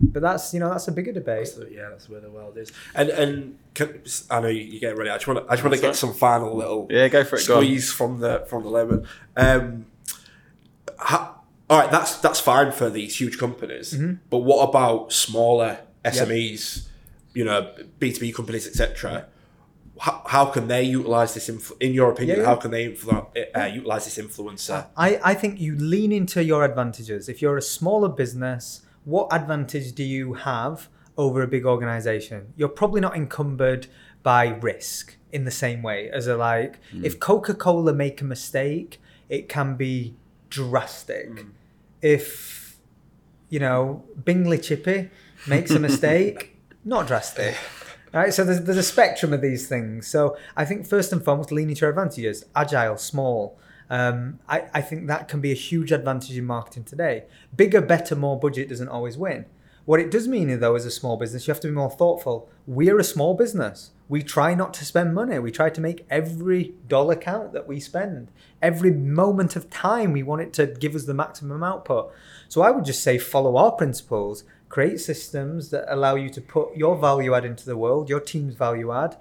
But 0.01 0.21
that's 0.21 0.53
you 0.53 0.59
know 0.59 0.69
that's 0.69 0.87
a 0.87 0.91
bigger 0.91 1.11
debate. 1.11 1.49
So, 1.49 1.67
yeah, 1.69 1.89
that's 1.89 2.09
where 2.09 2.21
the 2.21 2.31
world 2.31 2.57
is. 2.57 2.71
And 2.95 3.09
and 3.09 3.57
can, 3.73 4.01
I 4.29 4.39
know 4.39 4.47
you 4.47 4.79
get 4.79 4.97
ready. 4.97 5.09
I 5.09 5.15
just 5.15 5.27
want 5.27 5.45
to 5.45 5.51
I 5.51 5.55
just 5.55 5.63
want 5.63 5.75
to 5.75 5.81
get 5.81 5.95
some 5.95 6.13
final 6.13 6.55
little 6.55 6.87
Yeah, 6.89 7.07
go 7.09 7.23
for 7.23 7.35
it, 7.35 7.47
go 7.47 7.61
squeeze 7.61 7.91
from 7.91 8.19
the 8.19 8.45
from 8.47 8.63
the 8.63 8.69
lemon. 8.69 9.05
Um, 9.35 9.85
ha, 10.97 11.38
all 11.69 11.79
right, 11.79 11.91
that's 11.91 12.17
that's 12.17 12.39
fine 12.39 12.71
for 12.71 12.89
these 12.89 13.19
huge 13.19 13.37
companies. 13.37 13.93
Mm-hmm. 13.93 14.13
But 14.29 14.39
what 14.39 14.67
about 14.69 15.13
smaller 15.13 15.79
SMEs? 16.03 16.87
You 17.33 17.45
know, 17.45 17.73
B 17.99 18.11
two 18.11 18.19
B 18.21 18.31
companies, 18.31 18.67
etc. 18.67 19.27
How, 19.99 20.23
how 20.25 20.45
can 20.45 20.67
they 20.67 20.83
utilize 20.83 21.33
this? 21.33 21.49
Influ- 21.49 21.79
in 21.79 21.93
your 21.93 22.11
opinion, 22.11 22.39
Yeah, 22.39 22.45
how 22.45 22.55
can 22.55 22.71
they 22.71 22.89
influ- 22.89 23.27
uh, 23.55 23.65
utilize 23.65 24.05
this 24.05 24.17
influencer? 24.17 24.87
I, 24.95 25.19
I 25.23 25.33
think 25.33 25.59
you 25.59 25.75
lean 25.75 26.11
into 26.11 26.43
your 26.43 26.63
advantages. 26.63 27.29
If 27.29 27.41
you're 27.41 27.57
a 27.57 27.61
smaller 27.61 28.09
business, 28.09 28.81
what 29.03 29.27
advantage 29.31 29.93
do 29.93 30.03
you 30.03 30.33
have 30.35 30.87
over 31.17 31.41
a 31.41 31.47
big 31.47 31.65
organization? 31.65 32.53
You're 32.55 32.69
probably 32.69 33.01
not 33.01 33.15
encumbered 33.15 33.87
by 34.23 34.47
risk 34.47 35.17
in 35.31 35.43
the 35.43 35.51
same 35.51 35.81
way 35.83 36.09
as 36.09 36.27
a 36.27 36.35
like 36.35 36.79
if 37.03 37.19
Coca-Cola 37.19 37.93
make 37.93 38.21
a 38.21 38.25
mistake, 38.25 38.99
it 39.27 39.47
can 39.47 39.75
be 39.75 40.15
drastic. 40.49 41.45
If 42.01 42.77
you 43.49 43.59
know 43.59 44.03
Bingley 44.23 44.57
Chippy 44.57 45.09
makes 45.47 45.71
a 45.71 45.79
mistake, 45.87 46.57
not 46.85 47.07
drastic. 47.07 47.55
Right, 48.11 48.33
so 48.33 48.43
there's, 48.43 48.61
there's 48.61 48.77
a 48.77 48.83
spectrum 48.83 49.33
of 49.33 49.41
these 49.41 49.67
things. 49.67 50.07
So 50.07 50.35
I 50.57 50.65
think 50.65 50.87
first 50.87 51.13
and 51.13 51.23
foremost, 51.23 51.51
lean 51.51 51.69
into 51.69 51.81
your 51.81 51.91
advantages. 51.91 52.43
Agile, 52.55 52.97
small. 52.97 53.59
Um, 53.87 54.39
I, 54.47 54.63
I 54.73 54.81
think 54.81 55.07
that 55.07 55.27
can 55.27 55.41
be 55.41 55.51
a 55.51 55.55
huge 55.55 55.91
advantage 55.91 56.35
in 56.35 56.45
marketing 56.45 56.85
today. 56.85 57.25
Bigger, 57.55 57.81
better, 57.81 58.15
more 58.15 58.39
budget 58.39 58.69
doesn't 58.69 58.87
always 58.87 59.15
win. 59.15 59.45
What 59.89 59.99
it 59.99 60.11
does 60.11 60.27
mean, 60.27 60.59
though, 60.59 60.75
as 60.75 60.85
a 60.85 60.91
small 60.91 61.17
business, 61.17 61.47
you 61.47 61.51
have 61.51 61.61
to 61.61 61.67
be 61.67 61.73
more 61.73 61.89
thoughtful. 61.89 62.47
We're 62.67 62.99
a 62.99 63.03
small 63.03 63.33
business. 63.33 63.89
We 64.07 64.21
try 64.21 64.53
not 64.53 64.71
to 64.75 64.85
spend 64.85 65.15
money. 65.15 65.39
We 65.39 65.49
try 65.49 65.71
to 65.71 65.81
make 65.81 66.05
every 66.11 66.75
dollar 66.87 67.15
count 67.15 67.53
that 67.53 67.67
we 67.67 67.79
spend. 67.79 68.29
Every 68.61 68.91
moment 68.91 69.55
of 69.55 69.71
time, 69.71 70.13
we 70.13 70.21
want 70.21 70.43
it 70.43 70.53
to 70.53 70.67
give 70.67 70.93
us 70.93 71.05
the 71.05 71.15
maximum 71.15 71.63
output. 71.63 72.13
So 72.49 72.61
I 72.61 72.69
would 72.69 72.85
just 72.85 73.01
say 73.01 73.17
follow 73.17 73.57
our 73.57 73.71
principles, 73.71 74.43
create 74.69 74.99
systems 74.99 75.71
that 75.71 75.91
allow 75.91 76.13
you 76.13 76.29
to 76.29 76.39
put 76.39 76.77
your 76.77 76.95
value 76.95 77.33
add 77.33 77.43
into 77.43 77.65
the 77.65 77.75
world, 77.75 78.09
your 78.09 78.19
team's 78.19 78.53
value 78.53 78.91
add. 78.91 79.17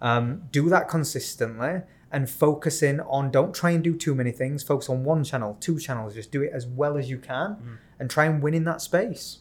Um, 0.00 0.44
do 0.50 0.70
that 0.70 0.88
consistently 0.88 1.82
and 2.10 2.30
focus 2.30 2.82
in 2.82 3.00
on 3.00 3.30
don't 3.30 3.54
try 3.54 3.72
and 3.72 3.84
do 3.84 3.94
too 3.94 4.14
many 4.14 4.32
things. 4.32 4.62
Focus 4.62 4.88
on 4.88 5.04
one 5.04 5.24
channel, 5.24 5.58
two 5.60 5.78
channels. 5.78 6.14
Just 6.14 6.32
do 6.32 6.40
it 6.40 6.52
as 6.54 6.66
well 6.66 6.96
as 6.96 7.10
you 7.10 7.18
can 7.18 7.80
and 8.00 8.08
try 8.08 8.24
and 8.24 8.42
win 8.42 8.54
in 8.54 8.64
that 8.64 8.80
space. 8.80 9.40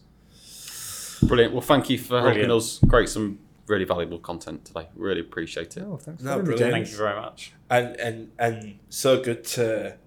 Brilliant. 1.21 1.53
Well, 1.53 1.61
thank 1.61 1.89
you 1.89 1.97
for 1.97 2.21
helping 2.21 2.51
us 2.51 2.79
create 2.89 3.09
some 3.09 3.39
really 3.67 3.85
valuable 3.85 4.19
content 4.19 4.65
today. 4.65 4.87
Really 4.95 5.21
appreciate 5.21 5.75
it. 5.77 5.83
Oh, 5.83 5.97
thanks 5.97 6.21
No, 6.21 6.37
for 6.37 6.43
brilliant. 6.43 6.71
Thank 6.71 6.91
you 6.91 6.97
very 6.97 7.15
much. 7.19 7.53
and 7.69 7.95
and 7.99 8.31
and 8.39 8.79
so 8.89 9.21
good 9.21 9.43
to. 9.45 9.97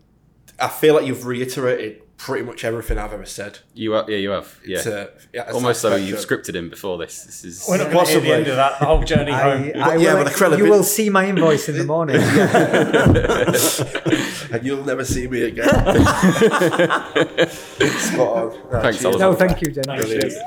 I 0.60 0.68
feel 0.68 0.94
like 0.94 1.06
you've 1.06 1.26
reiterated 1.26 2.02
pretty 2.18 2.44
much 2.44 2.64
everything 2.64 2.98
I've 2.98 3.12
ever 3.12 3.24
said. 3.24 3.60
You 3.74 3.94
are, 3.94 4.04
yeah, 4.10 4.16
you 4.16 4.30
have. 4.30 4.58
Yeah. 4.66 4.80
To, 4.82 5.10
yeah, 5.32 5.52
Almost 5.52 5.80
so 5.80 5.94
you've 5.94 6.18
scripted 6.18 6.56
him 6.56 6.68
before 6.68 6.98
this. 6.98 7.22
This 7.22 7.44
is. 7.44 7.64
We're 7.68 7.78
not 7.78 7.92
going 7.92 8.06
to 8.06 8.10
hear 8.12 8.20
the 8.20 8.32
end 8.34 8.48
of 8.48 8.56
that. 8.56 8.80
The 8.80 8.86
whole 8.86 9.04
journey 9.04 9.30
home. 9.30 9.70
I, 9.76 9.92
I 9.92 9.96
yeah, 9.96 10.14
will, 10.14 10.24
but 10.24 10.36
the 10.50 10.58
you 10.58 10.64
will 10.64 10.82
see 10.82 11.10
my 11.10 11.28
invoice 11.28 11.68
in 11.68 11.78
the 11.78 11.84
morning. 11.84 12.16
and 14.52 14.66
you'll 14.66 14.84
never 14.84 15.04
see 15.04 15.28
me 15.28 15.44
again. 15.44 15.68
Spot 17.48 18.36
on. 18.36 18.52
Thanks, 18.82 19.00
cheers. 19.00 19.04
Oliver. 19.04 19.18
no, 19.18 19.34
thank 19.34 19.62
you, 19.62 19.70
James. 19.70 19.86
Thanks, 19.86 20.04
Brilliant. 20.04 20.32
James. 20.32 20.42